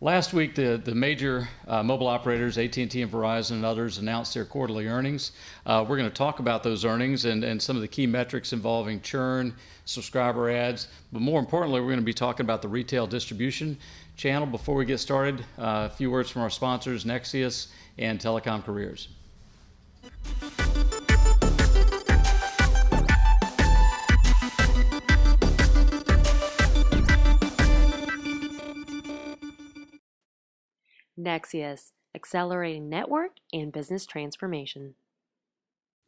Last 0.00 0.32
week, 0.32 0.54
the, 0.54 0.80
the 0.84 0.94
major 0.94 1.48
uh, 1.66 1.82
mobile 1.82 2.06
operators, 2.06 2.56
AT&T 2.56 3.02
and 3.02 3.10
Verizon 3.10 3.50
and 3.52 3.64
others, 3.64 3.98
announced 3.98 4.32
their 4.32 4.44
quarterly 4.44 4.86
earnings. 4.86 5.32
Uh, 5.66 5.84
we're 5.88 5.96
going 5.96 6.08
to 6.08 6.14
talk 6.14 6.38
about 6.38 6.62
those 6.62 6.84
earnings 6.84 7.24
and, 7.24 7.42
and 7.42 7.60
some 7.60 7.74
of 7.74 7.82
the 7.82 7.88
key 7.88 8.06
metrics 8.06 8.52
involving 8.52 9.00
churn, 9.00 9.52
subscriber 9.86 10.50
adds, 10.50 10.86
but 11.12 11.20
more 11.20 11.40
importantly, 11.40 11.80
we're 11.80 11.88
going 11.88 11.98
to 11.98 12.04
be 12.04 12.14
talking 12.14 12.46
about 12.46 12.62
the 12.62 12.68
retail 12.68 13.08
distribution 13.08 13.76
channel. 14.16 14.46
Before 14.46 14.76
we 14.76 14.84
get 14.84 14.98
started, 14.98 15.40
uh, 15.58 15.88
a 15.90 15.90
few 15.90 16.12
words 16.12 16.30
from 16.30 16.42
our 16.42 16.50
sponsors, 16.50 17.04
Nexius 17.04 17.66
and 17.98 18.20
Telecom 18.20 18.64
Careers. 18.64 19.08
Nexius, 31.18 31.92
accelerating 32.14 32.88
network 32.88 33.32
and 33.52 33.72
business 33.72 34.06
transformation. 34.06 34.94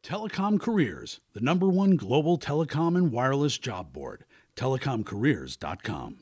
Telecom 0.03 0.59
Careers, 0.59 1.19
the 1.33 1.41
number 1.41 1.67
one 1.67 1.95
global 1.95 2.39
telecom 2.39 2.95
and 2.95 3.11
wireless 3.11 3.57
job 3.57 3.93
board. 3.93 4.25
TelecomCareers.com. 4.55 6.17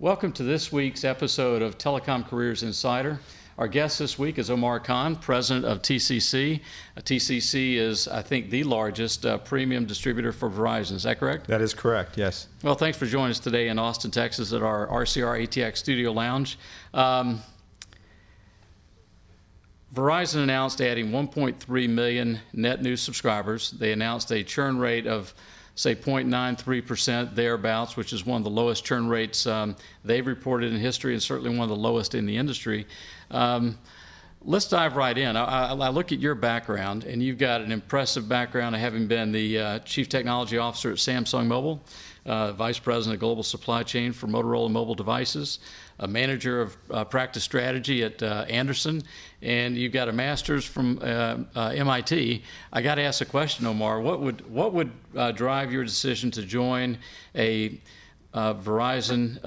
Welcome 0.00 0.32
to 0.32 0.42
this 0.42 0.72
week's 0.72 1.04
episode 1.04 1.62
of 1.62 1.76
Telecom 1.76 2.26
Careers 2.26 2.62
Insider. 2.62 3.18
Our 3.58 3.66
guest 3.66 3.98
this 3.98 4.16
week 4.16 4.38
is 4.38 4.50
Omar 4.50 4.78
Khan, 4.78 5.16
president 5.16 5.66
of 5.66 5.82
TCC. 5.82 6.60
Uh, 6.96 7.00
TCC 7.00 7.74
is, 7.74 8.06
I 8.06 8.22
think, 8.22 8.50
the 8.50 8.62
largest 8.62 9.26
uh, 9.26 9.38
premium 9.38 9.84
distributor 9.84 10.30
for 10.30 10.48
Verizon. 10.48 10.92
Is 10.92 11.02
that 11.02 11.18
correct? 11.18 11.48
That 11.48 11.60
is 11.60 11.74
correct, 11.74 12.16
yes. 12.16 12.46
Well, 12.62 12.76
thanks 12.76 12.96
for 12.96 13.06
joining 13.06 13.32
us 13.32 13.40
today 13.40 13.66
in 13.66 13.76
Austin, 13.76 14.12
Texas 14.12 14.52
at 14.52 14.62
our 14.62 14.86
RCR 14.86 15.44
ATX 15.44 15.78
Studio 15.78 16.12
Lounge. 16.12 16.56
Um, 16.94 17.42
Verizon 19.92 20.44
announced 20.44 20.80
adding 20.80 21.10
1.3 21.10 21.88
million 21.88 22.38
net 22.52 22.80
new 22.80 22.94
subscribers. 22.94 23.72
They 23.72 23.90
announced 23.90 24.30
a 24.30 24.44
churn 24.44 24.78
rate 24.78 25.08
of 25.08 25.34
say 25.78 25.94
0.93% 25.94 27.36
thereabouts, 27.36 27.96
which 27.96 28.12
is 28.12 28.26
one 28.26 28.38
of 28.38 28.44
the 28.44 28.50
lowest 28.50 28.84
churn 28.84 29.06
rates 29.06 29.46
um, 29.46 29.76
they've 30.04 30.26
reported 30.26 30.72
in 30.72 30.80
history 30.80 31.12
and 31.12 31.22
certainly 31.22 31.50
one 31.50 31.60
of 31.60 31.68
the 31.68 31.76
lowest 31.76 32.16
in 32.16 32.26
the 32.26 32.36
industry. 32.36 32.84
Um, 33.30 33.78
let's 34.42 34.66
dive 34.66 34.96
right 34.96 35.16
in. 35.16 35.36
I, 35.36 35.68
I, 35.68 35.88
look 35.90 36.10
at 36.10 36.18
your 36.18 36.34
background, 36.34 37.04
and 37.04 37.22
you've 37.22 37.38
got 37.38 37.60
an 37.60 37.70
impressive 37.70 38.28
background 38.28 38.74
of 38.74 38.80
having 38.80 39.06
been 39.06 39.30
the 39.30 39.58
uh, 39.58 39.78
chief 39.80 40.08
technology 40.08 40.58
officer 40.58 40.90
at 40.90 40.96
Samsung 40.96 41.46
Mobile, 41.46 41.80
uh, 42.28 42.52
vice 42.52 42.78
president 42.78 43.14
of 43.14 43.20
global 43.20 43.42
supply 43.42 43.82
chain 43.82 44.12
for 44.12 44.26
Motorola 44.26 44.70
Mobile 44.70 44.94
Devices, 44.94 45.58
a 45.98 46.06
manager 46.06 46.60
of 46.60 46.76
uh, 46.90 47.04
practice 47.04 47.42
strategy 47.42 48.04
at 48.04 48.22
uh, 48.22 48.44
Andersen, 48.48 49.02
and 49.42 49.76
you've 49.76 49.92
got 49.92 50.08
a 50.08 50.12
master's 50.12 50.64
from 50.64 50.98
uh, 51.02 51.38
uh, 51.56 51.72
MIT. 51.74 52.42
I 52.72 52.82
got 52.82 52.96
to 52.96 53.02
ask 53.02 53.20
a 53.20 53.24
question, 53.24 53.66
Omar. 53.66 54.00
What 54.00 54.20
would 54.20 54.48
what 54.50 54.72
would 54.74 54.92
drive 55.34 55.72
your 55.72 55.84
decision 55.84 56.30
to 56.32 56.42
join 56.42 56.98
a 57.34 57.80
Verizon 58.34 59.40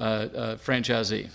franchisee? 0.58 1.30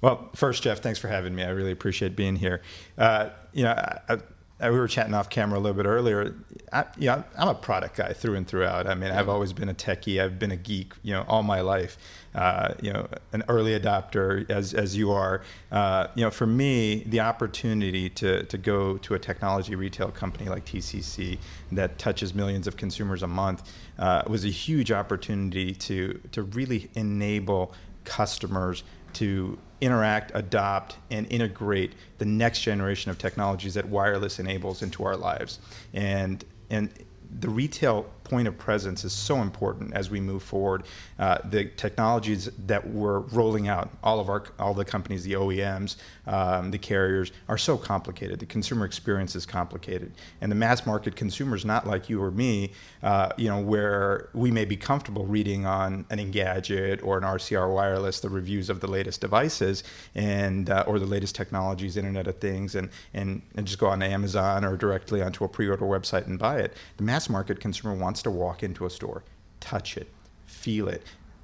Well, 0.00 0.28
first, 0.34 0.62
Jeff, 0.62 0.80
thanks 0.80 0.98
for 0.98 1.08
having 1.08 1.34
me. 1.34 1.42
I 1.42 1.48
really 1.48 1.72
appreciate 1.72 2.14
being 2.14 2.36
here. 2.36 2.62
Uh, 2.96 3.30
you 3.52 3.64
know, 3.64 3.72
I, 3.72 3.98
I, 4.08 4.18
we 4.60 4.70
were 4.70 4.88
chatting 4.88 5.14
off 5.14 5.30
camera 5.30 5.58
a 5.58 5.60
little 5.60 5.76
bit 5.76 5.86
earlier. 5.86 6.34
I, 6.72 6.84
you 6.98 7.06
know, 7.06 7.22
I'm 7.36 7.48
a 7.48 7.54
product 7.54 7.96
guy 7.96 8.12
through 8.12 8.34
and 8.34 8.46
throughout. 8.46 8.88
I 8.88 8.94
mean, 8.94 9.12
I've 9.12 9.28
always 9.28 9.52
been 9.52 9.68
a 9.68 9.74
techie. 9.74 10.20
I've 10.20 10.38
been 10.38 10.50
a 10.50 10.56
geek, 10.56 10.94
you 11.02 11.12
know, 11.12 11.24
all 11.28 11.44
my 11.44 11.60
life. 11.60 11.96
Uh, 12.34 12.74
you 12.82 12.92
know, 12.92 13.08
an 13.32 13.42
early 13.48 13.78
adopter 13.78 14.48
as, 14.50 14.74
as 14.74 14.96
you 14.96 15.12
are. 15.12 15.42
Uh, 15.70 16.08
you 16.14 16.24
know, 16.24 16.30
for 16.30 16.46
me, 16.46 17.04
the 17.06 17.20
opportunity 17.20 18.10
to, 18.10 18.42
to 18.44 18.58
go 18.58 18.98
to 18.98 19.14
a 19.14 19.18
technology 19.18 19.74
retail 19.74 20.10
company 20.10 20.48
like 20.48 20.64
TCC 20.64 21.38
that 21.72 21.98
touches 21.98 22.34
millions 22.34 22.66
of 22.66 22.76
consumers 22.76 23.22
a 23.22 23.26
month 23.26 23.62
uh, 23.98 24.22
was 24.26 24.44
a 24.44 24.50
huge 24.50 24.92
opportunity 24.92 25.72
to, 25.72 26.20
to 26.32 26.42
really 26.42 26.90
enable 26.94 27.72
customers 28.04 28.82
to 29.14 29.58
interact, 29.80 30.32
adopt, 30.34 30.96
and 31.10 31.30
integrate 31.30 31.92
the 32.18 32.24
next 32.24 32.62
generation 32.62 33.10
of 33.10 33.18
technologies 33.18 33.74
that 33.74 33.88
wireless 33.88 34.38
enables 34.38 34.82
into 34.82 35.04
our 35.04 35.16
lives. 35.16 35.58
And 35.92 36.44
and 36.70 36.90
the 37.30 37.48
retail 37.48 38.10
point 38.28 38.48
of 38.48 38.58
presence 38.58 39.04
is 39.04 39.12
so 39.12 39.42
important 39.42 39.94
as 39.94 40.10
we 40.10 40.20
move 40.20 40.42
forward. 40.42 40.84
Uh, 41.18 41.38
the 41.48 41.64
technologies 41.64 42.50
that 42.66 42.88
we're 42.88 43.20
rolling 43.20 43.68
out, 43.68 43.90
all 44.02 44.20
of 44.20 44.28
our, 44.28 44.44
all 44.58 44.74
the 44.74 44.84
companies, 44.84 45.24
the 45.24 45.32
OEMs, 45.32 45.96
um, 46.26 46.70
the 46.70 46.78
carriers, 46.78 47.32
are 47.48 47.58
so 47.58 47.76
complicated. 47.76 48.38
The 48.38 48.46
consumer 48.46 48.84
experience 48.84 49.34
is 49.34 49.46
complicated, 49.46 50.12
and 50.40 50.52
the 50.52 50.56
mass 50.56 50.86
market 50.86 51.16
consumer 51.16 51.56
is 51.56 51.64
not 51.64 51.86
like 51.86 52.08
you 52.08 52.22
or 52.22 52.30
me. 52.30 52.72
Uh, 53.02 53.30
you 53.36 53.48
know, 53.48 53.60
where 53.60 54.28
we 54.34 54.50
may 54.50 54.64
be 54.64 54.76
comfortable 54.76 55.24
reading 55.24 55.64
on 55.64 56.04
an 56.10 56.18
Engadget 56.18 57.02
or 57.02 57.18
an 57.18 57.24
RCR 57.24 57.72
Wireless 57.72 58.20
the 58.20 58.28
reviews 58.28 58.68
of 58.68 58.80
the 58.80 58.86
latest 58.86 59.20
devices 59.20 59.84
and 60.14 60.68
uh, 60.70 60.84
or 60.86 60.98
the 60.98 61.06
latest 61.06 61.34
technologies, 61.34 61.96
Internet 61.96 62.26
of 62.26 62.38
Things, 62.38 62.74
and, 62.74 62.90
and 63.14 63.42
and 63.54 63.66
just 63.66 63.78
go 63.78 63.86
on 63.86 64.02
Amazon 64.02 64.64
or 64.64 64.76
directly 64.76 65.22
onto 65.22 65.44
a 65.44 65.48
pre-order 65.48 65.84
website 65.84 66.26
and 66.26 66.38
buy 66.38 66.58
it. 66.58 66.74
The 66.96 67.02
mass 67.02 67.28
market 67.28 67.60
consumer 67.60 67.94
wants 67.94 68.17
wants 68.18 68.22
to 68.24 68.30
walk 68.30 68.62
into 68.64 68.84
a 68.84 68.90
store, 68.90 69.22
touch 69.60 69.96
it, 69.96 70.08
feel 70.44 70.88
it, 70.88 71.02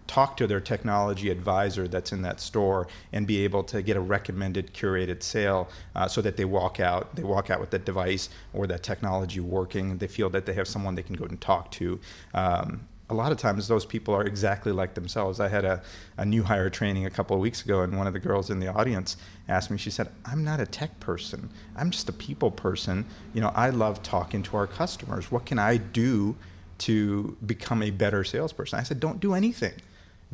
talk 0.09 0.37
to 0.37 0.47
their 0.47 0.61
technology 0.61 1.31
advisor 1.31 1.87
that's 1.87 2.11
in 2.13 2.23
that 2.23 2.41
store 2.41 2.89
and 3.13 3.27
be 3.29 3.45
able 3.45 3.63
to 3.63 3.81
get 3.81 3.97
a 3.97 4.01
recommended 4.01 4.75
curated 4.75 5.23
sale 5.23 5.69
uh, 5.95 6.09
so 6.09 6.21
that 6.21 6.37
they 6.37 6.45
walk 6.45 6.81
out 6.81 7.15
they 7.15 7.23
walk 7.23 7.49
out 7.49 7.61
with 7.61 7.71
that 7.71 7.85
device 7.85 8.29
or 8.53 8.67
that 8.67 8.83
technology 8.83 9.41
working. 9.41 9.99
They 9.99 10.09
feel 10.09 10.31
that 10.31 10.47
they 10.47 10.55
have 10.55 10.67
someone 10.67 10.97
they 10.97 11.03
can 11.05 11.15
go 11.15 11.25
and 11.25 11.41
talk 11.41 11.71
to. 11.73 12.01
Um, 12.35 12.89
a 13.09 13.15
lot 13.15 13.31
of 13.31 13.39
times 13.39 13.69
those 13.69 13.85
people 13.87 14.15
are 14.15 14.25
exactly 14.25 14.73
like 14.73 14.95
themselves. 14.95 15.39
I 15.39 15.49
had 15.49 15.65
a, 15.65 15.83
a 16.17 16.25
new 16.25 16.43
hire 16.43 16.71
training 16.71 17.05
a 17.07 17.11
couple 17.11 17.37
of 17.37 17.41
weeks 17.41 17.63
ago 17.63 17.83
and 17.83 17.97
one 17.97 18.07
of 18.07 18.15
the 18.15 18.19
girls 18.19 18.51
in 18.51 18.59
the 18.61 18.67
audience 18.67 19.17
asked 19.47 19.71
me 19.71 19.79
she 19.79 19.91
said 19.91 20.09
i'm 20.25 20.43
not 20.43 20.59
a 20.59 20.67
tech 20.67 20.99
person. 20.99 21.51
I'm 21.77 21.91
just 21.91 22.09
a 22.09 22.13
people 22.13 22.51
person. 22.51 23.07
You 23.33 23.43
know 23.43 23.53
i 23.55 23.71
love 23.71 24.03
talking 24.03 24.43
to 24.43 24.57
our 24.57 24.67
customers. 24.67 25.31
What 25.31 25.47
can 25.47 25.61
i 25.61 25.77
do 25.77 26.35
to 26.79 27.37
become 27.45 27.83
a 27.83 27.91
better 27.91 28.25
salesperson. 28.25 28.79
I 28.79 28.83
said, 28.83 29.01
don't 29.01 29.21
do 29.21 29.35
anything. 29.35 29.75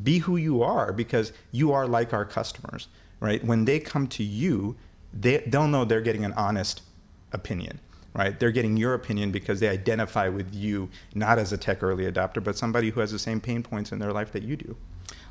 Be 0.02 0.18
who 0.18 0.36
you 0.36 0.62
are 0.62 0.92
because 0.92 1.32
you 1.52 1.72
are 1.72 1.86
like 1.86 2.12
our 2.12 2.24
customers, 2.24 2.88
right? 3.20 3.44
When 3.44 3.64
they 3.64 3.80
come 3.80 4.06
to 4.08 4.22
you, 4.22 4.76
they, 5.12 5.38
they'll 5.38 5.68
know 5.68 5.84
they're 5.84 6.00
getting 6.00 6.24
an 6.24 6.32
honest 6.34 6.82
opinion, 7.32 7.80
right? 8.14 8.38
They're 8.38 8.50
getting 8.50 8.76
your 8.76 8.94
opinion 8.94 9.30
because 9.30 9.60
they 9.60 9.68
identify 9.68 10.28
with 10.28 10.54
you, 10.54 10.88
not 11.14 11.38
as 11.38 11.52
a 11.52 11.58
tech 11.58 11.82
early 11.82 12.10
adopter, 12.10 12.42
but 12.42 12.56
somebody 12.56 12.90
who 12.90 13.00
has 13.00 13.12
the 13.12 13.18
same 13.18 13.40
pain 13.40 13.62
points 13.62 13.92
in 13.92 13.98
their 13.98 14.12
life 14.12 14.32
that 14.32 14.42
you 14.42 14.56
do. 14.56 14.76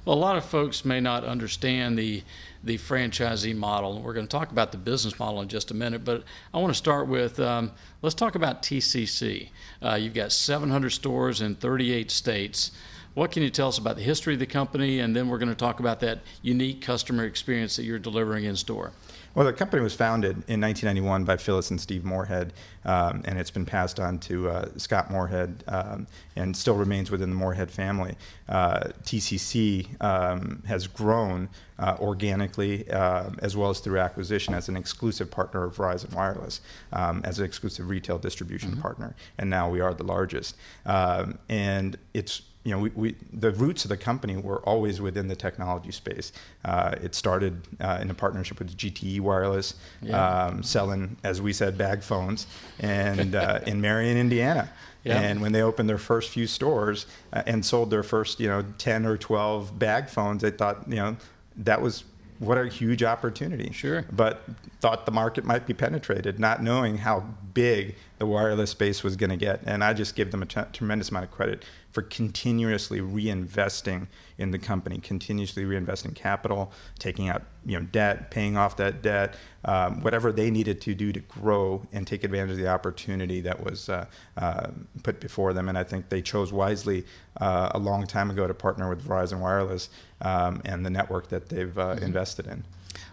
Well, 0.06 0.18
a 0.18 0.20
lot 0.20 0.38
of 0.38 0.46
folks 0.46 0.86
may 0.86 1.00
not 1.02 1.24
understand 1.24 1.98
the 1.98 2.24
the 2.64 2.78
franchisee 2.78 3.56
model. 3.56 4.02
We're 4.02 4.14
going 4.14 4.28
to 4.28 4.32
talk 4.32 4.52
about 4.52 4.72
the 4.72 4.78
business 4.78 5.18
model 5.18 5.42
in 5.42 5.48
just 5.48 5.72
a 5.72 5.74
minute, 5.74 6.04
but 6.04 6.24
I 6.54 6.58
want 6.58 6.74
to 6.74 6.78
start 6.78 7.08
with 7.08 7.40
um, 7.40 7.72
let's 8.02 8.16
talk 8.16 8.36
about 8.36 8.62
TCC. 8.64 9.50
Uh, 9.82 9.96
you've 9.96 10.14
got 10.14 10.32
700 10.32 10.90
stores 10.90 11.42
in 11.42 11.56
38 11.56 12.12
states. 12.12 12.72
What 13.14 13.32
can 13.32 13.44
you 13.44 13.50
tell 13.50 13.68
us 13.70 13.78
about 13.78 13.96
the 13.96 14.02
history 14.02 14.34
of 14.34 14.40
the 14.40 14.46
company, 14.46 15.00
and 15.00 15.16
then 15.16 15.30
we're 15.30 15.38
going 15.38 15.50
to 15.50 15.56
talk 15.56 15.80
about 15.80 16.00
that 16.02 16.20
unique 16.42 16.82
customer 16.82 17.26
experience 17.26 17.76
that 17.76 17.84
you're 17.84 18.00
delivering 18.00 18.46
in 18.46 18.56
store. 18.56 18.92
Well, 19.36 19.46
the 19.46 19.54
company 19.54 19.82
was 19.84 19.94
founded 19.94 20.32
in 20.48 20.60
1991 20.60 21.24
by 21.24 21.38
Phyllis 21.38 21.70
and 21.70 21.80
Steve 21.80 22.04
Moorhead, 22.04 22.52
um, 22.84 23.22
and 23.26 23.38
it's 23.38 23.52
been 23.52 23.66
passed 23.66 24.00
on 24.00 24.18
to 24.20 24.50
uh, 24.50 24.70
Scott 24.78 25.12
Moorhead 25.12 25.64
um, 25.68 26.08
and 26.36 26.58
still 26.58 26.76
remains 26.76 27.12
within 27.12 27.30
the 27.30 27.36
Moorhead 27.36 27.70
family. 27.70 28.16
Uh, 28.48 28.90
TCC 29.04 30.02
um, 30.02 30.64
has 30.68 30.88
grown 30.88 31.50
uh, 31.78 31.96
organically 32.00 32.90
uh, 32.90 33.30
as 33.40 33.56
well 33.56 33.70
as 33.70 33.80
through 33.80 34.00
acquisition 34.00 34.54
as 34.54 34.68
an 34.68 34.76
exclusive 34.76 35.30
partner 35.30 35.64
of 35.64 35.76
Verizon 35.76 36.14
Wireless, 36.14 36.62
um, 36.92 37.22
as 37.24 37.40
an 37.40 37.46
exclusive 37.46 37.88
retail 37.88 38.18
distribution 38.18 38.72
mm-hmm. 38.72 38.82
partner, 38.82 39.16
and 39.38 39.50
now 39.50 39.70
we 39.70 39.80
are 39.80 39.94
the 39.94 40.04
largest. 40.04 40.56
Um, 40.86 41.38
and 41.48 41.98
it's 42.14 42.42
you 42.64 42.72
know, 42.72 42.80
we, 42.80 42.90
we, 42.90 43.16
the 43.32 43.52
roots 43.52 43.86
of 43.86 43.90
the 43.90 43.98
company 43.98 44.36
were 44.36 44.60
always 44.62 45.00
within 45.00 45.28
the 45.28 45.36
technology 45.36 45.92
space. 45.92 46.34
Uh, 46.66 46.94
it 47.02 47.16
started 47.16 47.62
uh, 47.80 48.00
in 48.02 48.10
a 48.10 48.14
partnership 48.14 48.60
with 48.60 48.76
GTE 48.76 49.22
Wireless, 49.22 49.76
yeah. 50.02 50.46
um, 50.46 50.62
selling, 50.62 51.18
as 51.24 51.42
we 51.42 51.54
said, 51.54 51.78
bag 51.78 52.04
phones, 52.04 52.48
and 52.80 53.34
uh, 53.36 53.60
in 53.66 53.80
Marion, 53.80 54.18
Indiana. 54.18 54.70
Yeah. 55.06 55.22
And 55.22 55.42
when 55.42 55.54
they 55.54 55.62
opened 55.62 55.88
their 55.88 55.98
first 55.98 56.30
few 56.30 56.46
stores 56.46 57.06
uh, 57.32 57.44
and 57.46 57.66
sold 57.66 57.90
their 57.90 58.04
first, 58.04 58.42
you 58.42 58.50
know, 58.50 58.66
ten 58.78 59.06
or 59.06 59.18
twelve 59.18 59.80
bag 59.80 60.10
phones, 60.10 60.42
they 60.42 60.52
thought, 60.52 60.84
you 60.90 60.98
know, 60.98 61.16
that 61.56 61.82
was 61.82 62.04
what 62.40 62.58
a 62.58 62.68
huge 62.68 63.04
opportunity. 63.04 63.72
Sure. 63.72 64.06
But 64.12 64.44
thought 64.80 65.06
the 65.06 65.12
market 65.12 65.46
might 65.46 65.68
be 65.68 65.74
penetrated, 65.74 66.40
not 66.40 66.64
knowing 66.64 67.00
how 67.00 67.26
big 67.54 67.96
the 68.18 68.26
wireless 68.26 68.72
space 68.72 69.04
was 69.04 69.16
going 69.16 69.30
to 69.30 69.38
get. 69.38 69.62
And 69.66 69.84
I 69.84 69.94
just 69.94 70.16
give 70.16 70.32
them 70.32 70.42
a 70.42 70.46
t- 70.46 70.62
tremendous 70.74 71.10
amount 71.10 71.26
of 71.26 71.32
credit 71.32 71.64
for 71.92 72.02
continuously 72.04 73.00
reinvesting 73.00 74.08
in 74.38 74.52
the 74.52 74.60
company, 74.60 75.00
continuously 75.00 75.64
reinvesting 75.64 76.16
capital, 76.16 76.72
taking 77.00 77.30
out 77.30 77.44
you 77.66 77.80
know 77.80 77.86
debt, 77.86 78.32
paying 78.32 78.56
off 78.58 78.78
that 78.78 79.02
debt, 79.02 79.36
um, 79.66 80.02
whatever 80.02 80.32
they 80.32 80.52
needed 80.52 80.80
to 80.82 80.94
do 80.94 81.12
to 81.12 81.20
grow 81.20 81.86
and 81.92 82.06
take 82.06 82.24
advantage 82.24 82.52
of 82.52 82.58
the 82.58 82.68
opportunity 82.68 83.42
that 83.42 83.64
was 83.64 83.90
uh, 83.90 84.06
uh, 84.38 84.68
put 85.04 85.20
before 85.20 85.54
them. 85.54 85.68
And 85.68 85.78
I 85.78 85.84
think 85.84 86.10
they 86.10 86.22
chose 86.22 86.54
wisely 86.54 87.06
uh, 87.42 87.72
a 87.74 87.80
long 87.80 88.06
time 88.06 88.30
ago 88.30 88.48
to 88.48 88.54
partner 88.54 88.90
with 88.90 89.06
Verizon 89.06 89.40
Wireless 89.40 89.90
um, 90.22 90.62
and 90.66 90.86
the 90.86 90.90
network 90.90 91.30
that 91.30 91.50
they've 91.50 91.78
uh, 91.78 91.96
mm-hmm. 91.96 92.06
invested 92.06 92.48
in. 92.48 92.64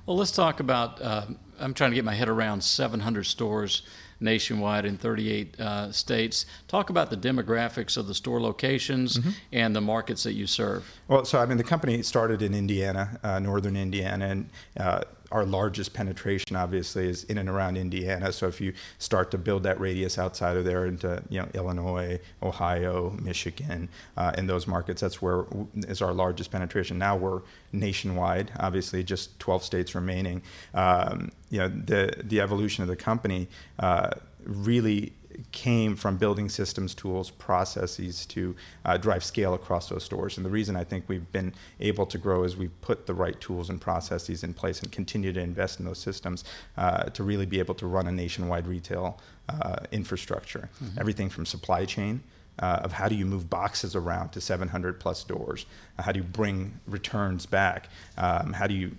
Well, 0.04 0.16
let's 0.16 0.30
talk 0.32 0.60
about. 0.60 1.00
Uh, 1.00 1.26
I'm 1.58 1.74
trying 1.74 1.90
to 1.90 1.94
get 1.94 2.04
my 2.04 2.14
head 2.14 2.28
around 2.28 2.62
700 2.62 3.24
stores 3.24 3.82
nationwide 4.20 4.84
in 4.84 4.96
38 4.96 5.60
uh, 5.60 5.92
states. 5.92 6.46
Talk 6.68 6.90
about 6.90 7.10
the 7.10 7.16
demographics 7.16 7.96
of 7.96 8.06
the 8.06 8.14
store 8.14 8.40
locations 8.40 9.18
mm-hmm. 9.18 9.30
and 9.52 9.74
the 9.74 9.80
markets 9.80 10.22
that 10.22 10.32
you 10.32 10.46
serve. 10.46 10.90
Well, 11.08 11.24
so 11.24 11.38
I 11.38 11.46
mean, 11.46 11.58
the 11.58 11.64
company 11.64 12.02
started 12.02 12.42
in 12.42 12.54
Indiana, 12.54 13.20
uh, 13.22 13.38
northern 13.38 13.76
Indiana, 13.76 14.26
and 14.26 14.50
uh, 14.78 15.00
our 15.32 15.44
largest 15.44 15.92
penetration 15.92 16.56
obviously 16.56 17.08
is 17.08 17.24
in 17.24 17.38
and 17.38 17.48
around 17.48 17.76
Indiana. 17.76 18.32
So 18.32 18.46
if 18.46 18.60
you 18.60 18.72
start 18.98 19.30
to 19.32 19.38
build 19.38 19.64
that 19.64 19.80
radius 19.80 20.18
outside 20.18 20.56
of 20.56 20.64
there 20.64 20.86
into 20.86 21.22
you 21.28 21.40
know 21.40 21.48
Illinois, 21.54 22.20
Ohio, 22.42 23.16
Michigan, 23.22 23.88
uh, 24.16 24.32
in 24.38 24.46
those 24.46 24.66
markets, 24.66 25.00
that's 25.00 25.20
where 25.20 25.44
is 25.88 26.02
our 26.02 26.12
largest 26.12 26.50
penetration. 26.50 26.98
Now 26.98 27.16
we're 27.16 27.42
nationwide, 27.72 28.52
obviously 28.58 29.02
just 29.02 29.38
12 29.40 29.64
states 29.64 29.94
remaining. 29.94 30.42
Um, 30.74 31.32
you 31.50 31.58
know 31.58 31.68
the 31.68 32.22
the 32.22 32.40
evolution 32.40 32.82
of 32.82 32.88
the 32.88 32.96
company 32.96 33.48
uh, 33.78 34.10
really 34.44 35.12
came 35.52 35.96
from 35.96 36.16
building 36.16 36.48
systems, 36.48 36.94
tools, 36.94 37.30
processes 37.30 38.26
to 38.26 38.54
uh, 38.84 38.96
drive 38.96 39.24
scale 39.24 39.54
across 39.54 39.88
those 39.88 40.04
stores. 40.04 40.36
And 40.36 40.46
the 40.46 40.50
reason 40.50 40.76
I 40.76 40.84
think 40.84 41.04
we've 41.08 41.30
been 41.32 41.54
able 41.80 42.06
to 42.06 42.18
grow 42.18 42.44
is 42.44 42.56
we've 42.56 42.80
put 42.80 43.06
the 43.06 43.14
right 43.14 43.38
tools 43.40 43.70
and 43.70 43.80
processes 43.80 44.42
in 44.42 44.54
place 44.54 44.80
and 44.80 44.90
continue 44.90 45.32
to 45.32 45.40
invest 45.40 45.78
in 45.78 45.86
those 45.86 45.98
systems 45.98 46.44
uh, 46.76 47.04
to 47.04 47.22
really 47.22 47.46
be 47.46 47.58
able 47.58 47.74
to 47.76 47.86
run 47.86 48.06
a 48.06 48.12
nationwide 48.12 48.66
retail 48.66 49.18
uh, 49.48 49.76
infrastructure. 49.92 50.68
Mm-hmm. 50.82 51.00
Everything 51.00 51.28
from 51.28 51.46
supply 51.46 51.84
chain. 51.84 52.22
Uh, 52.58 52.80
of 52.84 52.92
how 52.92 53.06
do 53.06 53.14
you 53.14 53.26
move 53.26 53.50
boxes 53.50 53.94
around 53.94 54.30
to 54.30 54.40
700 54.40 54.98
plus 54.98 55.24
doors? 55.24 55.66
Uh, 55.98 56.04
how 56.04 56.10
do 56.10 56.20
you 56.20 56.24
bring 56.24 56.80
returns 56.86 57.44
back? 57.44 57.90
Um, 58.16 58.54
how 58.54 58.66
do 58.66 58.72
you 58.72 58.96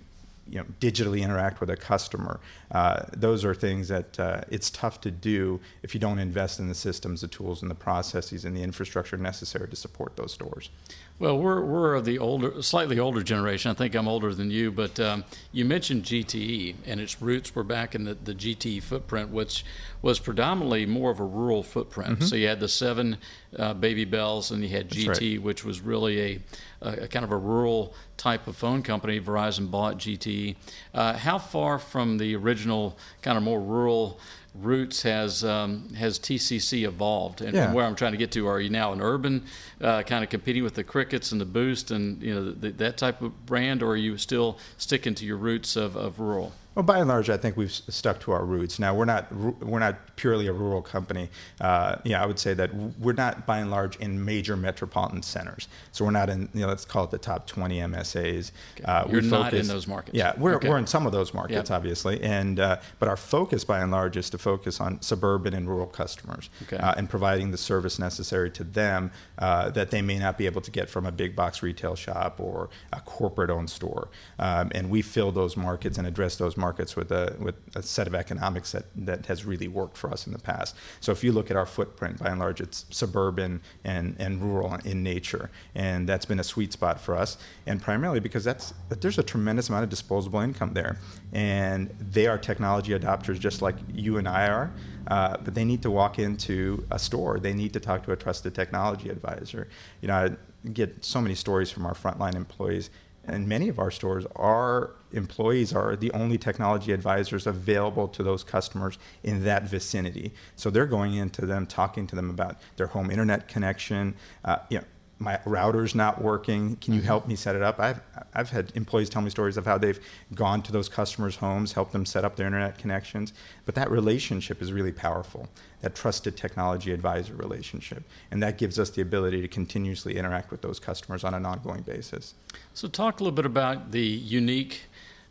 you 0.50 0.58
know, 0.58 0.66
digitally 0.80 1.22
interact 1.22 1.60
with 1.60 1.70
a 1.70 1.76
customer. 1.76 2.40
Uh, 2.70 3.04
those 3.12 3.44
are 3.44 3.54
things 3.54 3.88
that 3.88 4.18
uh, 4.18 4.40
it's 4.50 4.70
tough 4.70 5.00
to 5.02 5.10
do 5.10 5.60
if 5.82 5.94
you 5.94 6.00
don't 6.00 6.18
invest 6.18 6.58
in 6.58 6.68
the 6.68 6.74
systems, 6.74 7.20
the 7.20 7.28
tools, 7.28 7.62
and 7.62 7.70
the 7.70 7.74
processes 7.74 8.44
and 8.44 8.56
the 8.56 8.62
infrastructure 8.62 9.16
necessary 9.16 9.68
to 9.68 9.76
support 9.76 10.16
those 10.16 10.32
stores. 10.32 10.70
Well, 11.18 11.36
we're, 11.36 11.60
we're 11.64 11.94
of 11.94 12.04
the 12.04 12.18
older, 12.18 12.62
slightly 12.62 13.00
older 13.00 13.24
generation. 13.24 13.72
I 13.72 13.74
think 13.74 13.96
I'm 13.96 14.06
older 14.06 14.32
than 14.32 14.52
you, 14.52 14.70
but 14.70 15.00
um, 15.00 15.24
you 15.50 15.64
mentioned 15.64 16.04
GTE, 16.04 16.76
and 16.86 17.00
its 17.00 17.20
roots 17.20 17.54
were 17.56 17.64
back 17.64 17.96
in 17.96 18.04
the, 18.04 18.14
the 18.14 18.34
GTE 18.34 18.82
footprint, 18.84 19.30
which 19.30 19.64
was 20.00 20.18
predominantly 20.18 20.86
more 20.86 21.10
of 21.10 21.20
a 21.20 21.24
rural 21.24 21.62
footprint. 21.62 22.10
Mm-hmm. 22.10 22.24
So 22.24 22.36
you 22.36 22.46
had 22.46 22.60
the 22.60 22.68
seven 22.68 23.18
uh, 23.56 23.74
baby 23.74 24.04
bells, 24.04 24.50
and 24.50 24.62
you 24.62 24.68
had 24.68 24.88
GTE, 24.88 25.34
right. 25.34 25.42
which 25.42 25.64
was 25.64 25.80
really 25.80 26.20
a, 26.20 26.40
a, 26.82 26.90
a, 27.04 27.08
kind 27.08 27.24
of 27.24 27.32
a 27.32 27.36
rural 27.36 27.94
type 28.16 28.46
of 28.46 28.56
phone 28.56 28.82
company. 28.82 29.20
Verizon 29.20 29.70
bought 29.70 29.98
GTE. 29.98 30.56
Uh, 30.94 31.14
how 31.14 31.38
far 31.38 31.78
from 31.78 32.18
the 32.18 32.36
original 32.36 32.96
kind 33.22 33.36
of 33.36 33.42
more 33.42 33.60
rural 33.60 34.20
roots 34.54 35.02
has 35.02 35.44
um, 35.44 35.92
has 35.94 36.18
TCC 36.18 36.86
evolved? 36.86 37.40
And, 37.40 37.54
yeah. 37.54 37.66
and, 37.66 37.74
where 37.74 37.84
I'm 37.84 37.96
trying 37.96 38.12
to 38.12 38.18
get 38.18 38.30
to, 38.32 38.46
are 38.46 38.60
you 38.60 38.70
now 38.70 38.92
an 38.92 39.00
urban 39.00 39.44
uh, 39.80 40.02
kind 40.02 40.22
of 40.22 40.30
competing 40.30 40.62
with 40.62 40.74
the 40.74 40.84
Crickets 40.84 41.32
and 41.32 41.40
the 41.40 41.46
Boost 41.46 41.90
and 41.90 42.22
you 42.22 42.34
know 42.34 42.52
the, 42.52 42.70
that 42.70 42.96
type 42.96 43.20
of 43.20 43.46
brand, 43.46 43.82
or 43.82 43.92
are 43.92 43.96
you 43.96 44.16
still 44.16 44.58
sticking 44.76 45.14
to 45.16 45.24
your 45.24 45.36
roots 45.36 45.74
of, 45.74 45.96
of 45.96 46.20
rural? 46.20 46.52
Well, 46.78 46.84
by 46.84 47.00
and 47.00 47.08
large, 47.08 47.28
I 47.28 47.36
think 47.36 47.56
we've 47.56 47.72
stuck 47.72 48.20
to 48.20 48.30
our 48.30 48.44
roots. 48.44 48.78
Now, 48.78 48.94
we're 48.94 49.04
not 49.04 49.34
we're 49.34 49.80
not 49.80 50.14
purely 50.14 50.46
a 50.46 50.52
rural 50.52 50.80
company. 50.80 51.28
Uh, 51.60 51.96
yeah, 52.04 52.22
I 52.22 52.26
would 52.26 52.38
say 52.38 52.54
that 52.54 52.72
we're 53.00 53.14
not 53.14 53.46
by 53.46 53.58
and 53.58 53.68
large 53.68 53.96
in 53.96 54.24
major 54.24 54.56
metropolitan 54.56 55.24
centers. 55.24 55.66
So 55.90 56.04
we're 56.04 56.12
not 56.12 56.30
in 56.30 56.48
you 56.54 56.60
know 56.60 56.68
let's 56.68 56.84
call 56.84 57.02
it 57.02 57.10
the 57.10 57.18
top 57.18 57.48
20 57.48 57.80
MSAs. 57.80 58.52
Okay. 58.76 58.84
Uh, 58.84 59.08
You're 59.08 59.22
not 59.22 59.54
in 59.54 59.66
those 59.66 59.88
markets. 59.88 60.16
Yeah, 60.16 60.34
we're, 60.38 60.54
okay. 60.54 60.68
we're 60.68 60.78
in 60.78 60.86
some 60.86 61.04
of 61.04 61.10
those 61.10 61.34
markets, 61.34 61.68
yep. 61.68 61.76
obviously, 61.76 62.22
and 62.22 62.60
uh, 62.60 62.76
but 63.00 63.08
our 63.08 63.16
focus 63.16 63.64
by 63.64 63.80
and 63.80 63.90
large 63.90 64.16
is 64.16 64.30
to 64.30 64.38
focus 64.38 64.80
on 64.80 65.02
suburban 65.02 65.54
and 65.54 65.68
rural 65.68 65.88
customers 65.88 66.48
okay. 66.62 66.76
Uh, 66.76 66.94
and 66.96 67.10
providing 67.10 67.50
the 67.50 67.58
service 67.58 67.98
necessary 67.98 68.52
to 68.52 68.62
them 68.62 69.10
uh, 69.38 69.68
that 69.70 69.90
they 69.90 70.00
may 70.00 70.20
not 70.20 70.38
be 70.38 70.46
able 70.46 70.60
to 70.60 70.70
get 70.70 70.88
from 70.88 71.06
a 71.06 71.12
big 71.12 71.34
box 71.34 71.60
retail 71.60 71.96
shop 71.96 72.38
or 72.38 72.70
a 72.92 73.00
corporate-owned 73.00 73.68
store. 73.68 74.06
Um, 74.38 74.70
and 74.76 74.90
we 74.90 75.02
fill 75.02 75.32
those 75.32 75.56
markets 75.56 75.98
and 75.98 76.06
address 76.06 76.36
those 76.36 76.56
markets 76.56 76.67
markets 76.68 76.92
with 76.96 77.10
a 77.22 77.24
with 77.46 77.56
a 77.80 77.82
set 77.82 78.06
of 78.10 78.14
economics 78.14 78.68
that 78.72 78.86
that 79.08 79.20
has 79.30 79.38
really 79.50 79.68
worked 79.80 79.96
for 80.02 80.08
us 80.14 80.26
in 80.26 80.32
the 80.38 80.44
past. 80.52 80.70
So 81.00 81.08
if 81.16 81.20
you 81.24 81.30
look 81.32 81.48
at 81.52 81.56
our 81.56 81.68
footprint, 81.76 82.14
by 82.22 82.28
and 82.32 82.40
large, 82.44 82.60
it's 82.66 82.78
suburban 82.90 83.52
and 83.84 84.06
and 84.24 84.32
rural 84.46 84.70
in 84.92 84.98
nature, 85.14 85.44
and 85.74 86.00
that's 86.10 86.26
been 86.30 86.40
a 86.46 86.48
sweet 86.54 86.72
spot 86.78 86.96
for 87.00 87.14
us, 87.22 87.30
and 87.68 87.76
primarily 87.88 88.20
because 88.20 88.44
that's 88.50 88.66
there's 89.02 89.18
a 89.18 89.28
tremendous 89.34 89.66
amount 89.70 89.84
of 89.84 89.90
disposable 89.96 90.40
income 90.48 90.72
there, 90.80 90.94
and 91.32 91.82
they 92.16 92.26
are 92.26 92.38
technology 92.50 92.92
adopters 93.00 93.38
just 93.48 93.58
like 93.66 93.76
you 94.04 94.18
and 94.20 94.28
I 94.28 94.48
are. 94.48 94.68
Uh, 95.14 95.36
but 95.44 95.54
they 95.54 95.64
need 95.64 95.80
to 95.80 95.90
walk 95.90 96.18
into 96.18 96.84
a 96.90 96.98
store. 96.98 97.40
They 97.40 97.54
need 97.54 97.72
to 97.72 97.80
talk 97.80 97.98
to 98.06 98.12
a 98.12 98.16
trusted 98.24 98.52
technology 98.54 99.08
advisor. 99.16 99.62
You 100.02 100.08
know, 100.08 100.16
I 100.24 100.68
get 100.80 101.02
so 101.02 101.18
many 101.20 101.34
stories 101.34 101.70
from 101.70 101.86
our 101.86 101.94
frontline 101.94 102.34
employees 102.34 102.90
and 103.28 103.48
many 103.48 103.68
of 103.68 103.78
our 103.78 103.90
stores, 103.90 104.26
our 104.36 104.90
employees 105.12 105.72
are 105.72 105.96
the 105.96 106.10
only 106.12 106.38
technology 106.38 106.92
advisors 106.92 107.46
available 107.46 108.08
to 108.08 108.22
those 108.22 108.44
customers 108.44 108.98
in 109.22 109.44
that 109.44 109.64
vicinity. 109.64 110.32
So 110.56 110.70
they're 110.70 110.86
going 110.86 111.14
into 111.14 111.46
them, 111.46 111.66
talking 111.66 112.06
to 112.08 112.16
them 112.16 112.30
about 112.30 112.56
their 112.76 112.88
home 112.88 113.10
internet 113.10 113.48
connection, 113.48 114.14
uh, 114.44 114.58
you 114.68 114.78
know, 114.78 114.84
my 115.18 115.40
router's 115.44 115.94
not 115.94 116.22
working. 116.22 116.76
Can 116.76 116.94
you 116.94 117.00
help 117.00 117.26
me 117.26 117.34
set 117.34 117.56
it 117.56 117.62
up? 117.62 117.80
I've, 117.80 118.00
I've 118.34 118.50
had 118.50 118.72
employees 118.76 119.08
tell 119.08 119.22
me 119.22 119.30
stories 119.30 119.56
of 119.56 119.66
how 119.66 119.76
they've 119.76 119.98
gone 120.34 120.62
to 120.62 120.72
those 120.72 120.88
customers' 120.88 121.36
homes, 121.36 121.72
helped 121.72 121.92
them 121.92 122.06
set 122.06 122.24
up 122.24 122.36
their 122.36 122.46
internet 122.46 122.78
connections. 122.78 123.32
But 123.64 123.74
that 123.74 123.90
relationship 123.90 124.62
is 124.62 124.72
really 124.72 124.92
powerful, 124.92 125.48
that 125.80 125.94
trusted 125.94 126.36
technology 126.36 126.92
advisor 126.92 127.34
relationship. 127.34 128.02
And 128.30 128.42
that 128.42 128.58
gives 128.58 128.78
us 128.78 128.90
the 128.90 129.02
ability 129.02 129.40
to 129.42 129.48
continuously 129.48 130.16
interact 130.16 130.50
with 130.50 130.60
those 130.60 130.80
customers 130.80 131.24
on 131.24 131.34
an 131.34 131.46
ongoing 131.46 131.82
basis. 131.82 132.34
So, 132.74 132.88
talk 132.88 133.20
a 133.20 133.24
little 133.24 133.36
bit 133.36 133.46
about 133.46 133.92
the 133.92 134.04
unique 134.04 134.82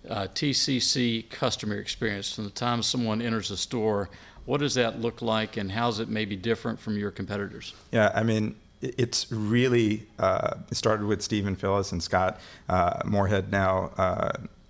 uh, 0.09 0.27
TCC 0.33 1.29
customer 1.29 1.75
experience 1.75 2.33
from 2.33 2.45
the 2.45 2.49
time 2.49 2.81
someone 2.81 3.21
enters 3.21 3.51
a 3.51 3.57
store. 3.57 4.09
What 4.45 4.59
does 4.59 4.75
that 4.75 5.01
look 5.01 5.21
like, 5.21 5.57
and 5.57 5.71
how 5.71 5.89
is 5.89 5.99
it 5.99 6.07
maybe 6.07 6.37
different 6.37 6.79
from 6.79 6.97
your 6.97 7.11
competitors? 7.11 7.73
Yeah, 7.91 8.11
I 8.15 8.23
mean, 8.23 8.55
it's 8.81 9.29
really 9.31 10.07
uh, 10.19 10.55
started 10.71 11.05
with 11.05 11.21
Steve 11.21 11.45
and 11.45 11.59
Phyllis 11.59 11.91
and 11.91 12.01
Scott 12.01 12.39
uh, 12.69 13.01
Moorhead 13.05 13.51
now. 13.51 13.91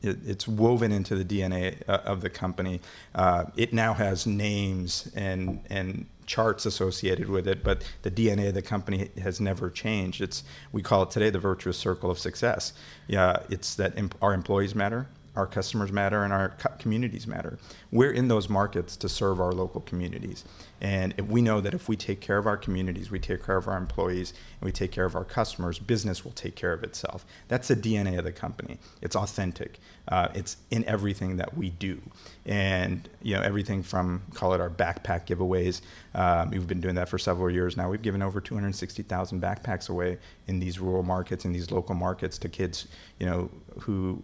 It, 0.07 0.17
it's 0.25 0.47
woven 0.47 0.91
into 0.91 1.15
the 1.15 1.25
DNA 1.25 1.81
uh, 1.87 1.99
of 2.05 2.21
the 2.21 2.29
company. 2.29 2.81
Uh, 3.13 3.45
it 3.55 3.73
now 3.73 3.93
has 3.93 4.25
names 4.25 5.11
and 5.15 5.61
and 5.69 6.05
charts 6.25 6.65
associated 6.65 7.29
with 7.29 7.47
it, 7.47 7.63
but 7.63 7.83
the 8.01 8.11
DNA 8.11 8.49
of 8.49 8.53
the 8.53 8.61
company 8.61 9.09
has 9.21 9.39
never 9.39 9.69
changed. 9.69 10.21
It's 10.21 10.43
we 10.71 10.81
call 10.81 11.03
it 11.03 11.11
today 11.11 11.29
the 11.29 11.39
virtuous 11.39 11.77
circle 11.77 12.11
of 12.11 12.19
success. 12.19 12.73
Yeah, 13.07 13.43
it's 13.49 13.73
that 13.75 13.97
our 14.21 14.33
employees 14.33 14.75
matter, 14.75 15.07
our 15.37 15.45
customers 15.45 15.91
matter 15.91 16.23
and 16.23 16.33
our 16.33 16.49
communities 16.79 17.27
matter. 17.27 17.59
We're 17.91 18.11
in 18.11 18.27
those 18.27 18.49
markets 18.49 18.97
to 18.97 19.07
serve 19.07 19.39
our 19.39 19.51
local 19.51 19.81
communities. 19.81 20.43
And 20.81 21.13
we 21.21 21.41
know 21.41 21.61
that 21.61 21.73
if 21.73 21.87
we 21.87 21.95
take 21.95 22.21
care 22.21 22.37
of 22.37 22.47
our 22.47 22.57
communities, 22.57 23.09
we 23.09 23.19
take 23.19 23.45
care 23.45 23.57
of 23.57 23.67
our 23.67 23.77
employees, 23.77 24.33
and 24.59 24.65
we 24.65 24.71
take 24.71 24.91
care 24.91 25.05
of 25.05 25.15
our 25.15 25.23
customers, 25.23 25.79
business 25.79 26.25
will 26.25 26.31
take 26.31 26.55
care 26.55 26.73
of 26.73 26.83
itself. 26.83 27.25
That's 27.47 27.67
the 27.67 27.75
DNA 27.75 28.17
of 28.17 28.25
the 28.25 28.31
company. 28.31 28.79
It's 29.01 29.15
authentic. 29.15 29.79
Uh, 30.07 30.29
it's 30.33 30.57
in 30.71 30.85
everything 30.85 31.37
that 31.37 31.55
we 31.55 31.69
do. 31.69 32.01
And, 32.45 33.07
you 33.21 33.35
know, 33.35 33.41
everything 33.41 33.83
from, 33.83 34.23
call 34.33 34.53
it 34.53 34.61
our 34.61 34.69
backpack 34.69 35.27
giveaways. 35.27 35.81
Um, 36.15 36.51
we've 36.51 36.67
been 36.67 36.81
doing 36.81 36.95
that 36.95 37.09
for 37.09 37.17
several 37.17 37.49
years 37.49 37.77
now. 37.77 37.89
We've 37.89 38.01
given 38.01 38.21
over 38.21 38.39
260,000 38.41 39.41
backpacks 39.41 39.89
away 39.89 40.17
in 40.47 40.59
these 40.59 40.79
rural 40.79 41.03
markets, 41.03 41.45
in 41.45 41.53
these 41.53 41.71
local 41.71 41.95
markets 41.95 42.37
to 42.39 42.49
kids, 42.49 42.87
you 43.19 43.25
know, 43.25 43.49
who 43.79 44.23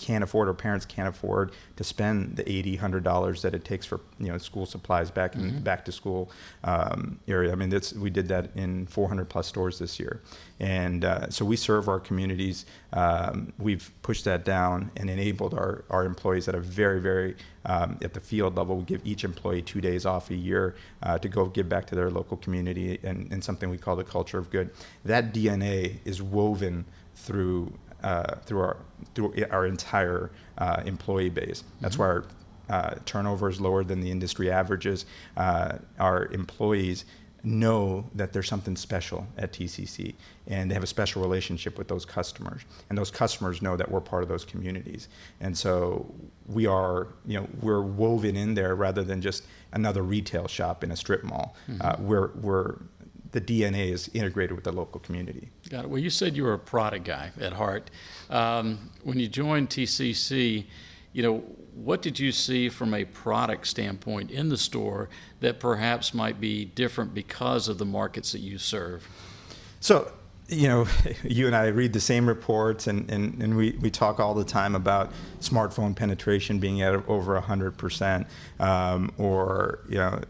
can't 0.00 0.24
afford 0.24 0.48
or 0.48 0.54
parents 0.54 0.86
can't 0.86 1.08
afford 1.08 1.52
to 1.76 1.84
spend 1.84 2.36
the 2.36 2.50
80 2.50 2.72
100 2.72 3.04
dollars 3.04 3.42
that 3.42 3.54
it 3.54 3.64
takes 3.64 3.84
for 3.84 4.00
you 4.18 4.28
know 4.28 4.38
school 4.38 4.66
supplies 4.66 5.10
back 5.10 5.34
in 5.34 5.42
mm-hmm. 5.42 5.58
back 5.60 5.84
to 5.84 5.92
school 5.92 6.30
um, 6.64 7.20
area. 7.28 7.52
I 7.52 7.54
mean 7.54 7.68
that's 7.68 7.92
we 7.92 8.10
did 8.10 8.28
that 8.28 8.50
in 8.56 8.86
400 8.86 9.28
plus 9.28 9.46
stores 9.46 9.78
this 9.78 10.00
year. 10.00 10.22
And 10.58 11.04
uh, 11.04 11.30
so 11.30 11.44
we 11.44 11.56
serve 11.56 11.88
our 11.88 12.00
communities 12.00 12.64
um, 12.92 13.52
we've 13.58 13.90
pushed 14.02 14.24
that 14.24 14.44
down 14.44 14.90
and 14.96 15.08
enabled 15.08 15.54
our, 15.54 15.84
our 15.90 16.04
employees 16.04 16.48
at 16.48 16.54
a 16.54 16.60
very 16.60 17.00
very 17.00 17.36
um, 17.66 17.98
at 18.02 18.14
the 18.14 18.20
field 18.20 18.56
level 18.56 18.78
we 18.78 18.84
give 18.84 19.02
each 19.04 19.22
employee 19.22 19.62
two 19.62 19.80
days 19.80 20.06
off 20.06 20.30
a 20.30 20.34
year 20.34 20.74
uh, 21.02 21.18
to 21.18 21.28
go 21.28 21.46
give 21.46 21.68
back 21.68 21.86
to 21.86 21.94
their 21.94 22.10
local 22.10 22.38
community 22.38 22.98
and, 23.02 23.30
and 23.30 23.44
something 23.44 23.68
we 23.68 23.78
call 23.78 23.96
the 23.96 24.04
culture 24.04 24.38
of 24.38 24.50
good. 24.50 24.70
That 25.04 25.34
dna 25.34 25.98
is 26.06 26.22
woven 26.22 26.86
through 27.14 27.72
uh, 28.02 28.36
through 28.46 28.60
our 28.60 28.76
through 29.14 29.34
our 29.50 29.66
entire 29.66 30.30
uh, 30.58 30.82
employee 30.84 31.30
base. 31.30 31.64
That's 31.80 31.96
mm-hmm. 31.96 32.02
why 32.02 32.08
our 32.08 32.24
uh, 32.70 32.94
turnover 33.04 33.48
is 33.48 33.60
lower 33.60 33.82
than 33.82 34.00
the 34.00 34.10
industry 34.10 34.50
averages. 34.50 35.04
Uh, 35.36 35.78
our 35.98 36.26
employees 36.26 37.04
know 37.42 38.08
that 38.14 38.32
there's 38.32 38.48
something 38.48 38.76
special 38.76 39.26
at 39.38 39.52
TCC 39.52 40.14
and 40.46 40.70
they 40.70 40.74
have 40.74 40.82
a 40.82 40.86
special 40.86 41.22
relationship 41.22 41.78
with 41.78 41.88
those 41.88 42.04
customers 42.04 42.62
and 42.88 42.98
those 42.98 43.10
customers 43.10 43.62
know 43.62 43.76
that 43.76 43.90
we're 43.90 44.00
part 44.00 44.22
of 44.22 44.28
those 44.28 44.44
communities 44.44 45.08
and 45.40 45.56
so 45.56 46.14
we 46.46 46.66
are 46.66 47.08
you 47.26 47.38
know 47.38 47.48
we're 47.62 47.80
woven 47.80 48.36
in 48.36 48.54
there 48.54 48.74
rather 48.74 49.02
than 49.02 49.22
just 49.22 49.44
another 49.72 50.02
retail 50.02 50.46
shop 50.46 50.84
in 50.84 50.90
a 50.90 50.96
strip 50.96 51.24
mall 51.24 51.56
mm-hmm. 51.68 51.80
uh, 51.80 51.96
we're 51.98 52.30
we're 52.42 52.76
the 53.32 53.40
DNA 53.40 53.90
is 53.92 54.10
integrated 54.12 54.54
with 54.54 54.64
the 54.64 54.72
local 54.72 55.00
community. 55.00 55.50
Got 55.68 55.84
it. 55.84 55.90
Well, 55.90 56.00
you 56.00 56.10
said 56.10 56.36
you 56.36 56.44
were 56.44 56.54
a 56.54 56.58
product 56.58 57.04
guy 57.04 57.30
at 57.40 57.52
heart. 57.52 57.90
Um, 58.28 58.90
when 59.02 59.18
you 59.18 59.28
joined 59.28 59.70
TCC, 59.70 60.66
you 61.12 61.22
know, 61.22 61.38
what 61.74 62.02
did 62.02 62.18
you 62.18 62.32
see 62.32 62.68
from 62.68 62.94
a 62.94 63.04
product 63.04 63.66
standpoint 63.66 64.30
in 64.30 64.48
the 64.48 64.56
store 64.56 65.08
that 65.40 65.60
perhaps 65.60 66.12
might 66.12 66.40
be 66.40 66.64
different 66.64 67.14
because 67.14 67.68
of 67.68 67.78
the 67.78 67.84
markets 67.84 68.32
that 68.32 68.40
you 68.40 68.58
serve? 68.58 69.08
So, 69.80 70.12
you 70.48 70.68
know, 70.68 70.86
you 71.22 71.46
and 71.46 71.54
I 71.54 71.66
read 71.66 71.92
the 71.92 72.00
same 72.00 72.26
reports, 72.26 72.86
and, 72.86 73.10
and, 73.10 73.42
and 73.42 73.56
we, 73.56 73.72
we 73.80 73.90
talk 73.90 74.20
all 74.20 74.34
the 74.34 74.44
time 74.44 74.74
about 74.74 75.12
smartphone 75.40 75.94
penetration 75.94 76.58
being 76.58 76.82
at 76.82 76.94
over 77.08 77.40
100%, 77.40 78.26
um, 78.58 79.12
or, 79.16 79.80
you 79.88 79.98
know, 79.98 80.20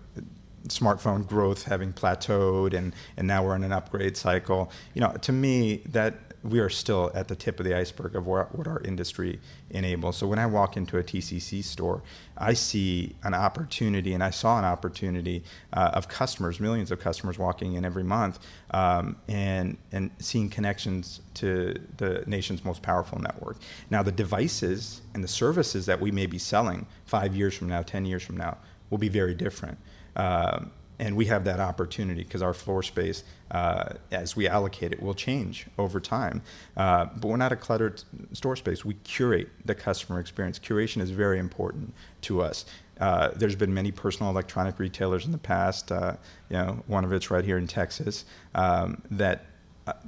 smartphone 0.68 1.26
growth 1.26 1.64
having 1.64 1.92
plateaued 1.92 2.74
and, 2.74 2.94
and 3.16 3.26
now 3.26 3.44
we're 3.44 3.56
in 3.56 3.64
an 3.64 3.72
upgrade 3.72 4.16
cycle. 4.16 4.70
You 4.94 5.00
know, 5.00 5.12
to 5.22 5.32
me, 5.32 5.82
that 5.86 6.14
we 6.42 6.58
are 6.58 6.70
still 6.70 7.10
at 7.14 7.28
the 7.28 7.36
tip 7.36 7.60
of 7.60 7.66
the 7.66 7.76
iceberg 7.76 8.16
of 8.16 8.26
what, 8.26 8.56
what 8.56 8.66
our 8.66 8.80
industry 8.82 9.40
enables. 9.70 10.16
So 10.16 10.26
when 10.26 10.38
I 10.38 10.46
walk 10.46 10.76
into 10.76 10.96
a 10.96 11.02
TCC 11.02 11.62
store, 11.62 12.02
I 12.36 12.54
see 12.54 13.14
an 13.22 13.34
opportunity, 13.34 14.14
and 14.14 14.24
I 14.24 14.30
saw 14.30 14.58
an 14.58 14.64
opportunity 14.64 15.44
uh, 15.72 15.90
of 15.92 16.08
customers, 16.08 16.58
millions 16.58 16.90
of 16.90 16.98
customers 16.98 17.38
walking 17.38 17.74
in 17.74 17.84
every 17.84 18.04
month, 18.04 18.38
um, 18.70 19.16
and 19.28 19.76
and 19.92 20.10
seeing 20.18 20.48
connections 20.48 21.20
to 21.34 21.74
the 21.98 22.24
nation's 22.26 22.64
most 22.64 22.80
powerful 22.80 23.18
network. 23.18 23.58
Now, 23.90 24.02
the 24.02 24.12
devices 24.12 25.02
and 25.12 25.22
the 25.22 25.28
services 25.28 25.86
that 25.86 26.00
we 26.00 26.10
may 26.10 26.26
be 26.26 26.38
selling 26.38 26.86
five 27.04 27.36
years 27.36 27.54
from 27.54 27.68
now, 27.68 27.82
ten 27.82 28.06
years 28.06 28.22
from 28.22 28.38
now, 28.38 28.56
will 28.88 28.98
be 28.98 29.10
very 29.10 29.34
different. 29.34 29.78
Um, 30.16 30.72
and 31.00 31.16
we 31.16 31.24
have 31.26 31.44
that 31.44 31.60
opportunity 31.60 32.22
because 32.22 32.42
our 32.42 32.52
floor 32.52 32.82
space, 32.82 33.24
uh, 33.50 33.94
as 34.12 34.36
we 34.36 34.46
allocate 34.46 34.92
it, 34.92 35.02
will 35.02 35.14
change 35.14 35.66
over 35.78 35.98
time. 35.98 36.42
Uh, 36.76 37.06
but 37.16 37.28
we're 37.28 37.38
not 37.38 37.52
a 37.52 37.56
cluttered 37.56 38.02
store 38.34 38.54
space. 38.54 38.84
We 38.84 38.94
curate 39.02 39.48
the 39.64 39.74
customer 39.74 40.20
experience. 40.20 40.58
Curation 40.58 41.00
is 41.00 41.10
very 41.10 41.38
important 41.38 41.94
to 42.22 42.42
us. 42.42 42.66
Uh, 43.00 43.30
there's 43.34 43.56
been 43.56 43.72
many 43.72 43.90
personal 43.90 44.30
electronic 44.30 44.78
retailers 44.78 45.24
in 45.24 45.32
the 45.32 45.38
past. 45.38 45.90
Uh, 45.90 46.16
you 46.50 46.58
know, 46.58 46.82
one 46.86 47.02
of 47.02 47.12
it's 47.12 47.30
right 47.30 47.46
here 47.46 47.56
in 47.56 47.66
Texas 47.66 48.26
um, 48.54 49.00
that 49.10 49.46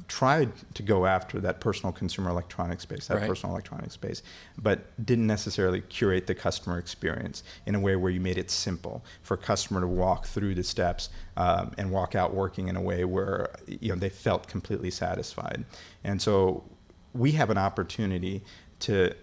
tried 0.09 0.53
to 0.75 0.83
go 0.83 1.07
after 1.07 1.41
that 1.41 1.61
personal 1.61 1.93
consumer 1.93 2.31
electronic 2.31 2.81
space, 2.81 3.07
that 3.07 3.19
right. 3.19 3.29
personal 3.29 3.55
electronic 3.55 3.91
space, 3.93 4.23
but 4.59 5.05
didn't 5.05 5.27
necessarily 5.27 5.81
curate 5.81 6.27
the 6.27 6.35
customer 6.35 6.79
experience 6.79 7.43
in 7.67 7.75
a 7.75 7.81
way 7.81 7.97
where 7.97 8.11
you 8.11 8.21
made 8.21 8.39
it 8.39 8.51
simple 8.51 9.05
for 9.23 9.35
a 9.35 9.39
customer 9.39 9.81
to 9.81 9.87
walk 9.87 10.27
through 10.27 10.55
the 10.55 10.65
steps 10.65 11.09
um, 11.37 11.73
and 11.79 11.91
walk 11.91 12.15
out 12.15 12.35
working 12.35 12.69
in 12.69 12.77
a 12.77 12.83
way 12.83 13.05
where 13.05 13.51
you 13.67 13.89
know 13.91 13.97
they 13.97 14.11
felt 14.11 14.49
completely 14.49 14.91
satisfied. 14.91 15.65
And 16.05 16.21
so 16.21 16.65
we 17.13 17.33
have 17.33 17.51
an 17.51 17.59
opportunity 17.59 18.43
to 18.81 19.15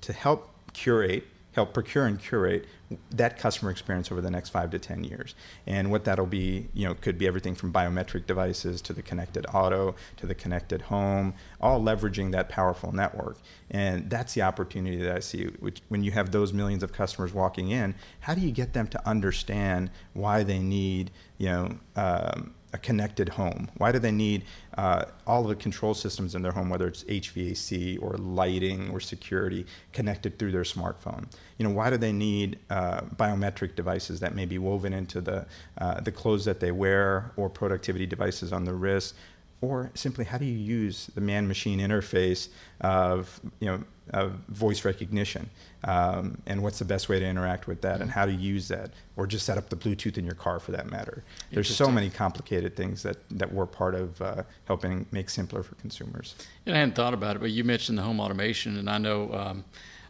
to 0.00 0.12
help 0.12 0.50
curate 0.72 1.26
help 1.52 1.74
procure 1.74 2.06
and 2.06 2.18
curate 2.18 2.66
that 3.10 3.38
customer 3.38 3.70
experience 3.70 4.12
over 4.12 4.20
the 4.20 4.30
next 4.30 4.50
five 4.50 4.70
to 4.70 4.78
ten 4.78 5.04
years. 5.04 5.34
And 5.66 5.90
what 5.90 6.04
that'll 6.04 6.26
be, 6.26 6.68
you 6.74 6.86
know, 6.86 6.94
could 6.94 7.18
be 7.18 7.26
everything 7.26 7.54
from 7.54 7.72
biometric 7.72 8.26
devices 8.26 8.82
to 8.82 8.92
the 8.92 9.02
connected 9.02 9.46
auto 9.52 9.94
to 10.16 10.26
the 10.26 10.34
connected 10.34 10.82
home, 10.82 11.34
all 11.60 11.80
leveraging 11.80 12.32
that 12.32 12.48
powerful 12.48 12.92
network. 12.92 13.38
And 13.70 14.10
that's 14.10 14.34
the 14.34 14.42
opportunity 14.42 14.96
that 14.98 15.16
I 15.16 15.20
see. 15.20 15.46
Which, 15.60 15.80
when 15.88 16.02
you 16.04 16.10
have 16.10 16.32
those 16.32 16.52
millions 16.52 16.82
of 16.82 16.92
customers 16.92 17.32
walking 17.32 17.70
in, 17.70 17.94
how 18.20 18.34
do 18.34 18.40
you 18.40 18.50
get 18.50 18.72
them 18.72 18.88
to 18.88 19.08
understand 19.08 19.90
why 20.12 20.42
they 20.42 20.58
need, 20.58 21.10
you 21.38 21.46
know, 21.46 21.78
um, 21.96 22.54
a 22.72 22.78
connected 22.78 23.30
home? 23.30 23.70
Why 23.76 23.92
do 23.92 23.98
they 23.98 24.10
need 24.10 24.44
uh, 24.76 25.04
all 25.26 25.42
of 25.42 25.48
the 25.48 25.56
control 25.56 25.94
systems 25.94 26.34
in 26.34 26.42
their 26.42 26.52
home, 26.52 26.70
whether 26.70 26.86
it's 26.86 27.04
HVAC 27.04 28.02
or 28.02 28.16
lighting 28.16 28.90
or 28.90 29.00
security, 29.00 29.66
connected 29.92 30.38
through 30.38 30.52
their 30.52 30.62
smartphone? 30.62 31.26
You 31.58 31.68
know, 31.68 31.74
why 31.74 31.90
do 31.90 31.96
they 31.96 32.12
need 32.12 32.58
uh, 32.70 33.02
biometric 33.16 33.74
devices 33.74 34.20
that 34.20 34.34
may 34.34 34.46
be 34.46 34.58
woven 34.58 34.92
into 34.92 35.20
the 35.20 35.46
uh, 35.78 36.00
the 36.00 36.12
clothes 36.12 36.44
that 36.44 36.60
they 36.60 36.72
wear 36.72 37.32
or 37.36 37.48
productivity 37.48 38.06
devices 38.06 38.52
on 38.52 38.64
the 38.64 38.74
wrist? 38.74 39.14
Or 39.62 39.90
simply, 39.94 40.26
how 40.26 40.36
do 40.36 40.44
you 40.44 40.58
use 40.58 41.06
the 41.14 41.22
man-machine 41.22 41.80
interface 41.80 42.48
of 42.82 43.40
you 43.60 43.68
know 43.68 43.84
of 44.10 44.32
voice 44.48 44.84
recognition? 44.84 45.48
um, 45.84 46.38
and 46.46 46.62
what's 46.62 46.78
the 46.78 46.84
best 46.84 47.08
way 47.08 47.18
to 47.18 47.26
interact 47.26 47.66
with 47.66 47.80
that 47.80 48.00
and 48.00 48.10
how 48.10 48.24
to 48.24 48.32
use 48.32 48.68
that 48.68 48.90
or 49.16 49.26
just 49.26 49.44
set 49.44 49.58
up 49.58 49.68
the 49.68 49.76
bluetooth 49.76 50.16
in 50.16 50.24
your 50.24 50.34
car 50.34 50.60
for 50.60 50.72
that 50.72 50.90
matter? 50.90 51.24
There's 51.50 51.74
so 51.74 51.90
many 51.90 52.08
complicated 52.08 52.76
things 52.76 53.02
that, 53.02 53.16
that 53.30 53.52
we're 53.52 53.66
part 53.66 53.94
of 53.94 54.20
uh, 54.22 54.42
helping 54.66 55.06
make 55.10 55.28
simpler 55.28 55.62
for 55.62 55.74
consumers. 55.76 56.34
And 56.66 56.74
i 56.74 56.78
hadn't 56.78 56.94
thought 56.94 57.14
about 57.14 57.36
it 57.36 57.40
but 57.40 57.50
you 57.50 57.64
mentioned 57.64 57.98
the 57.98 58.02
home 58.02 58.20
automation 58.20 58.78
and 58.78 58.88
i 58.88 58.98
know 58.98 59.32
um, 59.32 59.64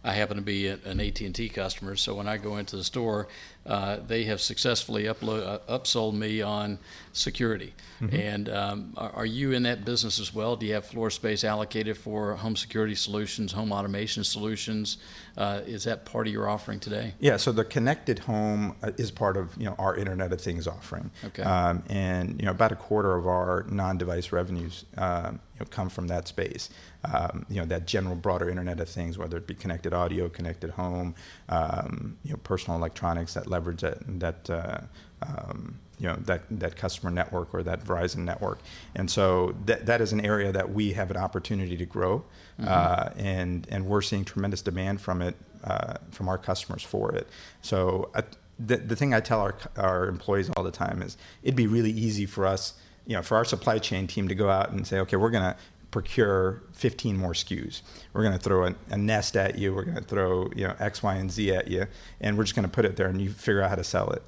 I 0.05 0.15
happen 0.15 0.37
to 0.37 0.43
be 0.43 0.67
an 0.67 1.01
AT&T 1.01 1.49
customer, 1.51 1.95
so 1.95 2.17
when 2.17 2.27
I 2.27 2.37
go 2.37 2.57
into 2.57 2.75
the 2.75 2.83
store, 2.83 3.29
uh, 3.65 3.99
they 4.07 4.25
have 4.25 4.41
successfully 4.41 5.09
uh, 5.09 5.15
upsold 5.15 6.15
me 6.15 6.43
on 6.43 6.79
security. 7.13 7.75
Mm-hmm. 8.01 8.17
And 8.17 8.49
um, 8.49 8.95
are, 8.97 9.11
are, 9.11 9.27
you 9.27 9.53
in 9.53 9.63
that 9.63 9.85
business 9.85 10.19
as 10.19 10.35
well? 10.35 10.57
Do 10.57 10.67
you 10.67 10.75
have 10.75 10.85
floor 10.85 11.11
space 11.11 11.45
allocated 11.45 11.97
for 11.97 12.35
home 12.35 12.57
security 12.57 12.97
solutions, 12.97 13.53
home 13.53 13.71
automation 13.71 14.25
solutions? 14.25 14.97
Uh, 15.37 15.61
is 15.67 15.85
that 15.85 16.05
part 16.05 16.27
of 16.27 16.33
your 16.33 16.49
offering 16.49 16.81
today? 16.81 17.15
Yeah. 17.21 17.37
So 17.37 17.53
the 17.53 17.65
connected 17.65 18.19
home 18.19 18.75
uh, 18.83 18.91
is 18.97 19.11
part 19.11 19.37
of 19.37 19.57
you 19.57 19.67
know 19.67 19.77
our 19.79 19.95
Internet 19.97 20.33
of 20.33 20.41
Things 20.41 20.67
offering. 20.67 21.11
Okay. 21.27 21.43
Um, 21.43 21.85
and 21.89 22.41
you 22.41 22.47
know 22.47 22.51
about 22.51 22.73
a 22.73 22.77
quarter 22.77 23.17
of 23.17 23.27
our 23.27 23.65
non-device 23.69 24.33
revenues 24.33 24.85
um, 24.97 25.41
you 25.55 25.61
know, 25.61 25.67
come 25.71 25.89
from 25.89 26.09
that 26.09 26.27
space. 26.27 26.71
Um, 27.05 27.47
you 27.49 27.61
know 27.61 27.67
that 27.67 27.87
general 27.87 28.17
broader 28.17 28.51
Internet 28.51 28.81
of 28.81 28.89
Things, 28.89 29.17
whether 29.17 29.37
it 29.37 29.47
be 29.47 29.55
connected 29.55 29.93
audio, 29.93 30.29
connected 30.29 30.71
home, 30.71 31.15
um, 31.49 32.19
you 32.25 32.33
know 32.33 32.39
personal 32.43 32.77
electronics 32.79 33.35
that 33.35 33.47
leverage 33.53 33.83
that 33.83 33.99
that. 34.21 34.51
Uh, 34.51 34.81
um, 35.23 35.79
you 36.03 36.09
know 36.09 36.17
that 36.17 36.43
that 36.51 36.75
customer 36.75 37.13
network 37.13 37.55
or 37.55 37.63
that 37.63 37.85
Verizon 37.85 38.25
network, 38.25 38.59
and 38.97 39.09
so 39.09 39.55
that 39.67 39.87
that 39.87 40.01
is 40.01 40.13
an 40.13 40.21
area 40.21 40.51
that 40.51 40.73
we 40.73 40.95
have 40.95 41.13
an 41.13 41.17
opportunity 41.17 41.77
to 41.77 41.87
grow, 41.87 42.25
mm-hmm. 42.61 42.65
uh, 42.67 43.11
and 43.17 43.69
and 43.71 43.87
we're 43.87 44.03
seeing 44.03 44.25
tremendous 44.25 44.63
demand 44.63 45.01
from 45.01 45.23
it 45.23 45.37
uh, 45.63 45.95
from 46.11 46.29
our 46.29 46.39
customers 46.39 46.83
for 46.83 47.15
it. 47.15 47.29
So 47.61 48.11
I, 48.17 48.25
the 48.59 48.79
the 48.79 48.97
thing 48.97 49.15
I 49.15 49.21
tell 49.21 49.41
our 49.41 49.55
our 49.77 50.09
employees 50.09 50.51
all 50.57 50.65
the 50.65 50.73
time 50.73 51.03
is 51.03 51.17
it'd 51.45 51.55
be 51.55 51.69
really 51.69 51.93
easy 51.93 52.27
for 52.27 52.47
us, 52.47 52.75
you 53.07 53.15
know, 53.15 53.23
for 53.23 53.37
our 53.37 53.45
supply 53.45 53.79
chain 53.79 54.09
team 54.09 54.27
to 54.27 54.35
go 54.35 54.51
out 54.51 54.71
and 54.71 54.85
say, 54.85 54.99
okay, 55.01 55.17
we're 55.17 55.31
gonna 55.31 55.57
procure 55.93 56.63
15 56.73 57.17
more 57.17 57.33
SKUs. 57.33 57.83
We're 58.13 58.23
going 58.23 58.37
to 58.37 58.43
throw 58.43 58.67
a, 58.67 58.75
a, 58.91 58.97
nest 58.97 59.37
at 59.37 59.57
you. 59.57 59.73
We're 59.73 59.85
going 59.85 59.99
to 59.99 60.03
throw 60.03 60.51
you 60.57 60.67
know 60.67 60.75
X, 60.81 61.05
Y, 61.05 61.15
and 61.15 61.31
Z 61.31 61.55
at 61.55 61.69
you, 61.69 61.87
and 62.21 62.37
we're 62.37 62.45
just 62.45 62.57
going 62.57 62.69
to 62.69 62.73
put 62.73 62.85
it 62.85 62.97
there, 62.97 63.07
and 63.07 63.23
you 63.23 63.31
figure 63.31 63.63
out 63.63 63.71
how 63.71 63.77
to 63.77 63.85
sell 63.85 64.11
it. 64.11 64.25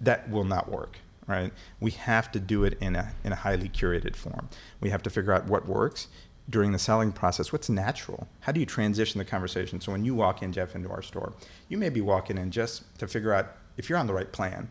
That 0.00 0.30
will 0.30 0.44
not 0.44 0.70
work 0.70 0.98
right? 1.26 1.52
We 1.80 1.90
have 1.92 2.30
to 2.32 2.40
do 2.40 2.64
it 2.64 2.78
in 2.80 2.96
a, 2.96 3.12
in 3.24 3.32
a 3.32 3.36
highly 3.36 3.68
curated 3.68 4.16
form. 4.16 4.48
We 4.80 4.90
have 4.90 5.02
to 5.02 5.10
figure 5.10 5.32
out 5.32 5.46
what 5.46 5.66
works 5.66 6.08
during 6.48 6.72
the 6.72 6.78
selling 6.78 7.12
process. 7.12 7.52
What's 7.52 7.68
natural? 7.68 8.28
How 8.40 8.52
do 8.52 8.60
you 8.60 8.66
transition 8.66 9.18
the 9.18 9.24
conversation? 9.24 9.80
So 9.80 9.92
when 9.92 10.04
you 10.04 10.14
walk 10.14 10.42
in, 10.42 10.52
Jeff, 10.52 10.74
into 10.74 10.90
our 10.90 11.02
store, 11.02 11.32
you 11.68 11.78
may 11.78 11.88
be 11.88 12.00
walking 12.00 12.38
in 12.38 12.50
just 12.50 12.98
to 12.98 13.08
figure 13.08 13.32
out 13.32 13.52
if 13.76 13.88
you're 13.88 13.98
on 13.98 14.06
the 14.06 14.14
right 14.14 14.30
plan, 14.30 14.68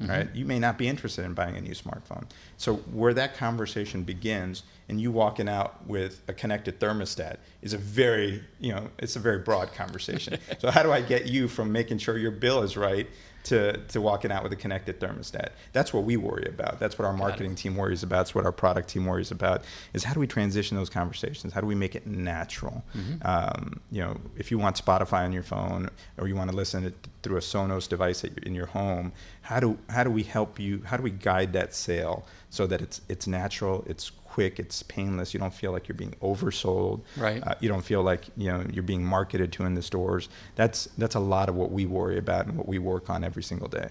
right? 0.00 0.26
Mm-hmm. 0.26 0.36
You 0.36 0.44
may 0.44 0.58
not 0.58 0.76
be 0.76 0.86
interested 0.86 1.24
in 1.24 1.34
buying 1.34 1.56
a 1.56 1.60
new 1.60 1.74
smartphone. 1.74 2.28
So 2.64 2.76
where 2.76 3.12
that 3.12 3.36
conversation 3.36 4.04
begins, 4.04 4.62
and 4.88 4.98
you 4.98 5.12
walking 5.12 5.50
out 5.50 5.86
with 5.86 6.22
a 6.28 6.32
connected 6.32 6.80
thermostat, 6.80 7.36
is 7.60 7.74
a 7.74 7.78
very, 7.78 8.42
you 8.58 8.72
know, 8.72 8.88
it's 8.98 9.16
a 9.16 9.18
very 9.18 9.40
broad 9.40 9.74
conversation. 9.74 10.38
so 10.60 10.70
how 10.70 10.82
do 10.82 10.90
I 10.90 11.02
get 11.02 11.26
you 11.26 11.46
from 11.46 11.72
making 11.72 11.98
sure 11.98 12.16
your 12.16 12.30
bill 12.30 12.62
is 12.62 12.74
right 12.74 13.06
to, 13.44 13.76
to 13.88 14.00
walking 14.00 14.32
out 14.32 14.42
with 14.42 14.52
a 14.52 14.56
connected 14.56 14.98
thermostat. 14.98 15.50
That's 15.72 15.92
what 15.92 16.04
we 16.04 16.16
worry 16.16 16.46
about. 16.48 16.80
That's 16.80 16.98
what 16.98 17.04
our 17.04 17.12
marketing 17.12 17.54
team 17.54 17.76
worries 17.76 18.02
about. 18.02 18.16
That's 18.16 18.34
what 18.34 18.44
our 18.44 18.52
product 18.52 18.88
team 18.88 19.04
worries 19.04 19.30
about. 19.30 19.64
Is 19.92 20.04
how 20.04 20.14
do 20.14 20.20
we 20.20 20.26
transition 20.26 20.76
those 20.76 20.90
conversations? 20.90 21.52
How 21.52 21.60
do 21.60 21.66
we 21.66 21.74
make 21.74 21.94
it 21.94 22.06
natural? 22.06 22.82
Mm-hmm. 22.96 23.26
Um, 23.26 23.80
you 23.90 24.00
know, 24.00 24.16
if 24.36 24.50
you 24.50 24.58
want 24.58 24.82
Spotify 24.82 25.24
on 25.24 25.32
your 25.32 25.42
phone 25.42 25.90
or 26.16 26.26
you 26.26 26.34
want 26.34 26.50
to 26.50 26.56
listen 26.56 26.84
to, 26.84 26.94
through 27.22 27.36
a 27.36 27.40
Sonos 27.40 27.88
device 27.88 28.24
in 28.24 28.54
your 28.54 28.66
home, 28.66 29.12
how 29.42 29.60
do 29.60 29.78
how 29.90 30.04
do 30.04 30.10
we 30.10 30.22
help 30.22 30.58
you? 30.58 30.82
How 30.86 30.96
do 30.96 31.02
we 31.02 31.10
guide 31.10 31.52
that 31.52 31.74
sale 31.74 32.26
so 32.54 32.68
that 32.68 32.80
it's 32.80 33.00
it's 33.08 33.26
natural, 33.26 33.84
it's 33.88 34.10
quick, 34.10 34.60
it's 34.60 34.84
painless. 34.84 35.34
You 35.34 35.40
don't 35.40 35.52
feel 35.52 35.72
like 35.72 35.88
you're 35.88 35.96
being 35.96 36.14
oversold. 36.22 37.00
Right. 37.16 37.42
Uh, 37.44 37.54
you 37.58 37.68
don't 37.68 37.84
feel 37.84 38.02
like 38.02 38.26
you 38.36 38.48
know 38.48 38.64
you're 38.72 38.84
being 38.84 39.04
marketed 39.04 39.52
to 39.54 39.64
in 39.64 39.74
the 39.74 39.82
stores. 39.82 40.28
That's 40.54 40.84
that's 40.96 41.16
a 41.16 41.20
lot 41.20 41.48
of 41.48 41.56
what 41.56 41.72
we 41.72 41.84
worry 41.84 42.16
about 42.16 42.46
and 42.46 42.56
what 42.56 42.68
we 42.68 42.78
work 42.78 43.10
on 43.10 43.24
every 43.24 43.42
single 43.42 43.66
day. 43.66 43.88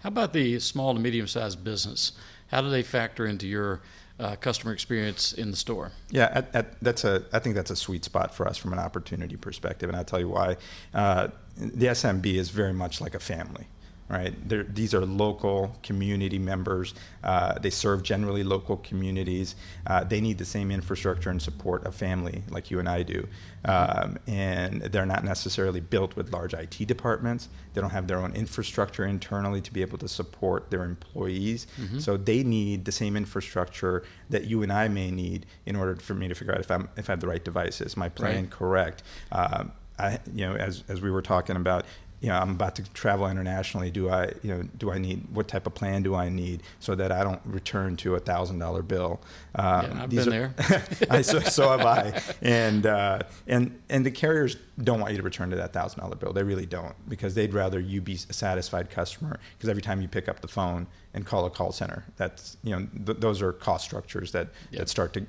How 0.00 0.08
about 0.08 0.32
the 0.32 0.60
small 0.60 0.94
to 0.94 1.00
medium 1.00 1.26
sized 1.26 1.64
business? 1.64 2.12
How 2.52 2.60
do 2.60 2.70
they 2.70 2.84
factor 2.84 3.26
into 3.26 3.48
your 3.48 3.80
uh, 4.20 4.36
customer 4.36 4.72
experience 4.72 5.32
in 5.32 5.50
the 5.50 5.56
store? 5.56 5.90
Yeah, 6.08 6.30
at, 6.32 6.54
at, 6.54 6.80
that's 6.80 7.02
a. 7.02 7.24
I 7.32 7.40
think 7.40 7.56
that's 7.56 7.72
a 7.72 7.76
sweet 7.76 8.04
spot 8.04 8.32
for 8.32 8.46
us 8.46 8.56
from 8.56 8.72
an 8.72 8.78
opportunity 8.78 9.36
perspective, 9.36 9.88
and 9.88 9.96
I'll 9.98 10.04
tell 10.04 10.20
you 10.20 10.28
why. 10.28 10.58
Uh, 10.94 11.28
the 11.56 11.86
SMB 11.86 12.26
is 12.34 12.50
very 12.50 12.72
much 12.72 13.00
like 13.00 13.16
a 13.16 13.18
family 13.18 13.66
right? 14.08 14.34
They're, 14.48 14.62
these 14.62 14.94
are 14.94 15.04
local 15.04 15.76
community 15.82 16.38
members. 16.38 16.94
Uh, 17.24 17.58
they 17.58 17.70
serve 17.70 18.02
generally 18.02 18.44
local 18.44 18.76
communities. 18.76 19.56
Uh, 19.86 20.04
they 20.04 20.20
need 20.20 20.38
the 20.38 20.44
same 20.44 20.70
infrastructure 20.70 21.30
and 21.30 21.42
support 21.42 21.86
a 21.86 21.92
family 21.92 22.42
like 22.48 22.70
you 22.70 22.78
and 22.78 22.88
I 22.88 23.02
do. 23.02 23.26
Um, 23.64 24.18
and 24.28 24.82
they're 24.82 25.06
not 25.06 25.24
necessarily 25.24 25.80
built 25.80 26.14
with 26.14 26.32
large 26.32 26.54
IT 26.54 26.86
departments. 26.86 27.48
They 27.74 27.80
don't 27.80 27.90
have 27.90 28.06
their 28.06 28.18
own 28.18 28.32
infrastructure 28.34 29.04
internally 29.04 29.60
to 29.60 29.72
be 29.72 29.80
able 29.80 29.98
to 29.98 30.08
support 30.08 30.70
their 30.70 30.84
employees. 30.84 31.66
Mm-hmm. 31.80 31.98
So 31.98 32.16
they 32.16 32.44
need 32.44 32.84
the 32.84 32.92
same 32.92 33.16
infrastructure 33.16 34.04
that 34.30 34.44
you 34.44 34.62
and 34.62 34.72
I 34.72 34.86
may 34.86 35.10
need 35.10 35.46
in 35.64 35.74
order 35.74 35.96
for 35.96 36.14
me 36.14 36.28
to 36.28 36.34
figure 36.34 36.54
out 36.54 36.60
if 36.60 36.70
I'm 36.70 36.88
if 36.96 37.10
I 37.10 37.12
have 37.12 37.20
the 37.20 37.26
right 37.26 37.44
devices, 37.44 37.96
my 37.96 38.08
plan 38.08 38.42
right. 38.42 38.50
correct. 38.50 39.02
Um, 39.32 39.72
I, 39.98 40.18
you 40.32 40.46
know, 40.46 40.54
as, 40.54 40.84
as 40.88 41.00
we 41.00 41.10
were 41.10 41.22
talking 41.22 41.56
about, 41.56 41.86
you 42.20 42.28
know, 42.28 42.36
I'm 42.36 42.50
about 42.50 42.76
to 42.76 42.82
travel 42.92 43.28
internationally. 43.28 43.90
Do 43.90 44.08
I, 44.08 44.32
you 44.42 44.50
know, 44.50 44.62
do 44.78 44.90
I 44.90 44.98
need 44.98 45.26
what 45.32 45.48
type 45.48 45.66
of 45.66 45.74
plan 45.74 46.02
do 46.02 46.14
I 46.14 46.28
need 46.28 46.62
so 46.80 46.94
that 46.94 47.12
I 47.12 47.22
don't 47.22 47.40
return 47.44 47.96
to 47.98 48.14
a 48.14 48.20
thousand 48.20 48.58
dollar 48.58 48.82
bill? 48.82 49.20
Um, 49.54 49.66
yeah, 49.66 50.02
I've 50.02 50.10
been 50.10 50.28
are, 50.28 50.30
there. 50.30 50.54
I, 51.10 51.22
so, 51.22 51.40
so, 51.40 51.76
have 51.76 51.86
I. 51.86 52.20
And 52.42 52.86
uh, 52.86 53.20
and 53.46 53.78
and 53.88 54.04
the 54.04 54.10
carriers 54.10 54.56
don't 54.82 55.00
want 55.00 55.12
you 55.12 55.18
to 55.18 55.22
return 55.22 55.50
to 55.50 55.56
that 55.56 55.72
thousand 55.72 56.00
dollar 56.00 56.16
bill. 56.16 56.32
They 56.32 56.42
really 56.42 56.66
don't 56.66 56.94
because 57.08 57.34
they'd 57.34 57.52
rather 57.52 57.80
you 57.80 58.00
be 58.00 58.18
a 58.28 58.32
satisfied 58.32 58.90
customer. 58.90 59.38
Because 59.56 59.68
every 59.68 59.82
time 59.82 60.00
you 60.00 60.08
pick 60.08 60.28
up 60.28 60.40
the 60.40 60.48
phone 60.48 60.86
and 61.16 61.24
call 61.24 61.46
a 61.46 61.50
call 61.50 61.72
center, 61.72 62.04
that's 62.16 62.58
you 62.62 62.76
know 62.76 62.86
th- 63.06 63.18
those 63.18 63.40
are 63.40 63.50
cost 63.50 63.84
structures 63.84 64.32
that 64.32 64.48
yep. 64.70 64.80
that 64.80 64.88
start 64.90 65.14
to 65.14 65.20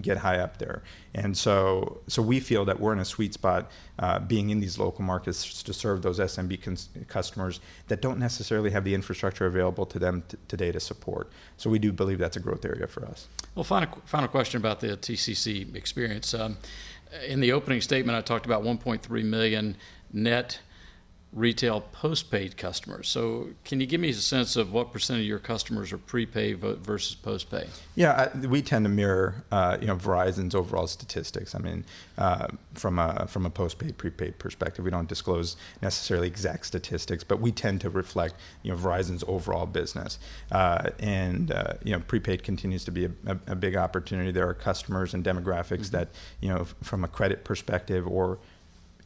get 0.00 0.18
high 0.18 0.38
up 0.38 0.58
there. 0.58 0.84
And 1.14 1.36
so 1.36 2.00
so 2.06 2.22
we 2.22 2.38
feel 2.38 2.64
that 2.64 2.78
we're 2.78 2.92
in 2.92 3.00
a 3.00 3.04
sweet 3.04 3.34
spot, 3.34 3.68
uh, 3.98 4.20
being 4.20 4.50
in 4.50 4.60
these 4.60 4.78
local 4.78 5.04
markets 5.04 5.62
to 5.64 5.72
serve 5.74 6.02
those 6.02 6.20
SMB 6.20 6.62
cons- 6.62 6.88
customers 7.08 7.58
that 7.88 8.00
don't 8.00 8.20
necessarily 8.20 8.70
have 8.70 8.84
the 8.84 8.94
infrastructure 8.94 9.44
available 9.44 9.84
to 9.84 9.98
them 9.98 10.22
t- 10.28 10.38
today 10.46 10.70
to 10.70 10.78
support. 10.78 11.28
So 11.56 11.68
we 11.68 11.80
do 11.80 11.90
believe 11.92 12.18
that's 12.18 12.36
a 12.36 12.40
growth 12.40 12.64
area 12.64 12.86
for 12.86 13.04
us. 13.04 13.26
Well, 13.56 13.64
final 13.64 13.98
final 14.04 14.28
question 14.28 14.58
about 14.58 14.78
the 14.78 14.96
TCC 14.96 15.74
experience. 15.74 16.32
Um, 16.34 16.56
in 17.26 17.40
the 17.40 17.52
opening 17.52 17.80
statement, 17.80 18.16
I 18.16 18.20
talked 18.20 18.46
about 18.46 18.62
1.3 18.62 19.24
million 19.24 19.76
net 20.12 20.60
retail 21.32 21.80
postpaid 21.80 22.56
customers. 22.56 23.08
So, 23.08 23.48
can 23.64 23.80
you 23.80 23.86
give 23.86 24.00
me 24.00 24.10
a 24.10 24.14
sense 24.14 24.54
of 24.56 24.72
what 24.72 24.92
percent 24.92 25.20
of 25.20 25.26
your 25.26 25.38
customers 25.38 25.92
are 25.92 25.98
prepaid 25.98 26.58
versus 26.58 27.14
postpaid? 27.14 27.68
Yeah, 27.94 28.30
I, 28.34 28.46
we 28.46 28.60
tend 28.60 28.84
to 28.84 28.90
mirror, 28.90 29.44
uh, 29.50 29.78
you 29.80 29.86
know, 29.86 29.96
Verizon's 29.96 30.54
overall 30.54 30.86
statistics. 30.86 31.54
I 31.54 31.58
mean, 31.58 31.84
uh, 32.18 32.48
from 32.74 32.98
a 32.98 33.26
from 33.26 33.46
a 33.46 33.50
postpaid 33.50 33.96
prepaid 33.96 34.38
perspective, 34.38 34.84
we 34.84 34.90
don't 34.90 35.08
disclose 35.08 35.56
necessarily 35.80 36.26
exact 36.26 36.66
statistics, 36.66 37.24
but 37.24 37.40
we 37.40 37.50
tend 37.50 37.80
to 37.80 37.90
reflect, 37.90 38.34
you 38.62 38.72
know, 38.72 38.76
Verizon's 38.76 39.24
overall 39.26 39.66
business. 39.66 40.18
Uh, 40.50 40.90
and 40.98 41.50
uh, 41.50 41.74
you 41.82 41.92
know, 41.92 42.00
prepaid 42.00 42.42
continues 42.42 42.84
to 42.84 42.90
be 42.90 43.06
a, 43.06 43.10
a, 43.26 43.38
a, 43.48 43.54
big 43.54 43.76
opportunity. 43.76 44.32
There 44.32 44.48
are 44.48 44.54
customers 44.54 45.14
and 45.14 45.24
demographics 45.24 45.86
mm-hmm. 45.86 45.96
that, 45.96 46.08
you 46.40 46.50
know, 46.50 46.66
from 46.82 47.04
a 47.04 47.08
credit 47.08 47.44
perspective 47.44 48.06
or 48.06 48.38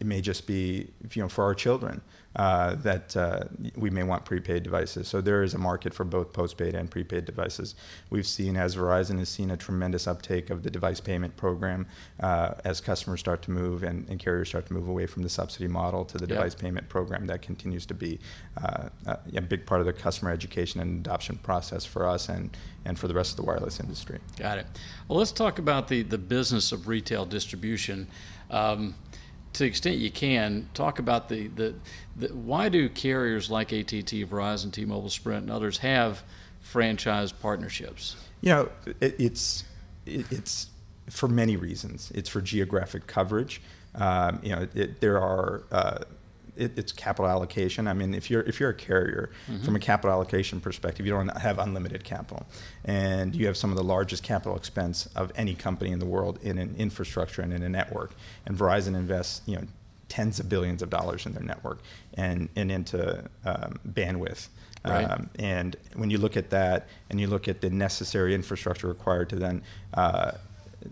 it 0.00 0.06
may 0.06 0.20
just 0.20 0.46
be 0.46 0.90
you 1.12 1.22
know 1.22 1.28
for 1.28 1.44
our 1.44 1.54
children 1.54 2.00
uh, 2.36 2.74
that 2.74 3.16
uh, 3.16 3.44
we 3.76 3.88
may 3.88 4.02
want 4.02 4.26
prepaid 4.26 4.62
devices. 4.62 5.08
So 5.08 5.22
there 5.22 5.42
is 5.42 5.54
a 5.54 5.58
market 5.58 5.94
for 5.94 6.04
both 6.04 6.34
postpaid 6.34 6.74
and 6.74 6.90
prepaid 6.90 7.24
devices. 7.24 7.74
We've 8.10 8.26
seen 8.26 8.58
as 8.58 8.76
Verizon 8.76 9.18
has 9.18 9.30
seen 9.30 9.50
a 9.50 9.56
tremendous 9.56 10.06
uptake 10.06 10.50
of 10.50 10.62
the 10.62 10.70
device 10.70 11.00
payment 11.00 11.36
program 11.38 11.86
uh, 12.20 12.54
as 12.62 12.82
customers 12.82 13.20
start 13.20 13.40
to 13.42 13.50
move 13.50 13.82
and, 13.82 14.06
and, 14.10 14.20
carriers 14.20 14.48
start 14.48 14.66
to 14.66 14.74
move 14.74 14.86
away 14.86 15.06
from 15.06 15.22
the 15.22 15.28
subsidy 15.28 15.66
model 15.66 16.04
to 16.04 16.18
the 16.18 16.26
device 16.26 16.54
payment 16.54 16.88
program. 16.90 17.26
That 17.26 17.40
continues 17.40 17.86
to 17.86 17.94
be 17.94 18.18
uh, 18.62 18.88
a 19.06 19.40
big 19.40 19.64
part 19.64 19.80
of 19.80 19.86
the 19.86 19.92
customer 19.94 20.30
education 20.30 20.80
and 20.80 21.06
adoption 21.06 21.38
process 21.38 21.86
for 21.86 22.06
us 22.06 22.28
and 22.28 22.54
and 22.84 22.98
for 22.98 23.08
the 23.08 23.14
rest 23.14 23.32
of 23.32 23.36
the 23.36 23.42
wireless 23.42 23.80
industry. 23.80 24.20
Got 24.38 24.58
it. 24.58 24.66
Well, 25.08 25.18
let's 25.18 25.32
talk 25.32 25.58
about 25.58 25.88
the 25.88 26.02
the 26.02 26.18
business 26.18 26.70
of 26.70 26.86
retail 26.86 27.24
distribution. 27.24 28.08
Um, 28.50 28.94
to 29.56 29.64
the 29.64 29.68
extent 29.68 29.96
you 29.96 30.10
can, 30.10 30.68
talk 30.74 30.98
about 30.98 31.30
the, 31.30 31.48
the, 31.48 31.74
the 32.14 32.28
why 32.28 32.68
do 32.68 32.88
carriers 32.90 33.50
like 33.50 33.72
AT&T, 33.72 34.02
Verizon, 34.26 34.70
T-Mobile, 34.70 35.08
Sprint, 35.08 35.42
and 35.42 35.50
others 35.50 35.78
have 35.78 36.22
franchise 36.60 37.32
partnerships? 37.32 38.16
You 38.42 38.50
know, 38.50 38.68
it, 39.00 39.16
it's 39.18 39.64
it, 40.04 40.30
it's 40.30 40.68
for 41.08 41.26
many 41.26 41.56
reasons. 41.56 42.12
It's 42.14 42.28
for 42.28 42.42
geographic 42.42 43.06
coverage. 43.06 43.62
Um, 43.94 44.40
you 44.42 44.50
know, 44.54 44.68
it, 44.74 45.00
there 45.00 45.18
are 45.18 45.62
uh, 45.72 45.98
it, 46.56 46.78
it's 46.78 46.92
capital 46.92 47.30
allocation. 47.30 47.86
I 47.88 47.92
mean, 47.94 48.14
if 48.14 48.30
you're 48.30 48.42
if 48.42 48.60
you're 48.60 48.70
a 48.70 48.74
carrier, 48.74 49.30
mm-hmm. 49.50 49.64
from 49.64 49.76
a 49.76 49.78
capital 49.78 50.12
allocation 50.12 50.60
perspective, 50.60 51.06
you 51.06 51.12
don't 51.12 51.28
have 51.36 51.58
unlimited 51.58 52.04
capital, 52.04 52.46
and 52.84 53.34
you 53.34 53.46
have 53.46 53.56
some 53.56 53.70
of 53.70 53.76
the 53.76 53.84
largest 53.84 54.22
capital 54.22 54.56
expense 54.56 55.06
of 55.14 55.32
any 55.36 55.54
company 55.54 55.90
in 55.90 55.98
the 55.98 56.06
world 56.06 56.38
in 56.42 56.58
an 56.58 56.74
infrastructure 56.78 57.42
and 57.42 57.52
in 57.52 57.62
a 57.62 57.68
network. 57.68 58.14
And 58.44 58.56
Verizon 58.56 58.94
invests, 58.94 59.42
you 59.46 59.56
know, 59.56 59.64
tens 60.08 60.38
of 60.40 60.48
billions 60.48 60.82
of 60.82 60.90
dollars 60.90 61.26
in 61.26 61.32
their 61.32 61.42
network 61.42 61.80
and 62.14 62.48
and 62.56 62.70
into 62.70 63.24
um, 63.44 63.78
bandwidth. 63.88 64.48
Right. 64.84 65.02
Um, 65.02 65.30
and 65.38 65.76
when 65.94 66.10
you 66.10 66.18
look 66.18 66.36
at 66.36 66.50
that, 66.50 66.86
and 67.10 67.20
you 67.20 67.26
look 67.26 67.48
at 67.48 67.60
the 67.60 67.70
necessary 67.70 68.34
infrastructure 68.34 68.86
required 68.86 69.28
to 69.30 69.36
then 69.36 69.62
uh, 69.94 70.32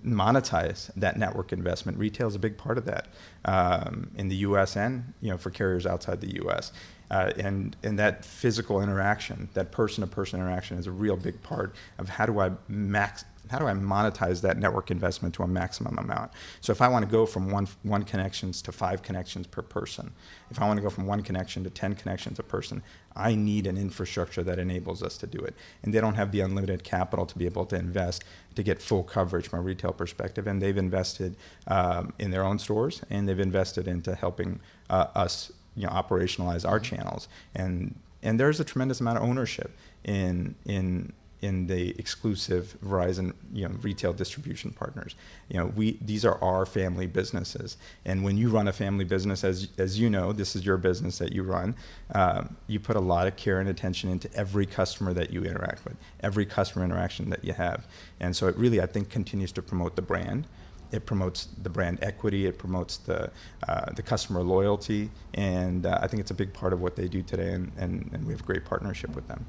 monetize 0.05 0.91
that 0.97 1.19
network 1.19 1.53
investment. 1.53 1.99
Retail 1.99 2.29
is 2.29 2.35
a 2.35 2.39
big 2.39 2.57
part 2.57 2.79
of 2.79 2.85
that 2.87 3.09
um, 3.45 4.11
in 4.17 4.29
the 4.29 4.37
U.S. 4.37 4.77
and 4.77 5.15
you 5.21 5.31
know 5.31 5.39
for 5.39 5.51
carriers 5.51 5.87
outside 5.87 6.21
the 6.21 6.35
U.S. 6.37 6.73
Uh, 7.11 7.33
and 7.39 7.77
and 7.83 7.99
that 7.99 8.25
physical 8.25 8.81
interaction, 8.81 9.49
that 9.55 9.71
person-to-person 9.71 10.41
interaction, 10.41 10.79
is 10.79 10.87
a 10.87 10.93
real 10.93 11.17
big 11.17 11.43
part 11.43 11.75
of 11.99 12.09
how 12.09 12.27
do 12.27 12.41
I 12.41 12.53
max 12.69 13.25
how 13.51 13.59
do 13.59 13.67
I 13.67 13.73
monetize 13.73 14.41
that 14.43 14.59
network 14.59 14.91
investment 14.91 15.35
to 15.35 15.43
a 15.43 15.47
maximum 15.47 15.99
amount? 15.99 16.33
So 16.61 16.73
if 16.73 16.81
I 16.81 16.89
want 16.89 17.05
to 17.05 17.11
go 17.11 17.27
from 17.27 17.51
one 17.51 17.69
one 17.83 18.03
connections 18.03 18.63
to 18.63 18.73
five 18.73 19.03
connections 19.03 19.47
per 19.47 19.63
person, 19.63 20.13
if 20.51 20.61
I 20.61 20.67
want 20.67 20.79
to 20.79 20.83
go 20.83 20.91
from 20.91 21.07
one 21.07 21.23
connection 21.23 21.65
to 21.65 21.71
ten 21.71 21.95
connections 21.95 22.39
a 22.39 22.43
person, 22.43 22.83
I 23.17 23.35
need 23.35 23.67
an 23.67 23.77
infrastructure 23.77 24.43
that 24.43 24.59
enables 24.59 25.03
us 25.03 25.17
to 25.19 25.27
do 25.27 25.39
it. 25.39 25.55
And 25.83 25.93
they 25.93 26.01
don't 26.01 26.15
have 26.15 26.33
the 26.33 26.41
unlimited 26.41 26.85
capital 26.85 27.27
to 27.27 27.39
be 27.39 27.45
able 27.45 27.67
to 27.67 27.77
invest 27.77 28.25
to 28.55 28.63
get 28.63 28.81
full 28.81 29.03
coverage 29.03 29.49
from 29.49 29.61
a 29.61 29.63
retail 29.63 29.93
perspective. 29.93 30.47
And 30.47 30.61
they've 30.61 30.77
invested 30.77 31.37
um, 31.67 32.13
in 32.19 32.31
their 32.31 32.45
own 32.45 32.59
stores 32.59 33.03
and 33.11 33.29
they've 33.29 33.39
invested 33.39 33.87
into 33.87 34.15
helping 34.15 34.61
uh, 34.91 35.07
us 35.15 35.53
you 35.77 35.87
know 35.87 35.93
operationalize 35.93 36.69
our 36.69 36.79
channels 36.79 37.29
and 37.55 37.95
and 38.23 38.41
there's 38.41 38.59
a 38.61 38.65
tremendous 38.65 39.01
amount 39.01 39.19
of 39.19 39.25
ownership 39.25 39.77
in 40.05 40.55
in 40.65 41.13
in 41.45 41.67
the 41.67 41.91
exclusive 41.99 42.75
Verizon 42.83 43.35
you 43.53 43.69
know, 43.69 43.75
retail 43.83 44.15
distribution 44.15 44.71
partners. 44.71 45.15
You 45.51 45.59
know, 45.59 45.67
we 45.67 45.99
these 46.01 46.25
are 46.25 46.43
our 46.43 46.65
family 46.65 47.07
businesses, 47.07 47.77
and 48.07 48.25
when 48.25 48.39
you 48.39 48.49
run 48.49 48.67
a 48.67 48.73
family 48.73 49.05
business, 49.05 49.45
as 49.45 49.69
as 49.77 50.01
you 50.01 50.09
know, 50.09 50.33
this 50.33 50.57
is 50.57 50.65
your 50.65 50.79
business 50.79 51.19
that 51.19 51.33
you 51.33 51.43
run. 51.43 51.77
Um, 52.15 52.57
you 52.67 52.81
put 52.81 52.97
a 52.97 53.01
lot 53.01 53.27
of 53.27 53.37
care 53.37 53.61
and 53.61 53.69
attention 53.69 54.09
into 54.09 54.33
every 54.35 54.65
customer 54.65 55.13
that 55.13 55.35
you 55.35 55.45
interact 55.45 55.85
with, 55.85 55.97
every 56.21 56.47
customer 56.47 56.83
interaction 56.83 57.29
that 57.29 57.45
you 57.45 57.53
have, 57.53 57.87
and 58.21 58.35
so 58.35 58.49
it 58.49 58.57
really 58.57 58.81
I 58.81 58.87
think 58.87 59.11
continues 59.11 59.53
to 59.53 59.63
promote 59.63 59.97
the 59.97 60.03
brand. 60.03 60.47
It 60.93 61.05
promotes 61.05 61.49
the 61.63 61.71
brand 61.71 61.99
equity. 62.01 62.47
It 62.47 62.57
promotes 62.57 62.97
the 62.97 63.31
uh, 63.69 63.93
the 63.93 64.03
customer 64.03 64.43
loyalty, 64.43 65.11
and 65.35 65.85
uh, 65.85 65.99
I 66.01 66.07
think 66.09 66.21
it's 66.21 66.31
a 66.31 66.41
big 66.43 66.55
part 66.55 66.73
of 66.73 66.81
what 66.81 66.97
they 66.97 67.09
do 67.09 67.21
today. 67.23 67.53
And, 67.53 67.71
and, 67.77 68.11
and 68.15 68.27
we 68.27 68.33
have 68.33 68.41
a 68.41 68.45
great 68.45 68.65
partnership 68.65 69.15
with 69.15 69.29
them. 69.29 69.45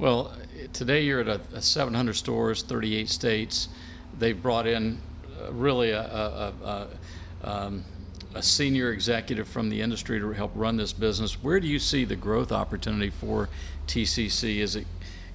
Well, 0.00 0.32
today 0.72 1.02
you're 1.02 1.20
at 1.20 1.28
a, 1.28 1.42
a 1.52 1.60
700 1.60 2.14
stores, 2.14 2.62
38 2.62 3.06
states. 3.10 3.68
They've 4.18 4.42
brought 4.42 4.66
in 4.66 4.98
uh, 5.38 5.52
really 5.52 5.90
a, 5.90 6.00
a, 6.00 6.54
a, 6.64 6.88
um, 7.44 7.84
a, 8.34 8.42
senior 8.42 8.92
executive 8.92 9.46
from 9.46 9.68
the 9.68 9.82
industry 9.82 10.18
to 10.18 10.30
help 10.30 10.52
run 10.54 10.78
this 10.78 10.94
business. 10.94 11.42
Where 11.42 11.60
do 11.60 11.66
you 11.68 11.78
see 11.78 12.06
the 12.06 12.16
growth 12.16 12.50
opportunity 12.50 13.10
for 13.10 13.50
TCC? 13.88 14.60
Is 14.60 14.74
it 14.74 14.86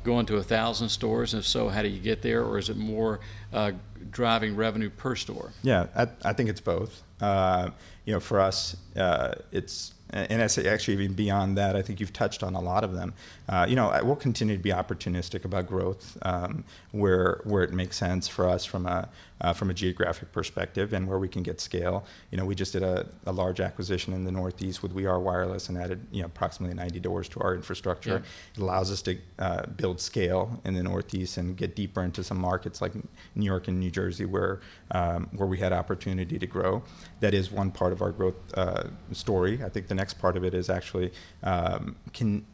going 0.04 0.25
to 0.25 0.38
a 0.38 0.43
thousand 0.43 0.89
stores? 0.89 1.36
And 1.36 1.41
if 1.41 1.47
so, 1.47 1.69
how 1.69 1.84
do 1.84 1.88
you 1.88 1.99
get 1.99 2.23
there? 2.23 2.43
Or 2.43 2.58
is 2.58 2.67
it 2.67 2.75
more 2.75 3.19
uh, 3.54 3.73
driving 4.10 4.56
revenue 4.56 4.89
per 4.89 5.15
store? 5.15 5.51
Yeah, 5.62 5.86
I, 5.95 6.08
I 6.23 6.34
think 6.34 6.49
it's 6.49 6.62
both. 6.62 7.04
Uh, 7.21 7.69
you 8.04 8.13
know, 8.13 8.19
for 8.19 8.39
us, 8.39 8.75
uh, 8.95 9.36
it's 9.51 9.93
and 10.15 10.41
I 10.41 10.47
say 10.47 10.67
actually 10.67 10.93
even 10.95 11.13
beyond 11.13 11.58
that, 11.58 11.75
I 11.75 11.82
think 11.82 11.99
you've 11.99 12.13
touched 12.13 12.41
on 12.41 12.56
a 12.56 12.62
lot 12.62 12.84
of 12.84 12.93
them. 12.93 13.13
Uh, 13.49 13.65
you 13.67 13.75
know, 13.75 13.99
we'll 14.04 14.15
continue 14.15 14.56
to 14.56 14.63
be 14.63 14.71
opportunistic 14.71 15.45
about 15.45 15.67
growth 15.67 16.17
um, 16.21 16.63
where 16.91 17.41
where 17.43 17.63
it 17.63 17.73
makes 17.73 17.97
sense 17.97 18.28
for 18.28 18.47
us 18.47 18.65
from 18.65 18.86
a 18.86 19.10
uh, 19.41 19.54
from 19.54 19.69
a 19.69 19.74
geographic 19.74 20.32
perspective 20.32 20.93
and 20.93 21.08
where 21.08 21.19
we 21.19 21.28
can 21.28 21.43
get 21.43 21.60
scale. 21.60 22.06
You 22.32 22.38
know, 22.38 22.45
we 22.45 22.56
just 22.56 22.74
did 22.74 22.84
a, 22.84 23.08
a 23.26 23.32
large 23.32 23.60
acquisition 23.60 24.13
in 24.13 24.24
the 24.24 24.32
Northeast 24.32 24.82
with 24.82 24.93
We 24.93 25.06
Are 25.06 25.19
Wireless 25.19 25.69
and 25.69 25.78
added 25.78 26.08
you 26.12 26.21
know 26.21 26.28
approximately 26.28 26.76
90 26.76 27.00
doors 27.00 27.28
to 27.30 27.39
our 27.41 27.56
infrastructure. 27.56 28.10
Yeah. 28.10 28.56
It 28.56 28.62
allows 28.62 28.91
us 28.91 29.02
to 29.04 29.17
uh, 29.39 29.65
build 29.67 30.00
scale 30.00 30.62
in 30.63 30.74
the 30.74 30.84
Northeast 30.84 31.38
and 31.38 31.58
get 31.58 31.76
deeper 31.76 32.02
into 32.02 32.24
some 32.24 32.38
markets 32.38 32.82
like 32.82 32.93
New 33.36 33.45
York 33.45 33.67
and 33.67 33.80
New 33.80 33.91
Jersey 33.91 34.26
where 34.26 34.62
um, 34.91 35.30
where 35.36 35.48
we 35.48 35.58
had 35.58 35.74
opportunity 35.74 36.39
to 36.39 36.48
grow. 36.48 36.84
That 37.19 37.34
is 37.34 37.52
one 37.52 37.71
part 37.71 37.91
of 37.91 38.02
our 38.02 38.12
growth 38.12 38.36
uh, 38.54 38.86
story. 39.12 39.63
I 39.63 39.69
think 39.69 39.88
the 39.88 39.95
next 39.95 40.15
part 40.15 40.38
of 40.38 40.43
it 40.43 40.54
is 40.54 40.69
actually 40.69 41.12
um, 41.43 41.95
can 42.13 42.45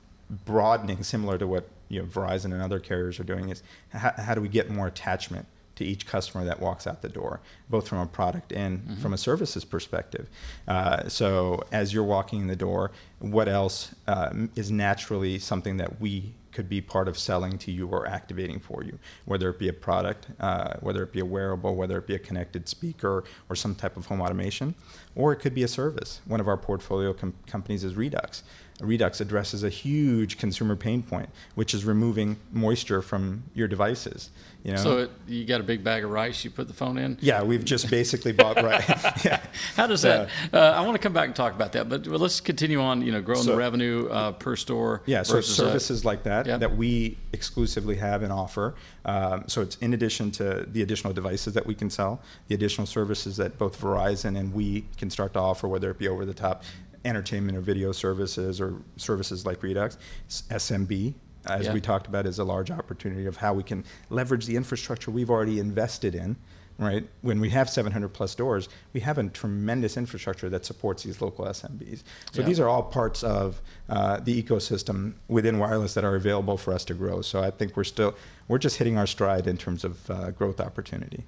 broadening, 0.46 1.04
similar 1.04 1.38
to 1.38 1.46
what 1.46 1.68
you 1.90 2.00
know, 2.00 2.06
Verizon 2.06 2.46
and 2.46 2.62
other 2.62 2.80
carriers 2.80 3.20
are 3.20 3.24
doing, 3.24 3.50
is 3.50 3.64
how, 3.90 4.14
how 4.18 4.34
do 4.34 4.42
we 4.42 4.48
get 4.48 4.70
more 4.70 4.88
attachment 4.88 5.46
to 5.82 5.88
each 5.88 6.06
customer 6.06 6.46
that 6.46 6.60
walks 6.60 6.88
out 6.88 7.02
the 7.02 7.10
door, 7.10 7.42
both 7.70 7.88
from 7.88 8.00
a 8.00 8.06
product 8.06 8.52
and 8.52 8.80
mm-hmm. 8.80 9.02
from 9.02 9.14
a 9.14 9.18
services 9.18 9.66
perspective. 9.66 10.30
Uh, 10.68 11.08
so 11.10 11.64
as 11.72 11.94
you're 11.94 12.04
walking 12.04 12.42
in 12.42 12.48
the 12.48 12.56
door, 12.56 12.92
what 13.20 13.48
else 13.48 13.94
uh, 14.08 14.32
is 14.56 14.72
naturally 14.72 15.40
something 15.40 15.78
that 15.78 16.00
we 16.00 16.34
could 16.52 16.68
be 16.68 16.82
part 16.82 17.08
of 17.08 17.18
selling 17.18 17.58
to 17.58 17.72
you 17.72 17.88
or 17.88 18.08
activating 18.08 18.60
for 18.60 18.84
you, 18.84 19.00
whether 19.26 19.50
it 19.50 19.58
be 19.58 19.70
a 19.70 19.74
product, 19.74 20.28
uh, 20.40 20.74
whether 20.82 21.02
it 21.04 21.12
be 21.12 21.20
a 21.20 21.26
wearable, 21.26 21.76
whether 21.76 21.98
it 21.98 22.06
be 22.06 22.16
a 22.16 22.20
connected 22.20 22.68
speaker 22.68 23.24
or 23.50 23.56
some 23.56 23.74
type 23.74 23.96
of 23.98 24.08
home 24.08 24.22
automation, 24.22 24.76
or 25.16 25.32
it 25.32 25.38
could 25.38 25.56
be 25.56 25.64
a 25.64 25.68
service. 25.68 26.22
One 26.26 26.40
of 26.40 26.48
our 26.48 26.58
portfolio 26.58 27.14
com- 27.14 27.34
companies 27.48 27.84
is 27.84 27.96
Redux. 27.96 28.44
Redux 28.82 29.22
addresses 29.22 29.64
a 29.64 29.70
huge 29.70 30.38
consumer 30.38 30.76
pain 30.76 31.04
point, 31.04 31.30
which 31.56 31.74
is 31.74 31.86
removing 31.86 32.38
moisture 32.52 33.02
from 33.02 33.44
your 33.54 33.68
devices. 33.68 34.32
You 34.64 34.74
know? 34.74 34.78
So 34.78 34.98
it, 35.00 35.12
you 35.28 35.46
got 35.46 35.60
a 35.60 35.64
big 35.64 35.84
bag 35.84 36.04
of 36.04 36.12
rice. 36.12 36.44
You 36.44 36.52
put 36.52 36.68
the 36.68 36.74
phone 36.74 36.98
in. 36.98 37.18
Yeah, 37.20 37.42
we've 37.42 37.66
just 37.66 37.90
basically 37.90 38.32
bought 38.32 38.62
rice. 38.62 38.88
yeah. 39.26 39.42
How 39.76 39.88
does 39.88 40.04
that? 40.04 40.30
Uh, 40.54 40.60
I 40.60 40.82
want 40.82 40.94
to 40.94 41.00
come 41.00 41.14
back 41.14 41.26
and 41.26 41.36
talk 41.36 41.54
about 41.54 41.72
that, 41.72 41.90
but 41.90 42.06
let's 42.06 42.40
continue 42.40 42.80
on. 42.80 43.02
You 43.02 43.12
know, 43.12 43.22
growing 43.22 43.44
so, 43.44 43.52
the 43.52 43.58
revenue 43.58 44.08
uh, 44.10 44.34
per 44.34 44.56
store. 44.56 45.02
Yeah, 45.06 45.24
so 45.24 45.42
services 45.42 46.06
like 46.06 46.24
that 46.24 46.46
yep. 46.46 46.60
that 46.60 46.78
we 46.78 47.18
exclusively 47.34 47.96
have 47.96 48.22
and 48.22 48.32
offer. 48.32 48.76
Um, 49.06 49.46
so 49.48 49.62
it's 49.62 49.78
in 49.78 49.94
addition 49.94 50.32
to 50.32 50.68
the 50.72 50.84
additional 50.84 51.14
devices 51.14 51.54
that 51.56 51.66
we 51.66 51.74
can 51.74 51.90
sell, 51.90 52.22
the 52.48 52.56
additional 52.56 52.86
services 52.86 53.38
that 53.38 53.58
both 53.58 53.80
Verizon 53.80 54.38
and 54.38 54.54
we 54.54 54.86
can 54.98 55.10
start 55.10 55.34
to 55.34 55.40
offer, 55.40 55.68
whether 55.68 55.90
it 55.90 55.98
be 55.98 56.08
over 56.08 56.26
the 56.26 56.34
top 56.34 56.64
entertainment 57.04 57.58
or 57.58 57.62
video 57.62 57.92
services 57.92 58.62
or 58.62 58.76
services 58.98 59.46
like 59.46 59.64
Redux, 59.64 59.98
SMB, 60.30 61.16
as 61.46 61.66
yeah. 61.66 61.74
we 61.74 61.82
talked 61.82 62.08
about, 62.08 62.26
is 62.26 62.40
a 62.40 62.44
large 62.44 62.72
opportunity 62.72 63.26
of 63.26 63.38
how 63.38 63.54
we 63.54 63.64
can 63.64 63.84
leverage 64.10 64.46
the 64.46 64.56
infrastructure 64.56 65.12
we've 65.12 65.30
already 65.30 65.60
invested 65.60 66.16
in. 66.16 66.36
Right 66.78 67.06
when 67.22 67.40
we 67.40 67.52
have 67.52 67.70
700 67.70 68.10
plus 68.10 68.34
doors, 68.34 68.68
we 68.92 69.02
have 69.02 69.20
a 69.20 69.30
tremendous 69.30 69.98
infrastructure 69.98 70.50
that 70.50 70.66
supports 70.66 71.04
these 71.04 71.22
local 71.22 71.46
SMBs. 71.46 72.02
So 72.32 72.42
yeah. 72.42 72.48
these 72.48 72.60
are 72.60 72.68
all 72.68 72.82
parts 72.82 73.24
of 73.24 73.62
uh, 73.88 74.20
the 74.20 74.42
ecosystem 74.42 75.14
within 75.28 75.60
wireless 75.60 75.94
that 75.94 76.04
are 76.04 76.16
available 76.16 76.58
for 76.58 76.74
us 76.74 76.84
to 76.86 76.96
grow. 76.96 77.22
So 77.22 77.44
I 77.44 77.52
think 77.52 77.78
we're 77.78 77.84
still 77.84 78.16
we're 78.48 78.58
just 78.58 78.78
hitting 78.78 78.98
our 78.98 79.06
stride 79.06 79.46
in 79.46 79.58
terms 79.58 79.84
of 79.84 80.10
uh, 80.10 80.32
growth 80.32 80.60
opportunity. 80.60 81.24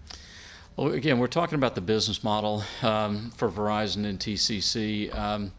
Well, 0.76 0.91
again, 0.91 1.19
we're 1.19 1.28
talking 1.28 1.56
about 1.56 1.76
the 1.76 1.82
business 1.82 2.23
model 2.23 2.63
um, 2.82 3.30
for 3.36 3.47
Verizon 3.47 4.06
and 4.06 4.17
TCC. 4.19 5.15
Um, 5.15 5.52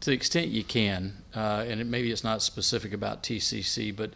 to 0.00 0.10
the 0.10 0.16
extent 0.16 0.48
you 0.48 0.64
can, 0.64 1.24
uh, 1.34 1.64
and 1.66 1.80
it, 1.80 1.86
maybe 1.86 2.10
it's 2.10 2.24
not 2.24 2.42
specific 2.42 2.92
about 2.92 3.22
TCC, 3.22 3.94
but 3.94 4.12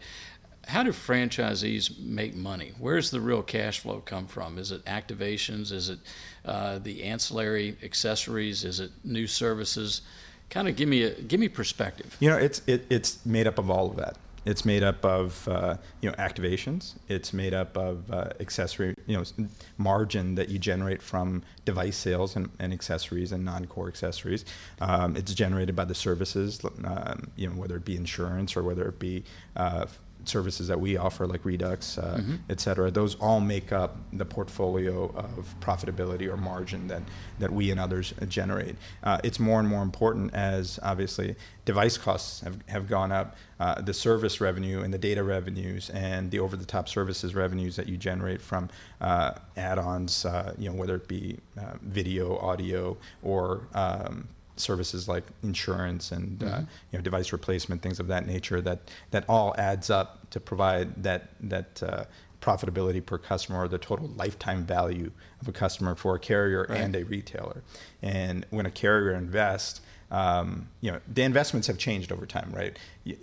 how 0.67 0.83
do 0.83 0.91
franchisees 0.91 1.99
make 1.99 2.35
money? 2.35 2.71
Where's 2.79 3.11
the 3.11 3.19
real 3.19 3.41
cash 3.41 3.79
flow 3.79 3.99
come 3.99 4.27
from? 4.27 4.57
Is 4.57 4.71
it 4.71 4.83
activations? 4.85 5.71
Is 5.71 5.89
it 5.89 5.99
uh, 6.45 6.79
the 6.79 7.03
ancillary 7.03 7.77
accessories? 7.83 8.63
Is 8.63 8.79
it 8.79 8.91
new 9.03 9.27
services? 9.27 10.01
Kind 10.49 10.67
of 10.67 10.75
give 10.75 10.87
me 10.87 11.03
a 11.03 11.21
give 11.21 11.39
me 11.39 11.49
perspective. 11.49 12.15
You 12.19 12.29
know, 12.29 12.37
it's 12.37 12.61
it, 12.67 12.85
it's 12.89 13.25
made 13.25 13.47
up 13.47 13.57
of 13.57 13.69
all 13.69 13.89
of 13.89 13.97
that. 13.97 14.17
It's 14.45 14.65
made 14.65 14.83
up 14.83 15.03
of 15.05 15.47
uh, 15.47 15.77
you 16.01 16.09
know 16.09 16.15
activations. 16.17 16.95
It's 17.07 17.33
made 17.33 17.53
up 17.53 17.77
of 17.77 18.11
uh, 18.11 18.29
accessory 18.39 18.95
you 19.05 19.17
know 19.17 19.47
margin 19.77 20.35
that 20.35 20.49
you 20.49 20.59
generate 20.59 21.01
from 21.01 21.43
device 21.65 21.97
sales 21.97 22.35
and, 22.35 22.49
and 22.59 22.73
accessories 22.73 23.31
and 23.31 23.45
non-core 23.45 23.87
accessories. 23.87 24.45
Um, 24.81 25.15
it's 25.15 25.33
generated 25.33 25.75
by 25.75 25.85
the 25.85 25.95
services, 25.95 26.59
um, 26.83 27.31
you 27.35 27.49
know 27.49 27.55
whether 27.55 27.77
it 27.77 27.85
be 27.85 27.95
insurance 27.95 28.57
or 28.57 28.63
whether 28.63 28.87
it 28.87 28.99
be 28.99 29.23
uh, 29.55 29.85
services 30.25 30.67
that 30.67 30.79
we 30.79 30.97
offer, 30.97 31.25
like 31.27 31.43
Redux, 31.45 31.97
uh, 31.97 32.17
mm-hmm. 32.19 32.35
et 32.49 32.59
cetera, 32.59 32.91
those 32.91 33.15
all 33.15 33.39
make 33.39 33.71
up 33.71 33.97
the 34.11 34.25
portfolio 34.25 35.05
of 35.15 35.55
profitability 35.59 36.27
or 36.31 36.37
margin 36.37 36.87
that, 36.87 37.01
that 37.39 37.51
we 37.51 37.71
and 37.71 37.79
others 37.79 38.13
generate. 38.27 38.75
Uh, 39.03 39.19
it's 39.23 39.39
more 39.39 39.59
and 39.59 39.67
more 39.67 39.81
important 39.81 40.33
as 40.33 40.79
obviously 40.83 41.35
device 41.65 41.97
costs 41.97 42.41
have, 42.41 42.57
have 42.67 42.87
gone 42.87 43.11
up, 43.11 43.35
uh, 43.59 43.81
the 43.81 43.93
service 43.93 44.41
revenue 44.41 44.81
and 44.81 44.93
the 44.93 44.97
data 44.97 45.23
revenues 45.23 45.89
and 45.91 46.31
the 46.31 46.39
over 46.39 46.55
the 46.57 46.65
top 46.65 46.89
services 46.89 47.35
revenues 47.35 47.75
that 47.75 47.87
you 47.87 47.97
generate 47.97 48.41
from 48.41 48.69
uh, 49.01 49.31
add 49.55 49.79
ons, 49.79 50.25
uh, 50.25 50.53
you 50.57 50.69
know, 50.69 50.75
whether 50.75 50.95
it 50.95 51.07
be 51.07 51.37
uh, 51.57 51.73
video, 51.81 52.37
audio, 52.39 52.97
or 53.21 53.67
um, 53.73 54.27
services 54.55 55.07
like 55.07 55.23
insurance 55.41 56.11
and 56.11 56.43
uh, 56.43 56.45
mm-hmm. 56.45 56.55
uh, 56.55 56.59
you 56.91 56.97
know 56.97 57.01
device 57.01 57.31
replacement, 57.31 57.81
things 57.81 57.99
of 57.99 58.07
that 58.07 58.25
nature. 58.25 58.61
That 58.61 58.91
that 59.11 59.25
all 59.27 59.53
adds 59.57 59.89
up 59.89 60.29
to 60.31 60.39
provide 60.39 61.03
that 61.03 61.29
that 61.41 61.83
uh, 61.83 62.05
profitability 62.41 63.03
per 63.05 63.17
customer 63.17 63.63
or 63.63 63.67
the 63.67 63.77
total 63.77 64.07
lifetime 64.15 64.65
value 64.65 65.11
of 65.41 65.47
a 65.47 65.53
customer 65.53 65.95
for 65.95 66.15
a 66.15 66.19
carrier 66.19 66.65
right. 66.69 66.81
and 66.81 66.95
a 66.95 67.03
retailer. 67.05 67.63
And 68.01 68.45
when 68.49 68.65
a 68.65 68.71
carrier 68.71 69.13
invests 69.13 69.79
um, 70.13 70.69
you 70.79 70.91
know, 70.91 70.99
the 71.11 71.23
investments 71.23 71.65
have 71.67 71.79
changed 71.79 72.11
over 72.11 72.27
time, 72.27 72.51
right? 72.53 72.77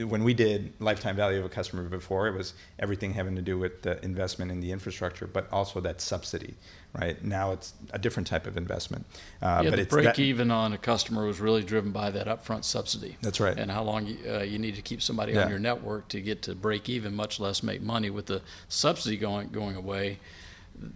When 0.05 0.25
we 0.25 0.35
did 0.35 0.73
lifetime 0.81 1.15
value 1.15 1.39
of 1.39 1.45
a 1.45 1.49
customer 1.49 1.85
before, 1.85 2.27
it 2.27 2.35
was 2.35 2.53
everything 2.81 3.15
having 3.15 3.37
to 3.37 3.43
do 3.43 3.57
with 3.57 3.83
the 3.83 4.05
investment 4.05 4.51
in 4.51 4.61
the 4.61 4.73
infrastructure, 4.73 5.29
but 5.29 5.47
also 5.53 5.81
that 5.81 6.01
subsidy, 6.01 6.57
right? 6.93 7.23
Now 7.25 7.53
it's 7.53 7.73
a 7.93 7.99
different 7.99 8.27
type 8.27 8.47
of 8.47 8.57
investment. 8.57 9.07
Uh, 9.41 9.63
yeah, 9.65 9.71
but 9.71 9.79
the 9.79 9.85
break 9.85 10.05
that, 10.07 10.19
even 10.19 10.51
on 10.51 10.73
a 10.73 10.79
customer 10.79 11.25
was 11.27 11.41
really 11.41 11.63
driven 11.63 11.93
by 11.93 12.11
that 12.11 12.27
upfront 12.27 12.65
subsidy. 12.65 13.17
That's 13.23 13.41
right. 13.41 13.57
And 13.57 13.71
how 13.71 13.83
long 13.83 14.07
you, 14.07 14.19
uh, 14.29 14.39
you 14.39 14.59
need 14.59 14.77
to 14.77 14.83
keep 14.83 15.03
somebody 15.03 15.33
yeah. 15.33 15.45
on 15.45 15.51
your 15.51 15.59
network 15.59 16.09
to 16.09 16.21
get 16.21 16.43
to 16.43 16.55
break 16.55 16.89
even, 16.89 17.15
much 17.15 17.39
less 17.39 17.63
make 17.63 17.83
money. 17.83 18.11
With 18.11 18.27
the 18.27 18.43
subsidy 18.69 19.17
going 19.17 19.49
going 19.49 19.77
away, 19.77 20.19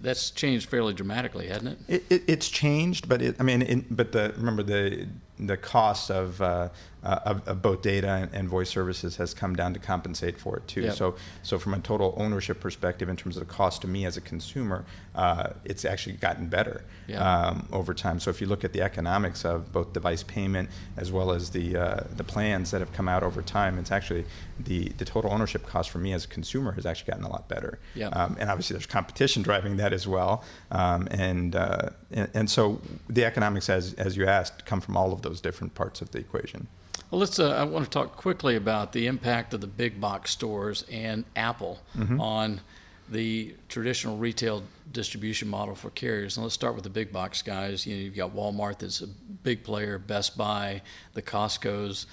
that's 0.01 0.31
changed 0.31 0.69
fairly 0.69 0.95
dramatically, 0.95 1.49
hasn't 1.49 1.79
it? 1.89 1.95
it, 1.95 2.05
it 2.11 2.23
it's 2.27 2.49
changed, 2.49 3.09
but 3.09 3.23
it, 3.23 3.37
I 3.39 3.43
mean, 3.43 3.63
it, 3.63 3.97
but 3.97 4.13
the 4.13 4.35
remember 4.37 4.63
the 4.63 5.07
the 5.39 5.57
cost 5.57 6.11
of, 6.11 6.41
uh, 6.41 6.69
uh, 7.03 7.19
of, 7.25 7.49
of, 7.49 7.61
both 7.61 7.83
data 7.83 8.09
and, 8.09 8.33
and, 8.33 8.49
voice 8.49 8.71
services 8.71 9.17
has 9.17 9.35
come 9.35 9.57
down 9.57 9.75
to 9.75 9.81
compensate 9.81 10.39
for 10.39 10.57
it 10.57 10.67
too. 10.69 10.83
Yep. 10.83 10.95
So, 10.95 11.17
so 11.43 11.59
from 11.59 11.75
a 11.75 11.81
total 11.81 12.15
ownership 12.17 12.61
perspective, 12.61 13.09
in 13.09 13.17
terms 13.17 13.37
of 13.37 13.47
the 13.47 13.53
cost 13.53 13.83
to 13.83 13.89
me 13.89 14.07
as 14.07 14.17
a 14.17 14.21
consumer, 14.21 14.85
uh, 15.15 15.51
it's 15.65 15.85
actually 15.85 16.15
gotten 16.15 16.47
better 16.47 16.85
yep. 17.09 17.21
um, 17.21 17.69
over 17.73 17.93
time. 17.95 18.21
So 18.21 18.31
if 18.31 18.41
you 18.41 18.47
look 18.47 18.65
at 18.65 18.73
the 18.73 18.81
economics 18.81 19.45
of 19.45 19.73
both 19.73 19.93
device 19.93 20.23
payment 20.23 20.71
as 20.97 21.11
well 21.11 21.33
as 21.33 21.51
the 21.51 21.77
uh, 21.77 22.05
the 22.17 22.25
plans 22.25 22.71
that 22.71 22.81
have 22.81 22.93
come 22.93 23.09
out 23.09 23.23
over 23.23 23.43
time, 23.43 23.79
it's 23.79 23.91
actually 23.91 24.25
the 24.59 24.91
the 24.97 25.05
total 25.05 25.33
ownership 25.33 25.67
cost 25.67 25.91
for 25.91 25.99
me 25.99 26.13
as 26.13 26.25
a 26.25 26.29
consumer 26.29 26.73
has 26.73 26.87
actually 26.87 27.11
gotten 27.11 27.25
a 27.25 27.29
lot 27.29 27.49
better. 27.49 27.79
Yep. 27.97 28.17
Um, 28.17 28.37
and 28.39 28.51
obviously, 28.51 28.75
there's 28.75 28.87
competition 28.87 29.43
driving 29.43 29.77
that 29.77 29.93
as 29.93 30.07
well. 30.07 30.45
Um, 30.71 31.09
and, 31.11 31.55
uh, 31.55 31.91
and 32.15 32.31
and 32.33 32.51
so 32.51 32.81
the 33.09 33.25
economics, 33.25 33.69
as 33.69 33.93
as 33.95 34.17
you 34.17 34.27
asked, 34.27 34.65
come 34.65 34.81
from 34.81 34.97
all 34.97 35.13
of 35.13 35.21
those 35.21 35.41
different 35.43 35.75
parts 35.75 36.01
of 36.01 36.11
the 36.13 36.19
equation. 36.19 36.69
Well, 37.11 37.21
let's. 37.21 37.39
Uh, 37.39 37.51
I 37.51 37.65
want 37.65 37.85
to 37.85 37.91
talk 37.91 38.17
quickly 38.17 38.57
about 38.57 38.93
the 38.93 39.07
impact 39.07 39.53
of 39.53 39.61
the 39.61 39.67
big 39.67 40.01
box 40.01 40.31
stores 40.31 40.85
and 40.91 41.25
Apple 41.37 41.81
mm-hmm. 41.97 42.21
on 42.21 42.61
the 43.09 43.55
traditional 43.69 44.17
retail 44.17 44.63
distribution 44.93 45.49
model 45.49 45.75
for 45.75 45.91
carriers. 45.91 46.37
And 46.37 46.45
let's 46.45 46.55
start 46.55 46.75
with 46.75 46.85
the 46.85 46.91
big 46.91 47.13
box 47.13 47.43
guys. 47.43 47.87
You 47.87 47.95
know, 47.95 48.03
you've 48.03 48.17
got 48.17 48.35
Walmart 48.35 48.79
that's 48.79 49.03
a 49.03 49.07
big 49.07 49.63
player, 49.63 49.99
Best 49.99 50.39
Buy, 50.39 50.83
the 51.13 51.23
Costco's. 51.23 52.07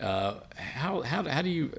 Uh, 0.00 0.34
how, 0.56 1.02
how, 1.02 1.22
how 1.24 1.42
do 1.42 1.50
you 1.50 1.72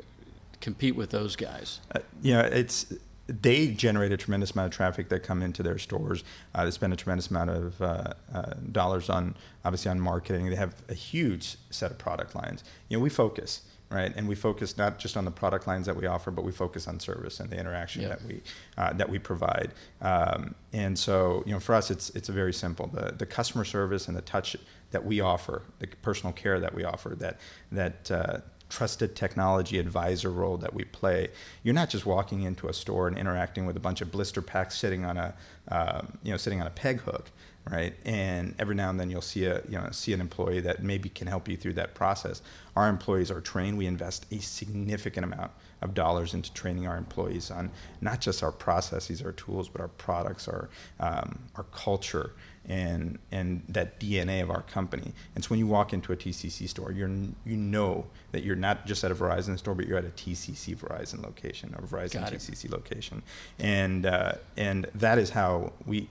compete 0.61 0.95
with 0.95 1.09
those 1.09 1.35
guys? 1.35 1.79
Uh, 1.95 1.99
you 2.21 2.33
know, 2.33 2.41
it's 2.41 2.93
they 3.29 3.67
generate 3.67 4.11
a 4.11 4.17
tremendous 4.17 4.51
amount 4.51 4.73
of 4.73 4.75
traffic 4.75 5.09
that 5.09 5.21
come 5.21 5.41
into 5.41 5.63
their 5.63 5.77
stores. 5.77 6.23
Uh, 6.55 6.65
they 6.65 6.71
spend 6.71 6.93
a 6.93 6.95
tremendous 6.95 7.29
amount 7.29 7.49
of 7.49 7.81
uh, 7.81 8.13
uh, 8.33 8.53
dollars 8.71 9.09
on 9.09 9.35
obviously 9.63 9.91
on 9.91 9.99
marketing. 9.99 10.49
They 10.49 10.55
have 10.55 10.75
a 10.89 10.93
huge 10.93 11.57
set 11.69 11.91
of 11.91 11.97
product 11.97 12.35
lines. 12.35 12.63
You 12.89 12.97
know, 12.97 13.03
we 13.03 13.09
focus 13.09 13.61
right, 13.91 14.13
and 14.15 14.27
we 14.27 14.35
focus 14.35 14.77
not 14.77 14.99
just 14.99 15.17
on 15.17 15.25
the 15.25 15.31
product 15.31 15.67
lines 15.67 15.85
that 15.85 15.95
we 15.95 16.05
offer, 16.05 16.31
but 16.31 16.43
we 16.43 16.51
focus 16.51 16.87
on 16.87 16.99
service 16.99 17.39
and 17.39 17.49
the 17.49 17.57
interaction 17.57 18.03
that 18.09 18.23
we 18.23 18.41
uh, 18.77 18.93
that 18.93 19.09
we 19.09 19.19
provide. 19.19 19.71
Um, 20.01 20.55
and 20.73 20.97
so, 20.97 21.43
you 21.45 21.53
know, 21.53 21.59
for 21.59 21.75
us, 21.75 21.91
it's 21.91 22.09
it's 22.11 22.29
very 22.29 22.53
simple 22.53 22.87
the 22.87 23.13
the 23.17 23.25
customer 23.25 23.65
service 23.65 24.07
and 24.07 24.15
the 24.15 24.21
touch 24.21 24.55
that 24.91 25.05
we 25.05 25.21
offer, 25.21 25.61
the 25.79 25.87
personal 26.01 26.33
care 26.33 26.59
that 26.59 26.73
we 26.73 26.83
offer, 26.83 27.15
that 27.15 27.39
that 27.71 28.11
uh, 28.11 28.37
trusted 28.69 29.15
technology 29.15 29.79
advisor 29.79 30.29
role 30.29 30.57
that 30.57 30.73
we 30.73 30.83
play. 30.85 31.29
You're 31.63 31.73
not 31.73 31.89
just 31.89 32.05
walking 32.05 32.43
into 32.43 32.67
a 32.67 32.73
store 32.73 33.07
and 33.07 33.17
interacting 33.17 33.65
with 33.65 33.75
a 33.75 33.79
bunch 33.79 34.01
of 34.01 34.11
blister 34.11 34.41
packs 34.41 34.77
sitting 34.77 35.05
on 35.05 35.17
a, 35.17 35.33
um, 35.69 36.17
you 36.23 36.31
know, 36.31 36.37
sitting 36.37 36.61
on 36.61 36.67
a 36.67 36.71
peg 36.71 37.01
hook, 37.01 37.31
right? 37.69 37.93
And 38.05 38.55
every 38.59 38.75
now 38.75 38.89
and 38.89 38.99
then 38.99 39.09
you'll 39.09 39.21
see 39.21 39.45
a, 39.45 39.61
you 39.67 39.77
know, 39.77 39.89
see 39.91 40.13
an 40.13 40.21
employee 40.21 40.61
that 40.61 40.83
maybe 40.83 41.09
can 41.09 41.27
help 41.27 41.47
you 41.47 41.57
through 41.57 41.73
that 41.73 41.95
process. 41.95 42.41
Our 42.75 42.87
employees 42.87 43.31
are 43.31 43.41
trained. 43.41 43.77
We 43.77 43.87
invest 43.87 44.25
a 44.31 44.39
significant 44.39 45.25
amount 45.25 45.51
of 45.81 45.93
dollars 45.93 46.33
into 46.33 46.53
training 46.53 46.87
our 46.87 46.97
employees 46.97 47.51
on 47.51 47.71
not 48.01 48.21
just 48.21 48.43
our 48.43 48.51
processes, 48.51 49.21
our 49.21 49.31
tools, 49.31 49.69
but 49.69 49.81
our 49.81 49.87
products, 49.87 50.47
our, 50.47 50.69
um, 50.99 51.39
our 51.55 51.63
culture, 51.71 52.31
and 52.69 53.17
and 53.31 53.63
that 53.67 53.99
DNA 53.99 54.41
of 54.41 54.51
our 54.51 54.61
company. 54.61 55.11
And 55.35 55.43
so 55.43 55.49
when 55.49 55.59
you 55.59 55.67
walk 55.67 55.91
into 55.91 56.13
a 56.13 56.15
TCC 56.15 56.69
store, 56.69 56.91
you're 56.91 57.09
you 57.45 57.57
know 57.57 58.05
that 58.31 58.43
you're 58.43 58.55
not 58.55 58.85
just 58.85 59.03
at 59.03 59.11
a 59.11 59.15
Verizon 59.15 59.57
store, 59.57 59.73
but 59.73 59.87
you're 59.87 59.97
at 59.97 60.05
a 60.05 60.09
TCC 60.09 60.77
Verizon 60.77 61.23
location 61.23 61.75
or 61.77 61.85
Verizon 61.85 62.21
TCC 62.31 62.71
location, 62.71 63.23
and 63.57 64.05
uh, 64.05 64.33
and 64.55 64.85
that 64.93 65.17
is 65.17 65.31
how 65.31 65.73
we, 65.85 66.07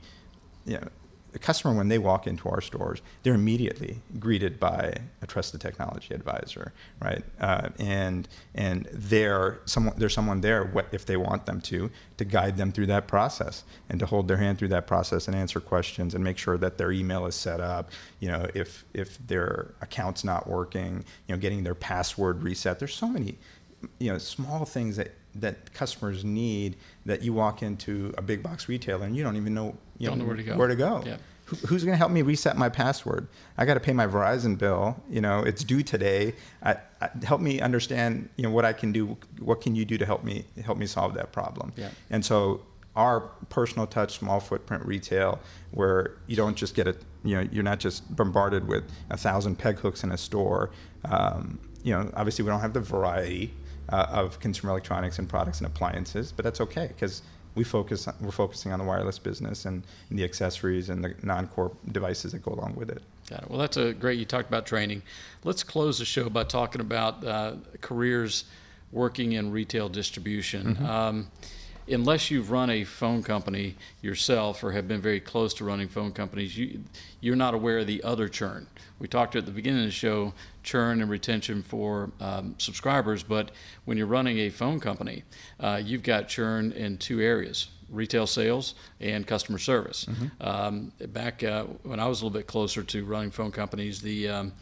you 0.66 0.74
know, 0.74 0.88
the 1.38 1.46
customer 1.46 1.74
when 1.74 1.88
they 1.88 1.98
walk 1.98 2.26
into 2.26 2.48
our 2.48 2.60
stores, 2.60 3.00
they're 3.22 3.34
immediately 3.34 3.98
greeted 4.18 4.58
by 4.58 4.94
a 5.22 5.26
trusted 5.26 5.60
technology 5.60 6.14
advisor, 6.14 6.72
right? 7.00 7.24
Uh, 7.40 7.68
and 7.78 8.28
and 8.54 8.88
there 8.92 9.60
someone 9.64 9.94
there's 9.96 10.14
someone 10.14 10.40
there 10.40 10.64
what, 10.64 10.86
if 10.92 11.06
they 11.06 11.16
want 11.16 11.46
them 11.46 11.60
to 11.60 11.90
to 12.16 12.24
guide 12.24 12.56
them 12.56 12.72
through 12.72 12.86
that 12.86 13.06
process 13.06 13.64
and 13.88 14.00
to 14.00 14.06
hold 14.06 14.26
their 14.28 14.36
hand 14.38 14.58
through 14.58 14.68
that 14.68 14.86
process 14.86 15.28
and 15.28 15.36
answer 15.36 15.60
questions 15.60 16.14
and 16.14 16.24
make 16.24 16.38
sure 16.38 16.58
that 16.58 16.76
their 16.78 16.90
email 16.90 17.26
is 17.26 17.34
set 17.34 17.60
up. 17.60 17.90
You 18.20 18.28
know, 18.28 18.46
if 18.54 18.84
if 18.92 19.18
their 19.26 19.74
account's 19.80 20.24
not 20.24 20.48
working, 20.48 21.04
you 21.26 21.34
know, 21.34 21.38
getting 21.40 21.62
their 21.62 21.76
password 21.76 22.42
reset. 22.42 22.78
There's 22.78 22.94
so 22.94 23.08
many, 23.08 23.38
you 23.98 24.10
know, 24.12 24.18
small 24.18 24.64
things 24.64 24.96
that 24.96 25.14
that 25.40 25.72
customers 25.72 26.24
need 26.24 26.76
that 27.06 27.22
you 27.22 27.32
walk 27.32 27.62
into 27.62 28.14
a 28.18 28.22
big 28.22 28.42
box 28.42 28.68
retailer 28.68 29.06
and 29.06 29.16
you 29.16 29.22
don't 29.22 29.36
even 29.36 29.54
know 29.54 29.76
you 29.98 30.08
don't 30.08 30.18
know, 30.18 30.24
know 30.24 30.28
where 30.28 30.36
to 30.36 30.42
go. 30.42 30.56
Where 30.56 30.68
to 30.68 30.76
go. 30.76 31.02
Yeah. 31.04 31.16
Who, 31.46 31.56
who's 31.66 31.82
going 31.82 31.94
to 31.94 31.98
help 31.98 32.12
me 32.12 32.22
reset 32.22 32.56
my 32.56 32.68
password? 32.68 33.26
I 33.56 33.64
got 33.64 33.74
to 33.74 33.80
pay 33.80 33.92
my 33.92 34.06
Verizon 34.06 34.58
bill. 34.58 35.02
You 35.08 35.20
know, 35.20 35.40
it's 35.40 35.64
due 35.64 35.82
today. 35.82 36.34
I, 36.62 36.76
I, 37.00 37.10
help 37.24 37.40
me 37.40 37.60
understand. 37.60 38.28
You 38.36 38.44
know 38.44 38.50
what 38.50 38.64
I 38.64 38.72
can 38.72 38.92
do. 38.92 39.16
What 39.40 39.60
can 39.60 39.74
you 39.74 39.84
do 39.84 39.98
to 39.98 40.06
help 40.06 40.24
me 40.24 40.44
help 40.64 40.78
me 40.78 40.86
solve 40.86 41.14
that 41.14 41.32
problem? 41.32 41.72
Yeah. 41.76 41.90
And 42.10 42.24
so 42.24 42.62
our 42.94 43.20
personal 43.48 43.86
touch, 43.86 44.18
small 44.18 44.40
footprint 44.40 44.84
retail, 44.84 45.40
where 45.70 46.16
you 46.26 46.36
don't 46.36 46.56
just 46.56 46.74
get 46.74 46.86
a, 46.86 46.96
you 47.24 47.36
know, 47.36 47.48
you're 47.50 47.64
not 47.64 47.78
just 47.80 48.14
bombarded 48.14 48.68
with 48.68 48.84
a 49.10 49.16
thousand 49.16 49.56
peg 49.56 49.78
hooks 49.78 50.02
in 50.02 50.12
a 50.12 50.18
store. 50.18 50.70
Um, 51.04 51.60
you 51.82 51.92
know, 51.92 52.10
obviously 52.14 52.44
we 52.44 52.50
don't 52.50 52.60
have 52.60 52.72
the 52.72 52.80
variety 52.80 53.54
uh, 53.90 54.06
of 54.10 54.40
consumer 54.40 54.70
electronics 54.70 55.18
and 55.18 55.28
products 55.28 55.58
and 55.58 55.66
appliances, 55.66 56.32
but 56.32 56.44
that's 56.44 56.60
okay 56.60 56.88
because 56.88 57.22
we 57.54 57.64
focus 57.64 58.08
we're 58.20 58.30
focusing 58.30 58.72
on 58.72 58.78
the 58.78 58.84
wireless 58.84 59.18
business 59.18 59.64
and, 59.64 59.82
and, 60.10 60.18
the 60.18 60.24
accessories 60.24 60.90
and 60.90 61.02
the 61.02 61.14
non-core 61.22 61.72
devices 61.90 62.32
that 62.32 62.42
go 62.42 62.52
along 62.52 62.74
with 62.76 62.90
it. 62.90 63.02
Got 63.28 63.42
it. 63.42 63.50
Well, 63.50 63.58
that's 63.58 63.76
a 63.76 63.92
great. 63.92 64.18
You 64.18 64.24
talked 64.24 64.48
about 64.48 64.66
training. 64.66 65.02
Let's 65.44 65.62
close 65.62 65.98
the 65.98 66.04
show 66.04 66.28
by 66.30 66.44
talking 66.44 66.80
about 66.80 67.24
uh, 67.24 67.54
careers 67.80 68.44
working 68.92 69.32
in 69.32 69.50
retail 69.50 69.88
distribution. 69.88 70.76
Mm-hmm. 70.76 70.86
Um, 70.86 71.30
unless 71.90 72.30
you've 72.30 72.50
run 72.50 72.70
a 72.70 72.84
phone 72.84 73.22
company 73.22 73.76
yourself 74.02 74.62
or 74.62 74.72
have 74.72 74.86
been 74.88 75.00
very 75.00 75.20
close 75.20 75.54
to 75.54 75.64
running 75.64 75.88
phone 75.88 76.12
companies, 76.12 76.56
you, 76.56 76.80
you're 77.20 77.36
not 77.36 77.54
aware 77.54 77.78
of 77.78 77.86
the 77.86 78.02
other 78.02 78.28
churn. 78.28 78.66
We 78.98 79.08
talked 79.08 79.36
at 79.36 79.46
the 79.46 79.52
beginning 79.52 79.80
of 79.80 79.86
the 79.86 79.92
show 79.92 80.34
churn 80.62 81.00
and 81.00 81.10
retention 81.10 81.62
for 81.62 82.10
um, 82.20 82.54
subscribers, 82.58 83.22
but 83.22 83.50
when 83.84 83.96
you're 83.96 84.06
running 84.06 84.38
a 84.38 84.50
phone 84.50 84.80
company, 84.80 85.24
uh, 85.60 85.80
you've 85.82 86.02
got 86.02 86.28
churn 86.28 86.72
in 86.72 86.98
two 86.98 87.20
areas 87.20 87.68
retail 87.90 88.26
sales 88.26 88.74
and 89.00 89.26
customer 89.26 89.56
service. 89.56 90.04
Mm-hmm. 90.04 90.46
Um, 90.46 90.92
back 91.08 91.42
uh, 91.42 91.64
when 91.84 91.98
I 91.98 92.06
was 92.06 92.20
a 92.20 92.26
little 92.26 92.38
bit 92.38 92.46
closer 92.46 92.82
to 92.82 93.04
running 93.06 93.30
phone 93.30 93.50
companies, 93.50 94.02
the 94.02 94.28
um, 94.28 94.52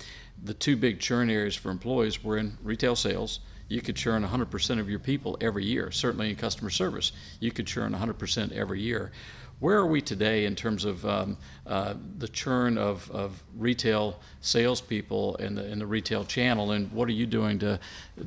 the 0.44 0.54
two 0.54 0.76
big 0.76 1.00
churn 1.00 1.30
areas 1.30 1.56
for 1.56 1.70
employees 1.70 2.22
were 2.22 2.36
in 2.36 2.56
retail 2.62 2.94
sales 2.94 3.40
you 3.68 3.80
could 3.80 3.96
churn 3.96 4.24
100% 4.24 4.80
of 4.80 4.88
your 4.88 4.98
people 4.98 5.36
every 5.40 5.64
year. 5.64 5.90
Certainly 5.90 6.30
in 6.30 6.36
customer 6.36 6.70
service, 6.70 7.12
you 7.40 7.50
could 7.50 7.66
churn 7.66 7.92
100% 7.92 8.52
every 8.52 8.80
year. 8.80 9.10
Where 9.58 9.78
are 9.78 9.86
we 9.86 10.02
today 10.02 10.44
in 10.44 10.54
terms 10.54 10.84
of 10.84 11.04
um, 11.06 11.38
uh, 11.66 11.94
the 12.18 12.28
churn 12.28 12.76
of, 12.76 13.10
of 13.10 13.42
retail 13.56 14.20
salespeople 14.42 15.36
in 15.36 15.54
the 15.54 15.66
in 15.66 15.78
the 15.78 15.86
retail 15.86 16.26
channel, 16.26 16.72
and 16.72 16.92
what 16.92 17.08
are 17.08 17.12
you 17.12 17.24
doing 17.24 17.58
to 17.60 17.80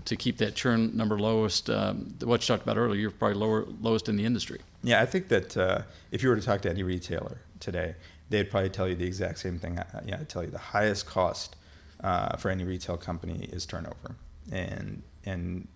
to 0.06 0.16
keep 0.16 0.38
that 0.38 0.56
churn 0.56 0.98
number 0.98 1.20
lowest? 1.20 1.70
Um, 1.70 2.16
what 2.24 2.42
you 2.42 2.48
talked 2.48 2.64
about 2.64 2.78
earlier, 2.78 3.00
you're 3.00 3.12
probably 3.12 3.38
lower 3.38 3.68
lowest 3.80 4.10
in 4.10 4.16
the 4.16 4.26
industry. 4.26 4.60
Yeah, 4.82 5.02
I 5.02 5.06
think 5.06 5.28
that 5.28 5.56
uh, 5.56 5.82
if 6.12 6.24
you 6.24 6.30
were 6.30 6.36
to 6.36 6.42
talk 6.42 6.62
to 6.62 6.70
any 6.70 6.82
retailer 6.82 7.38
today, 7.60 7.94
they'd 8.32 8.50
probably 8.50 8.72
tell 8.72 8.88
you 8.88 8.96
the 8.96 9.06
exact 9.06 9.38
same 9.38 9.60
thing. 9.60 9.80
Yeah, 10.06 10.18
I'd 10.20 10.30
tell 10.30 10.44
you 10.44 10.50
the 10.50 10.58
highest 10.58 11.06
cost 11.06 11.56
uh, 12.04 12.38
for 12.38 12.50
any 12.50 12.64
retail 12.64 12.98
company 12.98 13.48
is 13.52 13.68
turnover, 13.68 14.16
and 14.52 15.04
and 15.26 15.68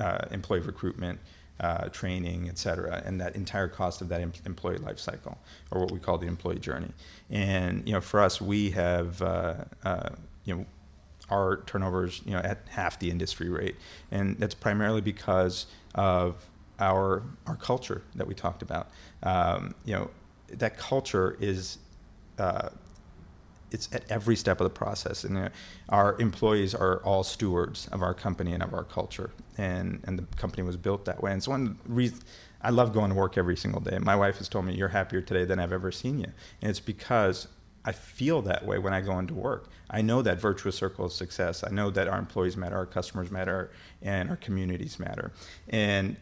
uh, 0.00 0.26
employee 0.30 0.60
recruitment, 0.60 1.18
uh, 1.60 1.88
training, 1.88 2.48
et 2.48 2.58
cetera, 2.58 3.02
and 3.04 3.20
that 3.20 3.34
entire 3.34 3.68
cost 3.68 4.00
of 4.00 4.08
that 4.08 4.20
em- 4.20 4.32
employee 4.46 4.78
life 4.78 4.98
cycle, 4.98 5.38
or 5.70 5.80
what 5.80 5.90
we 5.90 5.98
call 5.98 6.18
the 6.18 6.26
employee 6.26 6.58
journey. 6.58 6.90
And 7.30 7.86
you 7.86 7.94
know, 7.94 8.00
for 8.00 8.20
us, 8.20 8.40
we 8.40 8.70
have 8.70 9.20
uh, 9.22 9.54
uh 9.84 10.10
you 10.44 10.56
know 10.56 10.66
our 11.30 11.62
turnovers 11.66 12.22
you 12.24 12.32
know 12.32 12.38
at 12.38 12.62
half 12.70 12.98
the 12.98 13.10
industry 13.10 13.48
rate, 13.48 13.76
and 14.10 14.38
that's 14.38 14.54
primarily 14.54 15.00
because 15.00 15.66
of 15.94 16.46
our 16.78 17.22
our 17.46 17.56
culture 17.56 18.02
that 18.14 18.26
we 18.26 18.34
talked 18.34 18.62
about. 18.62 18.88
Um, 19.22 19.74
you 19.84 19.94
know, 19.94 20.10
that 20.48 20.76
culture 20.76 21.36
is 21.40 21.78
uh, 22.38 22.68
it's 23.70 23.88
at 23.92 24.10
every 24.10 24.36
step 24.36 24.60
of 24.60 24.64
the 24.64 24.74
process. 24.74 25.24
And 25.24 25.50
our 25.88 26.18
employees 26.20 26.74
are 26.74 26.98
all 27.04 27.22
stewards 27.22 27.88
of 27.88 28.02
our 28.02 28.14
company 28.14 28.52
and 28.52 28.62
of 28.62 28.72
our 28.74 28.84
culture. 28.84 29.30
And, 29.56 30.00
and 30.04 30.18
the 30.18 30.36
company 30.36 30.62
was 30.62 30.76
built 30.76 31.04
that 31.04 31.22
way. 31.22 31.32
And 31.32 31.38
it's 31.38 31.48
one 31.48 31.78
reason 31.86 32.20
I 32.60 32.70
love 32.70 32.92
going 32.92 33.10
to 33.10 33.14
work 33.14 33.38
every 33.38 33.56
single 33.56 33.80
day. 33.80 33.98
My 33.98 34.16
wife 34.16 34.38
has 34.38 34.48
told 34.48 34.64
me, 34.64 34.74
You're 34.74 34.88
happier 34.88 35.20
today 35.20 35.44
than 35.44 35.58
I've 35.58 35.72
ever 35.72 35.92
seen 35.92 36.18
you. 36.18 36.32
And 36.60 36.70
it's 36.70 36.80
because 36.80 37.48
I 37.84 37.92
feel 37.92 38.42
that 38.42 38.66
way 38.66 38.78
when 38.78 38.92
I 38.92 39.00
go 39.00 39.18
into 39.18 39.34
work. 39.34 39.70
I 39.88 40.02
know 40.02 40.20
that 40.22 40.40
virtuous 40.40 40.76
circle 40.76 41.06
of 41.06 41.12
success. 41.12 41.64
I 41.64 41.70
know 41.70 41.90
that 41.90 42.08
our 42.08 42.18
employees 42.18 42.56
matter, 42.56 42.76
our 42.76 42.86
customers 42.86 43.30
matter, 43.30 43.70
and 44.02 44.28
our 44.28 44.36
communities 44.36 44.98
matter. 44.98 45.32
And, 45.68 46.16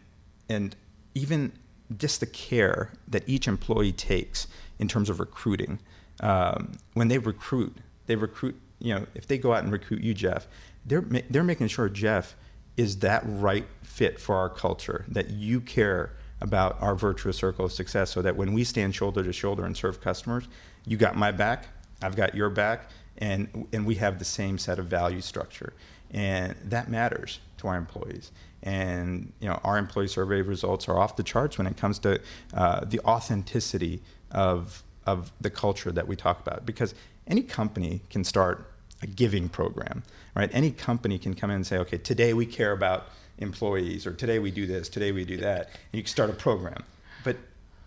and 0.48 0.76
even 1.14 1.52
just 1.96 2.20
the 2.20 2.26
care 2.26 2.92
that 3.08 3.24
each 3.26 3.48
employee 3.48 3.92
takes 3.92 4.46
in 4.78 4.88
terms 4.88 5.08
of 5.08 5.18
recruiting 5.18 5.78
um, 6.20 6.72
when 6.94 7.08
they 7.08 7.18
recruit, 7.18 7.76
they 8.06 8.16
recruit. 8.16 8.56
You 8.78 8.94
know, 8.94 9.06
if 9.14 9.26
they 9.26 9.38
go 9.38 9.54
out 9.54 9.64
and 9.64 9.72
recruit 9.72 10.02
you, 10.02 10.14
Jeff, 10.14 10.46
they're 10.84 11.04
they're 11.30 11.44
making 11.44 11.68
sure 11.68 11.88
Jeff 11.88 12.34
is 12.76 12.98
that 12.98 13.22
right 13.24 13.66
fit 13.82 14.20
for 14.20 14.36
our 14.36 14.50
culture. 14.50 15.04
That 15.08 15.30
you 15.30 15.60
care 15.60 16.12
about 16.40 16.80
our 16.82 16.94
virtuous 16.94 17.38
circle 17.38 17.64
of 17.64 17.72
success, 17.72 18.10
so 18.10 18.22
that 18.22 18.36
when 18.36 18.52
we 18.52 18.64
stand 18.64 18.94
shoulder 18.94 19.22
to 19.22 19.32
shoulder 19.32 19.64
and 19.64 19.76
serve 19.76 20.00
customers, 20.00 20.46
you 20.86 20.96
got 20.96 21.16
my 21.16 21.32
back, 21.32 21.68
I've 22.02 22.16
got 22.16 22.34
your 22.34 22.50
back, 22.50 22.90
and 23.18 23.66
and 23.72 23.86
we 23.86 23.96
have 23.96 24.18
the 24.18 24.24
same 24.24 24.58
set 24.58 24.78
of 24.78 24.86
value 24.86 25.20
structure, 25.20 25.72
and 26.10 26.54
that 26.64 26.90
matters 26.90 27.40
to 27.58 27.68
our 27.68 27.76
employees. 27.76 28.30
And 28.62 29.32
you 29.40 29.48
know, 29.48 29.60
our 29.64 29.78
employee 29.78 30.08
survey 30.08 30.42
results 30.42 30.88
are 30.88 30.98
off 30.98 31.16
the 31.16 31.22
charts 31.22 31.56
when 31.56 31.66
it 31.66 31.76
comes 31.76 31.98
to 32.00 32.20
uh, 32.52 32.84
the 32.84 33.00
authenticity 33.00 34.02
of 34.30 34.82
of 35.06 35.32
the 35.40 35.50
culture 35.50 35.92
that 35.92 36.06
we 36.06 36.16
talk 36.16 36.40
about. 36.40 36.66
Because 36.66 36.94
any 37.26 37.42
company 37.42 38.02
can 38.10 38.24
start 38.24 38.70
a 39.02 39.06
giving 39.06 39.48
program 39.48 40.02
right? 40.36 40.50
Any 40.52 40.70
company 40.70 41.18
can 41.18 41.34
come 41.34 41.50
in 41.50 41.56
and 41.56 41.66
say 41.66 41.78
okay 41.78 41.98
today 41.98 42.32
we 42.34 42.46
care 42.46 42.70
about 42.70 43.08
employees 43.38 44.06
or 44.06 44.12
today 44.12 44.38
we 44.38 44.50
do 44.50 44.66
this 44.66 44.88
today 44.88 45.10
we 45.10 45.24
do 45.24 45.36
that 45.38 45.66
and 45.66 45.94
you 45.94 46.02
can 46.02 46.10
start 46.10 46.30
a 46.30 46.34
program. 46.34 46.84
But 47.24 47.36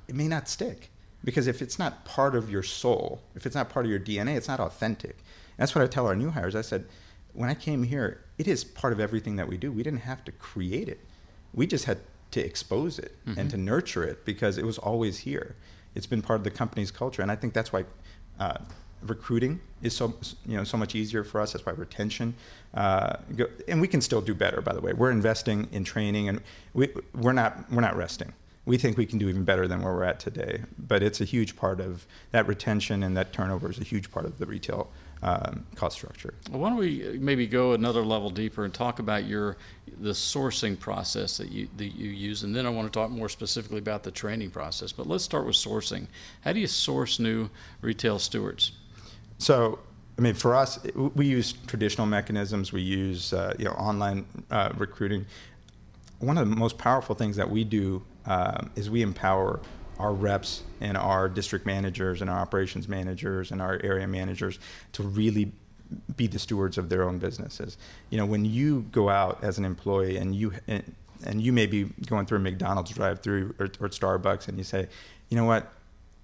it 0.07 0.15
may 0.15 0.27
not 0.27 0.49
stick 0.49 0.89
because 1.23 1.47
if 1.47 1.61
it's 1.61 1.79
not 1.79 2.03
part 2.03 2.35
of 2.35 2.49
your 2.49 2.63
soul 2.63 3.21
if 3.35 3.45
it's 3.45 3.55
not 3.55 3.69
part 3.69 3.85
of 3.85 3.91
your 3.91 3.99
dna 3.99 4.35
it's 4.35 4.47
not 4.49 4.59
authentic. 4.59 5.11
And 5.11 5.57
that's 5.57 5.73
what 5.73 5.83
i 5.83 5.87
tell 5.87 6.07
our 6.07 6.15
new 6.15 6.31
hires. 6.31 6.55
I 6.55 6.61
said 6.61 6.85
when 7.33 7.49
i 7.49 7.53
came 7.53 7.83
here 7.83 8.21
it 8.37 8.47
is 8.47 8.63
part 8.63 8.91
of 8.91 8.99
everything 8.99 9.37
that 9.37 9.47
we 9.47 9.57
do. 9.57 9.71
We 9.71 9.83
didn't 9.83 10.01
have 10.01 10.25
to 10.25 10.31
create 10.31 10.89
it. 10.89 10.99
We 11.53 11.67
just 11.67 11.85
had 11.85 11.99
to 12.31 12.43
expose 12.43 12.99
it 12.99 13.15
mm-hmm. 13.25 13.39
and 13.39 13.49
to 13.49 13.57
nurture 13.57 14.03
it 14.03 14.25
because 14.25 14.57
it 14.57 14.65
was 14.65 14.77
always 14.77 15.19
here. 15.19 15.55
It's 15.95 16.05
been 16.05 16.21
part 16.21 16.39
of 16.39 16.43
the 16.43 16.51
company's 16.51 16.91
culture, 16.91 17.21
and 17.21 17.31
I 17.31 17.35
think 17.35 17.53
that's 17.53 17.73
why 17.73 17.85
uh, 18.39 18.57
recruiting 19.01 19.59
is 19.81 19.95
so 19.95 20.13
you 20.45 20.57
know 20.57 20.63
so 20.63 20.77
much 20.77 20.95
easier 20.95 21.23
for 21.23 21.41
us. 21.41 21.53
That's 21.53 21.65
why 21.65 21.73
retention, 21.73 22.35
uh, 22.73 23.17
go, 23.35 23.47
and 23.67 23.81
we 23.81 23.87
can 23.87 24.01
still 24.01 24.21
do 24.21 24.33
better. 24.33 24.61
By 24.61 24.73
the 24.73 24.81
way, 24.81 24.93
we're 24.93 25.11
investing 25.11 25.67
in 25.71 25.83
training, 25.83 26.29
and 26.29 26.41
we 26.73 26.89
we're 27.15 27.33
not 27.33 27.71
we're 27.71 27.81
not 27.81 27.95
resting. 27.95 28.33
We 28.65 28.77
think 28.77 28.97
we 28.97 29.05
can 29.05 29.17
do 29.17 29.29
even 29.29 29.45
better 29.45 29.67
than 29.67 29.81
where 29.81 29.93
we're 29.93 30.03
at 30.03 30.19
today. 30.19 30.61
But 30.77 31.01
it's 31.01 31.19
a 31.19 31.25
huge 31.25 31.55
part 31.55 31.79
of 31.79 32.05
that 32.31 32.47
retention 32.47 33.01
and 33.01 33.17
that 33.17 33.33
turnover 33.33 33.71
is 33.71 33.79
a 33.79 33.83
huge 33.83 34.11
part 34.11 34.25
of 34.25 34.37
the 34.37 34.45
retail 34.45 34.89
um, 35.21 35.65
cost 35.75 35.97
structure. 35.97 36.33
Well, 36.49 36.59
why 36.61 36.69
don't 36.69 36.77
we 36.77 37.17
maybe 37.19 37.45
go 37.47 37.73
another 37.73 38.03
level 38.03 38.29
deeper 38.29 38.65
and 38.65 38.73
talk 38.73 38.99
about 38.99 39.25
your 39.25 39.57
the 39.99 40.11
sourcing 40.11 40.79
process 40.79 41.37
that 41.37 41.51
you 41.51 41.67
that 41.77 41.95
you 41.95 42.09
use, 42.09 42.43
and 42.43 42.55
then 42.55 42.65
I 42.65 42.69
want 42.69 42.91
to 42.91 42.99
talk 42.99 43.09
more 43.09 43.29
specifically 43.29 43.79
about 43.79 44.03
the 44.03 44.11
training 44.11 44.51
process. 44.51 44.91
But 44.91 45.07
let's 45.07 45.23
start 45.23 45.45
with 45.45 45.55
sourcing. 45.55 46.07
How 46.41 46.53
do 46.53 46.59
you 46.59 46.67
source 46.67 47.19
new 47.19 47.49
retail 47.81 48.19
stewards? 48.19 48.71
So. 49.37 49.79
I 50.17 50.21
mean, 50.21 50.33
for 50.33 50.53
us, 50.53 50.77
we 51.15 51.27
use 51.27 51.53
traditional 51.65 52.05
mechanisms. 52.05 52.73
We 52.73 52.81
use, 52.81 53.31
uh, 53.31 53.53
you 53.57 53.63
know, 53.63 53.71
online 53.71 54.25
uh, 54.51 54.73
recruiting. 54.75 55.25
One 56.19 56.37
of 56.37 56.49
the 56.49 56.53
most 56.57 56.77
powerful 56.77 57.15
things 57.15 57.37
that 57.37 57.49
we 57.49 57.63
do 57.63 58.03
um, 58.25 58.69
is 58.75 58.89
we 58.89 59.01
empower 59.01 59.61
our 59.99 60.13
reps 60.13 60.63
and 60.79 60.97
our 60.97 61.27
district 61.27 61.65
managers 61.65 62.21
and 62.21 62.29
our 62.29 62.39
operations 62.39 62.87
managers 62.87 63.51
and 63.51 63.61
our 63.61 63.79
area 63.83 64.07
managers 64.07 64.59
to 64.93 65.03
really 65.03 65.51
be 66.15 66.27
the 66.27 66.39
stewards 66.39 66.77
of 66.77 66.89
their 66.89 67.03
own 67.03 67.19
businesses. 67.19 67.77
You 68.09 68.17
know, 68.17 68.25
when 68.25 68.45
you 68.45 68.85
go 68.91 69.09
out 69.09 69.43
as 69.43 69.57
an 69.57 69.65
employee 69.65 70.17
and 70.17 70.35
you 70.35 70.53
and, 70.67 70.95
and 71.25 71.41
you 71.41 71.51
may 71.51 71.65
be 71.65 71.85
going 72.05 72.25
through 72.25 72.37
a 72.37 72.41
McDonald's 72.41 72.91
drive-through 72.91 73.55
or, 73.59 73.65
or 73.65 73.89
Starbucks 73.89 74.47
and 74.47 74.57
you 74.57 74.63
say, 74.63 74.87
you 75.29 75.35
know 75.35 75.45
what, 75.45 75.71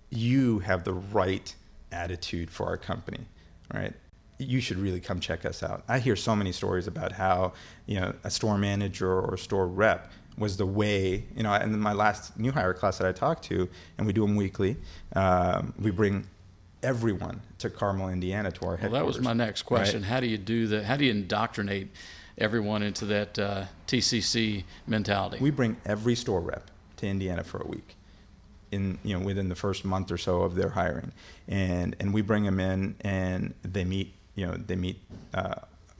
you 0.09 0.59
have 0.59 0.83
the 0.83 0.93
right 0.93 1.53
attitude 1.91 2.49
for 2.49 2.65
our 2.67 2.77
company, 2.77 3.25
right? 3.73 3.93
you 4.37 4.59
should 4.59 4.77
really 4.77 4.99
come 4.99 5.19
check 5.19 5.45
us 5.45 5.63
out. 5.63 5.83
I 5.87 5.99
hear 5.99 6.15
so 6.15 6.35
many 6.35 6.51
stories 6.51 6.87
about 6.87 7.13
how, 7.13 7.53
you 7.85 7.99
know, 7.99 8.13
a 8.23 8.29
store 8.29 8.57
manager 8.57 9.11
or 9.11 9.35
a 9.35 9.37
store 9.37 9.67
rep 9.67 10.11
was 10.37 10.57
the 10.57 10.65
way, 10.65 11.25
you 11.35 11.43
know, 11.43 11.53
and 11.53 11.71
then 11.73 11.79
my 11.79 11.93
last 11.93 12.37
new 12.37 12.51
hire 12.51 12.73
class 12.73 12.97
that 12.97 13.07
I 13.07 13.11
talked 13.11 13.43
to, 13.45 13.69
and 13.97 14.05
we 14.05 14.13
do 14.13 14.21
them 14.21 14.35
weekly, 14.35 14.77
um, 15.15 15.73
we 15.79 15.91
bring 15.91 16.27
everyone 16.83 17.41
to 17.59 17.69
Carmel, 17.69 18.09
Indiana 18.09 18.51
to 18.51 18.65
our 18.65 18.77
headquarters. 18.77 18.91
Well, 18.91 19.01
that 19.01 19.05
was 19.05 19.21
my 19.21 19.33
next 19.33 19.63
question. 19.63 20.01
Right? 20.01 20.09
How 20.09 20.19
do 20.19 20.27
you 20.27 20.37
do 20.37 20.67
that? 20.67 20.85
How 20.85 20.97
do 20.97 21.05
you 21.05 21.11
indoctrinate 21.11 21.89
everyone 22.37 22.83
into 22.83 23.05
that 23.05 23.39
uh, 23.39 23.65
TCC 23.87 24.63
mentality? 24.87 25.37
We 25.39 25.51
bring 25.51 25.77
every 25.85 26.15
store 26.15 26.41
rep 26.41 26.69
to 26.97 27.07
Indiana 27.07 27.43
for 27.43 27.61
a 27.61 27.67
week. 27.67 27.95
In 28.71 28.97
you 29.03 29.17
know 29.17 29.23
within 29.23 29.47
the 29.47 29.55
first 29.55 29.85
month 29.85 30.11
or 30.11 30.17
so 30.17 30.41
of 30.41 30.55
their 30.55 30.69
hiring, 30.69 31.11
and 31.47 31.95
and 31.99 32.13
we 32.13 32.21
bring 32.21 32.43
them 32.43 32.59
in 32.59 32.95
and 33.01 33.53
they 33.61 33.85
meet 33.85 34.13
you 34.33 34.47
know 34.47 34.57
they 34.57 34.75
meet 34.75 34.99
uh, 35.33 35.55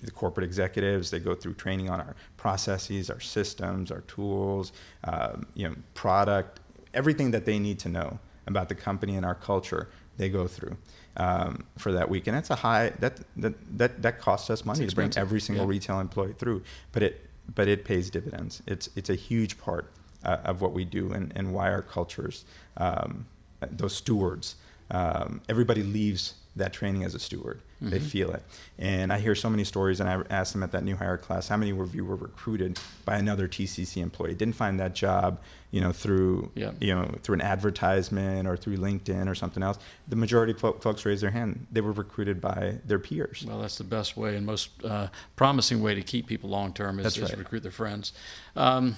the 0.05 0.11
corporate 0.11 0.43
executives. 0.43 1.11
They 1.11 1.19
go 1.19 1.35
through 1.35 1.55
training 1.55 1.89
on 1.89 1.99
our 1.99 2.15
processes, 2.37 3.09
our 3.09 3.19
systems, 3.19 3.91
our 3.91 4.01
tools, 4.01 4.71
um, 5.03 5.47
you 5.53 5.67
know, 5.67 5.75
product, 5.93 6.59
everything 6.93 7.31
that 7.31 7.45
they 7.45 7.59
need 7.59 7.79
to 7.79 7.89
know 7.89 8.19
about 8.47 8.69
the 8.69 8.75
company 8.75 9.15
and 9.15 9.25
our 9.25 9.35
culture. 9.35 9.89
They 10.17 10.29
go 10.29 10.47
through 10.47 10.77
um, 11.17 11.65
for 11.77 11.91
that 11.91 12.09
week, 12.09 12.27
and 12.27 12.35
that's 12.35 12.49
a 12.49 12.55
high 12.55 12.93
that 12.99 13.19
that 13.37 13.53
that, 13.77 14.01
that 14.01 14.19
costs 14.19 14.49
us 14.49 14.63
money 14.63 14.87
to 14.87 14.95
bring 14.95 15.11
every 15.17 15.41
single 15.41 15.65
yeah. 15.65 15.71
retail 15.71 15.99
employee 15.99 16.35
through. 16.37 16.63
But 16.91 17.03
it 17.03 17.25
but 17.53 17.67
it 17.67 17.83
pays 17.83 18.09
dividends. 18.09 18.63
It's 18.65 18.89
it's 18.95 19.09
a 19.09 19.15
huge 19.15 19.59
part 19.59 19.91
uh, 20.23 20.37
of 20.43 20.61
what 20.61 20.73
we 20.73 20.85
do 20.85 21.11
and, 21.11 21.31
and 21.35 21.53
why 21.53 21.71
our 21.71 21.81
cultures, 21.81 22.45
um, 22.77 23.27
those 23.71 23.95
stewards, 23.95 24.55
um, 24.91 25.41
everybody 25.47 25.83
leaves 25.83 26.35
that 26.55 26.73
training 26.73 27.03
as 27.03 27.13
a 27.13 27.19
steward. 27.19 27.61
Mm-hmm. 27.75 27.89
They 27.89 27.99
feel 27.99 28.31
it. 28.31 28.43
And 28.79 29.11
I 29.11 29.19
hear 29.19 29.35
so 29.35 29.49
many 29.49 29.65
stories, 29.65 29.99
and 29.99 30.09
I 30.09 30.21
asked 30.29 30.53
them 30.53 30.63
at 30.63 30.71
that 30.71 30.83
new 30.83 30.95
hire 30.95 31.17
class, 31.17 31.49
how 31.49 31.57
many 31.57 31.71
of 31.71 31.93
you 31.93 32.05
were 32.05 32.15
recruited 32.15 32.79
by 33.03 33.17
another 33.17 33.47
TCC 33.47 34.01
employee? 34.01 34.33
Didn't 34.33 34.55
find 34.55 34.79
that 34.79 34.95
job, 34.95 35.41
you 35.71 35.81
know, 35.81 35.91
through 35.91 36.51
yeah. 36.55 36.71
you 36.79 36.95
know 36.95 37.13
through 37.21 37.35
an 37.35 37.41
advertisement 37.41 38.47
or 38.47 38.55
through 38.55 38.77
LinkedIn 38.77 39.29
or 39.29 39.35
something 39.35 39.61
else. 39.61 39.77
The 40.07 40.15
majority 40.15 40.53
of 40.53 40.59
folks 40.59 41.05
raised 41.05 41.21
their 41.21 41.31
hand. 41.31 41.67
They 41.71 41.81
were 41.81 41.91
recruited 41.91 42.39
by 42.39 42.77
their 42.85 42.99
peers. 42.99 43.45
Well, 43.45 43.59
that's 43.59 43.77
the 43.77 43.83
best 43.83 44.15
way 44.15 44.37
and 44.37 44.45
most 44.45 44.69
uh, 44.83 45.07
promising 45.35 45.81
way 45.81 45.95
to 45.95 46.01
keep 46.01 46.27
people 46.27 46.49
long 46.49 46.73
term 46.73 46.99
is, 46.99 47.17
is 47.17 47.35
recruit 47.35 47.63
their 47.63 47.71
friends. 47.71 48.13
Um, 48.55 48.95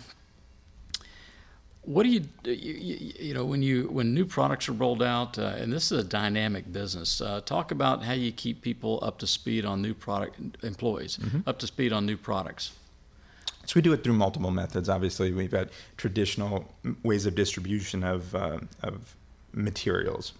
what 1.87 2.03
do 2.03 2.09
you, 2.09 2.21
you, 2.43 3.13
you 3.17 3.33
know 3.33 3.45
when 3.45 3.63
you 3.63 3.87
when 3.87 4.13
new 4.13 4.25
products 4.25 4.67
are 4.67 4.73
rolled 4.73 5.01
out 5.01 5.39
uh, 5.39 5.53
and 5.57 5.71
this 5.71 5.89
is 5.89 5.99
a 5.99 6.03
dynamic 6.03 6.71
business 6.73 7.21
uh, 7.21 7.39
talk 7.45 7.71
about 7.71 8.03
how 8.03 8.11
you 8.11 8.31
keep 8.33 8.61
people 8.61 8.99
up 9.01 9.17
to 9.17 9.25
speed 9.25 9.63
on 9.63 9.81
new 9.81 9.93
product 9.93 10.37
employees 10.63 11.17
mm-hmm. 11.17 11.39
up 11.47 11.57
to 11.59 11.65
speed 11.65 11.93
on 11.93 12.05
new 12.05 12.17
products. 12.17 12.73
So 13.65 13.73
we 13.75 13.81
do 13.81 13.93
it 13.93 14.03
through 14.03 14.13
multiple 14.13 14.51
methods. 14.51 14.89
Obviously 14.89 15.31
we've 15.31 15.51
got 15.51 15.69
traditional 15.95 16.73
ways 17.03 17.25
of 17.25 17.35
distribution 17.35 18.03
of, 18.03 18.35
uh, 18.35 18.59
of 18.83 19.15
materials 19.53 20.33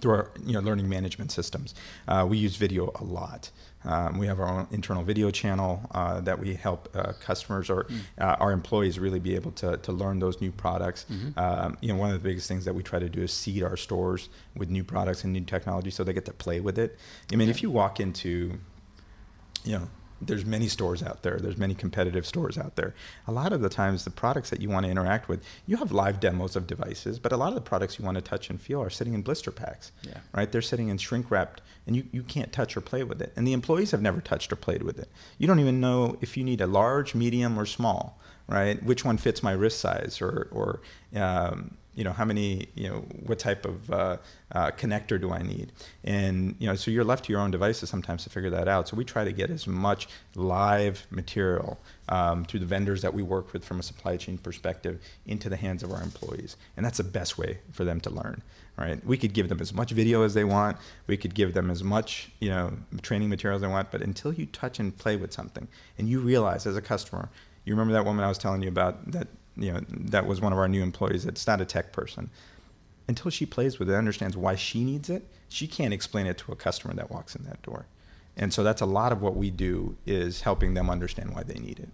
through 0.00 0.12
our 0.12 0.30
you 0.46 0.54
know 0.54 0.60
learning 0.60 0.88
management 0.88 1.30
systems. 1.30 1.74
Uh, 2.08 2.26
we 2.26 2.38
use 2.38 2.56
video 2.56 2.90
a 2.94 3.04
lot 3.04 3.50
um, 3.84 4.18
we 4.18 4.26
have 4.26 4.40
our 4.40 4.48
own 4.48 4.66
internal 4.70 5.02
video 5.02 5.30
channel 5.30 5.82
uh, 5.92 6.20
that 6.20 6.38
we 6.38 6.54
help 6.54 6.88
uh, 6.94 7.12
customers 7.20 7.68
or 7.70 7.84
mm. 7.84 8.00
uh, 8.18 8.36
our 8.40 8.52
employees 8.52 8.98
really 8.98 9.18
be 9.18 9.34
able 9.34 9.52
to, 9.52 9.76
to 9.78 9.92
learn 9.92 10.18
those 10.18 10.40
new 10.40 10.50
products. 10.50 11.06
Mm-hmm. 11.10 11.38
Um, 11.38 11.78
you 11.80 11.92
know, 11.92 11.98
one 11.98 12.10
of 12.10 12.22
the 12.22 12.26
biggest 12.26 12.48
things 12.48 12.64
that 12.64 12.74
we 12.74 12.82
try 12.82 12.98
to 12.98 13.08
do 13.08 13.22
is 13.22 13.32
seed 13.32 13.62
our 13.62 13.76
stores 13.76 14.28
with 14.56 14.70
new 14.70 14.84
products 14.84 15.24
and 15.24 15.32
new 15.32 15.42
technology 15.42 15.90
so 15.90 16.04
they 16.04 16.12
get 16.12 16.24
to 16.24 16.32
play 16.32 16.60
with 16.60 16.78
it. 16.78 16.98
I 17.32 17.36
mean, 17.36 17.48
if 17.48 17.62
you 17.62 17.70
walk 17.70 18.00
into, 18.00 18.58
you 19.64 19.78
know, 19.78 19.88
there's 20.26 20.44
many 20.44 20.68
stores 20.68 21.02
out 21.02 21.22
there. 21.22 21.38
There's 21.38 21.56
many 21.56 21.74
competitive 21.74 22.26
stores 22.26 22.58
out 22.58 22.76
there. 22.76 22.94
A 23.26 23.32
lot 23.32 23.52
of 23.52 23.60
the 23.60 23.68
times, 23.68 24.04
the 24.04 24.10
products 24.10 24.50
that 24.50 24.60
you 24.60 24.68
want 24.68 24.84
to 24.84 24.90
interact 24.90 25.28
with, 25.28 25.44
you 25.66 25.76
have 25.76 25.92
live 25.92 26.20
demos 26.20 26.56
of 26.56 26.66
devices, 26.66 27.18
but 27.18 27.32
a 27.32 27.36
lot 27.36 27.48
of 27.48 27.54
the 27.54 27.60
products 27.60 27.98
you 27.98 28.04
want 28.04 28.16
to 28.16 28.22
touch 28.22 28.50
and 28.50 28.60
feel 28.60 28.82
are 28.82 28.90
sitting 28.90 29.14
in 29.14 29.22
blister 29.22 29.50
packs. 29.50 29.92
Yeah. 30.02 30.18
Right? 30.32 30.50
They're 30.50 30.62
sitting 30.62 30.88
in 30.88 30.98
shrink 30.98 31.30
wrapped, 31.30 31.60
and 31.86 31.96
you, 31.96 32.04
you 32.12 32.22
can't 32.22 32.52
touch 32.52 32.76
or 32.76 32.80
play 32.80 33.04
with 33.04 33.20
it. 33.20 33.32
And 33.36 33.46
the 33.46 33.52
employees 33.52 33.90
have 33.90 34.02
never 34.02 34.20
touched 34.20 34.52
or 34.52 34.56
played 34.56 34.82
with 34.82 34.98
it. 34.98 35.08
You 35.38 35.46
don't 35.46 35.60
even 35.60 35.80
know 35.80 36.16
if 36.20 36.36
you 36.36 36.44
need 36.44 36.60
a 36.60 36.66
large, 36.66 37.14
medium, 37.14 37.58
or 37.58 37.66
small. 37.66 38.18
Right? 38.46 38.82
Which 38.82 39.06
one 39.06 39.16
fits 39.16 39.42
my 39.42 39.52
wrist 39.52 39.80
size, 39.80 40.20
or 40.20 40.48
or 40.50 40.82
um, 41.18 41.78
you 41.94 42.04
know 42.04 42.12
how 42.12 42.24
many 42.24 42.68
you 42.74 42.88
know 42.88 43.04
what 43.26 43.38
type 43.38 43.64
of 43.64 43.90
uh, 43.90 44.16
uh, 44.52 44.70
connector 44.72 45.20
do 45.20 45.32
i 45.32 45.42
need? 45.42 45.72
And 46.02 46.56
you 46.58 46.66
know 46.66 46.74
so 46.74 46.90
you're 46.90 47.04
left 47.04 47.26
to 47.26 47.32
your 47.32 47.40
own 47.40 47.50
devices 47.50 47.88
sometimes 47.90 48.24
to 48.24 48.30
figure 48.30 48.50
that 48.50 48.68
out. 48.68 48.88
So 48.88 48.96
we 48.96 49.04
try 49.04 49.24
to 49.24 49.32
get 49.32 49.50
as 49.50 49.66
much 49.66 50.08
live 50.34 51.06
material 51.10 51.78
um, 52.08 52.44
through 52.44 52.60
the 52.60 52.66
vendors 52.66 53.02
that 53.02 53.14
we 53.14 53.22
work 53.22 53.52
with 53.52 53.64
from 53.64 53.80
a 53.80 53.82
supply 53.82 54.16
chain 54.16 54.38
perspective 54.38 55.00
into 55.26 55.48
the 55.48 55.56
hands 55.56 55.82
of 55.82 55.92
our 55.92 56.02
employees. 56.02 56.56
And 56.76 56.84
that's 56.84 56.98
the 56.98 57.04
best 57.04 57.38
way 57.38 57.58
for 57.72 57.84
them 57.84 58.00
to 58.02 58.10
learn 58.10 58.42
right? 58.76 59.06
We 59.06 59.16
could 59.16 59.32
give 59.34 59.48
them 59.48 59.60
as 59.60 59.72
much 59.72 59.92
video 59.92 60.24
as 60.24 60.34
they 60.34 60.42
want. 60.42 60.78
We 61.06 61.16
could 61.16 61.36
give 61.36 61.54
them 61.54 61.70
as 61.70 61.84
much 61.84 62.32
you 62.40 62.50
know 62.50 62.72
training 63.02 63.28
materials 63.28 63.62
they 63.62 63.68
want. 63.68 63.92
But 63.92 64.02
until 64.02 64.32
you 64.32 64.46
touch 64.46 64.80
and 64.80 64.96
play 64.98 65.14
with 65.14 65.32
something 65.32 65.68
and 65.96 66.08
you 66.08 66.18
realize 66.18 66.66
as 66.66 66.76
a 66.76 66.82
customer 66.82 67.28
you 67.64 67.72
remember 67.72 67.92
that 67.92 68.04
woman 68.04 68.24
i 68.24 68.28
was 68.28 68.38
telling 68.38 68.62
you 68.62 68.68
about 68.68 69.10
that 69.10 69.28
you 69.56 69.72
know, 69.72 69.80
that 69.88 70.26
was 70.26 70.40
one 70.40 70.52
of 70.52 70.58
our 70.58 70.68
new 70.68 70.82
employees 70.82 71.24
It's 71.26 71.46
not 71.46 71.60
a 71.60 71.64
tech 71.64 71.92
person. 71.92 72.30
Until 73.06 73.30
she 73.30 73.44
plays 73.46 73.78
with 73.78 73.90
it, 73.90 73.94
understands 73.94 74.36
why 74.36 74.54
she 74.54 74.82
needs 74.82 75.10
it, 75.10 75.26
she 75.48 75.66
can't 75.66 75.92
explain 75.92 76.26
it 76.26 76.38
to 76.38 76.52
a 76.52 76.56
customer 76.56 76.94
that 76.94 77.10
walks 77.10 77.36
in 77.36 77.44
that 77.44 77.62
door. 77.62 77.86
And 78.36 78.52
so 78.52 78.64
that's 78.64 78.80
a 78.80 78.86
lot 78.86 79.12
of 79.12 79.22
what 79.22 79.36
we 79.36 79.50
do 79.50 79.96
is 80.06 80.42
helping 80.42 80.74
them 80.74 80.90
understand 80.90 81.34
why 81.34 81.42
they 81.42 81.54
need 81.54 81.78
it. 81.78 81.88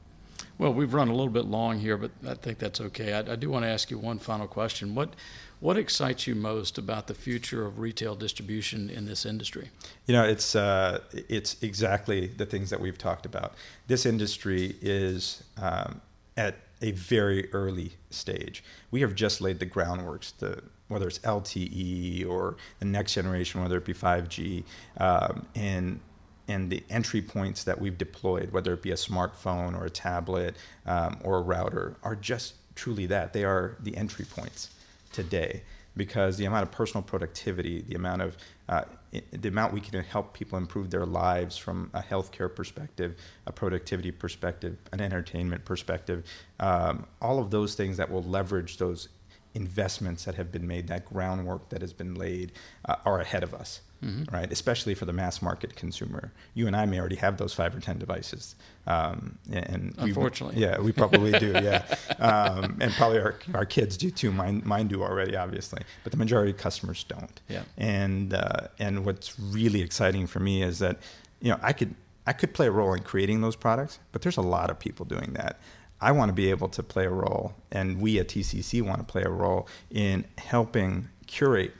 Well, 0.56 0.74
we've 0.74 0.92
run 0.92 1.08
a 1.08 1.14
little 1.14 1.32
bit 1.32 1.46
long 1.46 1.78
here, 1.78 1.96
but 1.96 2.10
I 2.26 2.34
think 2.34 2.58
that's 2.58 2.80
okay. 2.80 3.14
I, 3.14 3.32
I 3.32 3.36
do 3.36 3.48
want 3.48 3.64
to 3.64 3.68
ask 3.68 3.90
you 3.90 3.98
one 3.98 4.18
final 4.18 4.46
question. 4.46 4.94
What 4.94 5.14
what 5.60 5.76
excites 5.76 6.26
you 6.26 6.34
most 6.34 6.78
about 6.78 7.06
the 7.06 7.14
future 7.14 7.66
of 7.66 7.78
retail 7.78 8.14
distribution 8.14 8.88
in 8.88 9.06
this 9.06 9.24
industry? 9.24 9.70
You 10.06 10.14
know, 10.14 10.24
it's 10.24 10.54
uh, 10.54 11.00
it's 11.12 11.56
exactly 11.62 12.26
the 12.26 12.44
things 12.44 12.68
that 12.70 12.80
we've 12.80 12.98
talked 12.98 13.24
about. 13.24 13.54
This 13.86 14.04
industry 14.04 14.76
is 14.82 15.42
um, 15.56 16.02
at 16.36 16.56
a 16.82 16.92
very 16.92 17.52
early 17.52 17.92
stage. 18.10 18.64
We 18.90 19.00
have 19.02 19.14
just 19.14 19.40
laid 19.40 19.58
the 19.58 19.66
groundworks, 19.66 20.36
the, 20.38 20.62
whether 20.88 21.06
it's 21.08 21.18
LTE 21.20 22.28
or 22.28 22.56
the 22.78 22.86
next 22.86 23.14
generation, 23.14 23.62
whether 23.62 23.76
it 23.78 23.84
be 23.84 23.94
5G, 23.94 24.64
um, 24.98 25.46
and 25.54 26.00
and 26.48 26.68
the 26.68 26.82
entry 26.90 27.22
points 27.22 27.62
that 27.62 27.80
we've 27.80 27.96
deployed, 27.96 28.50
whether 28.50 28.72
it 28.72 28.82
be 28.82 28.90
a 28.90 28.96
smartphone 28.96 29.78
or 29.78 29.84
a 29.84 29.90
tablet 29.90 30.56
um, 30.84 31.16
or 31.22 31.38
a 31.38 31.40
router, 31.40 31.94
are 32.02 32.16
just 32.16 32.54
truly 32.74 33.06
that. 33.06 33.32
They 33.32 33.44
are 33.44 33.76
the 33.78 33.96
entry 33.96 34.24
points 34.24 34.70
today. 35.12 35.62
Because 35.96 36.36
the 36.36 36.44
amount 36.44 36.62
of 36.62 36.70
personal 36.70 37.02
productivity, 37.02 37.82
the 37.82 37.94
amount 37.94 38.22
of 38.22 38.36
uh, 38.68 38.84
the 39.32 39.48
amount 39.48 39.72
we 39.72 39.80
can 39.80 40.02
help 40.04 40.32
people 40.32 40.56
improve 40.56 40.90
their 40.90 41.04
lives 41.04 41.56
from 41.56 41.90
a 41.92 42.00
healthcare 42.00 42.54
perspective, 42.54 43.16
a 43.46 43.52
productivity 43.52 44.12
perspective, 44.12 44.76
an 44.92 45.00
entertainment 45.00 45.64
perspective, 45.64 46.24
um, 46.60 47.06
all 47.20 47.40
of 47.40 47.50
those 47.50 47.74
things 47.74 47.96
that 47.96 48.10
will 48.10 48.22
leverage 48.22 48.76
those 48.76 49.08
investments 49.54 50.24
that 50.24 50.36
have 50.36 50.52
been 50.52 50.66
made, 50.66 50.86
that 50.86 51.04
groundwork 51.04 51.68
that 51.70 51.80
has 51.80 51.92
been 51.92 52.14
laid, 52.14 52.52
uh, 52.84 52.94
are 53.04 53.20
ahead 53.20 53.42
of 53.42 53.52
us. 53.52 53.80
Mm-hmm. 54.02 54.34
Right, 54.34 54.50
especially 54.50 54.94
for 54.94 55.04
the 55.04 55.12
mass 55.12 55.42
market 55.42 55.76
consumer. 55.76 56.32
You 56.54 56.66
and 56.66 56.74
I 56.74 56.86
may 56.86 56.98
already 56.98 57.16
have 57.16 57.36
those 57.36 57.52
five 57.52 57.76
or 57.76 57.80
ten 57.80 57.98
devices, 57.98 58.54
um, 58.86 59.36
and 59.52 59.94
unfortunately, 59.98 60.56
we, 60.56 60.62
yeah, 60.62 60.80
we 60.80 60.90
probably 60.90 61.32
do, 61.32 61.52
yeah, 61.52 61.84
um, 62.18 62.78
and 62.80 62.94
probably 62.94 63.18
our, 63.18 63.34
our 63.52 63.66
kids 63.66 63.98
do 63.98 64.10
too. 64.10 64.32
Mine, 64.32 64.62
mine 64.64 64.88
do 64.88 65.02
already, 65.02 65.36
obviously, 65.36 65.82
but 66.02 66.12
the 66.12 66.16
majority 66.18 66.52
of 66.52 66.56
customers 66.56 67.04
don't. 67.04 67.42
Yeah, 67.50 67.64
and 67.76 68.32
uh, 68.32 68.68
and 68.78 69.04
what's 69.04 69.38
really 69.38 69.82
exciting 69.82 70.26
for 70.26 70.40
me 70.40 70.62
is 70.62 70.78
that 70.78 70.96
you 71.42 71.50
know 71.50 71.58
I 71.60 71.74
could 71.74 71.94
I 72.26 72.32
could 72.32 72.54
play 72.54 72.68
a 72.68 72.70
role 72.70 72.94
in 72.94 73.02
creating 73.02 73.42
those 73.42 73.56
products, 73.56 73.98
but 74.12 74.22
there's 74.22 74.38
a 74.38 74.42
lot 74.42 74.70
of 74.70 74.78
people 74.78 75.04
doing 75.04 75.34
that. 75.34 75.58
I 76.00 76.12
want 76.12 76.30
to 76.30 76.32
be 76.32 76.48
able 76.48 76.68
to 76.70 76.82
play 76.82 77.04
a 77.04 77.10
role, 77.10 77.52
and 77.70 78.00
we 78.00 78.18
at 78.18 78.28
TCC 78.28 78.80
want 78.80 78.98
to 78.98 79.04
play 79.04 79.24
a 79.24 79.30
role 79.30 79.68
in 79.90 80.24
helping 80.38 81.08
curate 81.26 81.72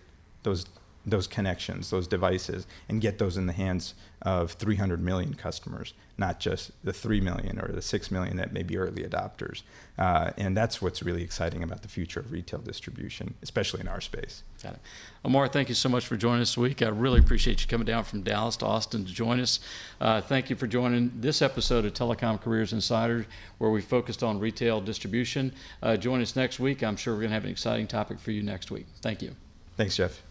those 0.43 0.66
those 1.07 1.26
connections, 1.26 1.90
those 1.90 2.07
devices, 2.07 2.66
and 2.88 3.01
get 3.01 3.18
those 3.18 3.36
in 3.36 3.46
the 3.46 3.53
hands 3.53 3.94
of 4.22 4.53
300 4.53 5.03
million 5.03 5.32
customers, 5.32 5.94
not 6.18 6.40
just 6.40 6.72
the 6.84 6.92
3 6.92 7.22
million 7.22 7.59
or 7.59 7.68
the 7.68 7.80
6 7.80 8.11
million 8.11 8.36
that 8.36 8.53
may 8.53 8.62
be 8.62 8.76
early 8.76 9.03
adopters. 9.03 9.62
Uh, 9.98 10.30
and 10.36 10.55
that's 10.55 10.82
what's 10.82 11.03
really 11.03 11.22
exciting 11.22 11.62
about 11.62 11.80
the 11.80 11.88
future 11.88 12.20
of 12.20 12.30
retail 12.30 12.61
distribution, 12.61 13.34
especially 13.42 13.80
in 13.80 13.88
our 13.88 14.01
space. 14.01 14.42
Got 14.62 14.74
it. 14.74 14.80
Amar, 15.24 15.48
thank 15.48 15.70
you 15.70 15.74
so 15.74 15.88
much 15.88 16.07
for 16.07 16.16
joining 16.16 16.42
us 16.42 16.51
this 16.51 16.59
week. 16.59 16.82
I 16.82 16.88
really 16.88 17.18
appreciate 17.18 17.62
you 17.62 17.66
coming 17.66 17.86
down 17.86 18.05
from 18.05 18.22
Dallas 18.22 18.57
to 18.59 18.66
Austin 18.66 19.07
to 19.07 19.12
join 19.12 19.40
us. 19.40 19.61
Uh, 20.01 20.20
thank 20.20 20.51
you 20.51 20.57
for 20.57 20.66
joining 20.66 21.12
this 21.14 21.40
episode 21.40 21.86
of 21.86 21.94
Telecom 21.94 22.40
Careers 22.40 22.74
Insider, 22.74 23.26
where 23.57 23.70
we 23.70 23.80
focused 23.80 24.22
on 24.22 24.38
retail 24.38 24.82
distribution. 24.82 25.53
Uh, 25.82 25.96
join 25.96 26.20
us 26.20 26.36
next 26.36 26.61
week. 26.61 26.82
I'm 26.82 26.96
sure 26.96 27.14
we're 27.14 27.20
going 27.20 27.30
to 27.30 27.34
have 27.34 27.44
an 27.44 27.51
exciting 27.51 27.86
topic 27.86 28.18
for 28.18 28.32
you 28.32 28.42
next 28.42 28.70
week. 28.70 28.86
Thank 29.01 29.22
you. 29.22 29.34
Thanks, 29.76 29.96
Jeff. 29.96 30.22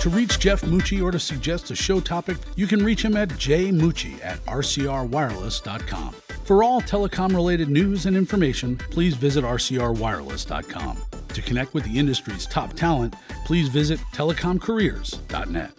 To 0.00 0.08
reach 0.08 0.38
Jeff 0.38 0.62
Mucci 0.62 1.02
or 1.02 1.10
to 1.10 1.18
suggest 1.18 1.70
a 1.70 1.76
show 1.76 2.00
topic, 2.00 2.38
you 2.56 2.66
can 2.66 2.82
reach 2.82 3.04
him 3.04 3.16
at 3.18 3.28
jmucci 3.28 4.24
at 4.24 4.42
rcrwireless.com. 4.46 6.14
For 6.44 6.64
all 6.64 6.80
telecom 6.80 7.34
related 7.34 7.68
news 7.68 8.06
and 8.06 8.16
information, 8.16 8.76
please 8.76 9.14
visit 9.14 9.44
rcrwireless.com. 9.44 10.98
To 11.28 11.42
connect 11.42 11.74
with 11.74 11.84
the 11.84 11.98
industry's 11.98 12.46
top 12.46 12.72
talent, 12.72 13.14
please 13.44 13.68
visit 13.68 14.00
telecomcareers.net. 14.14 15.70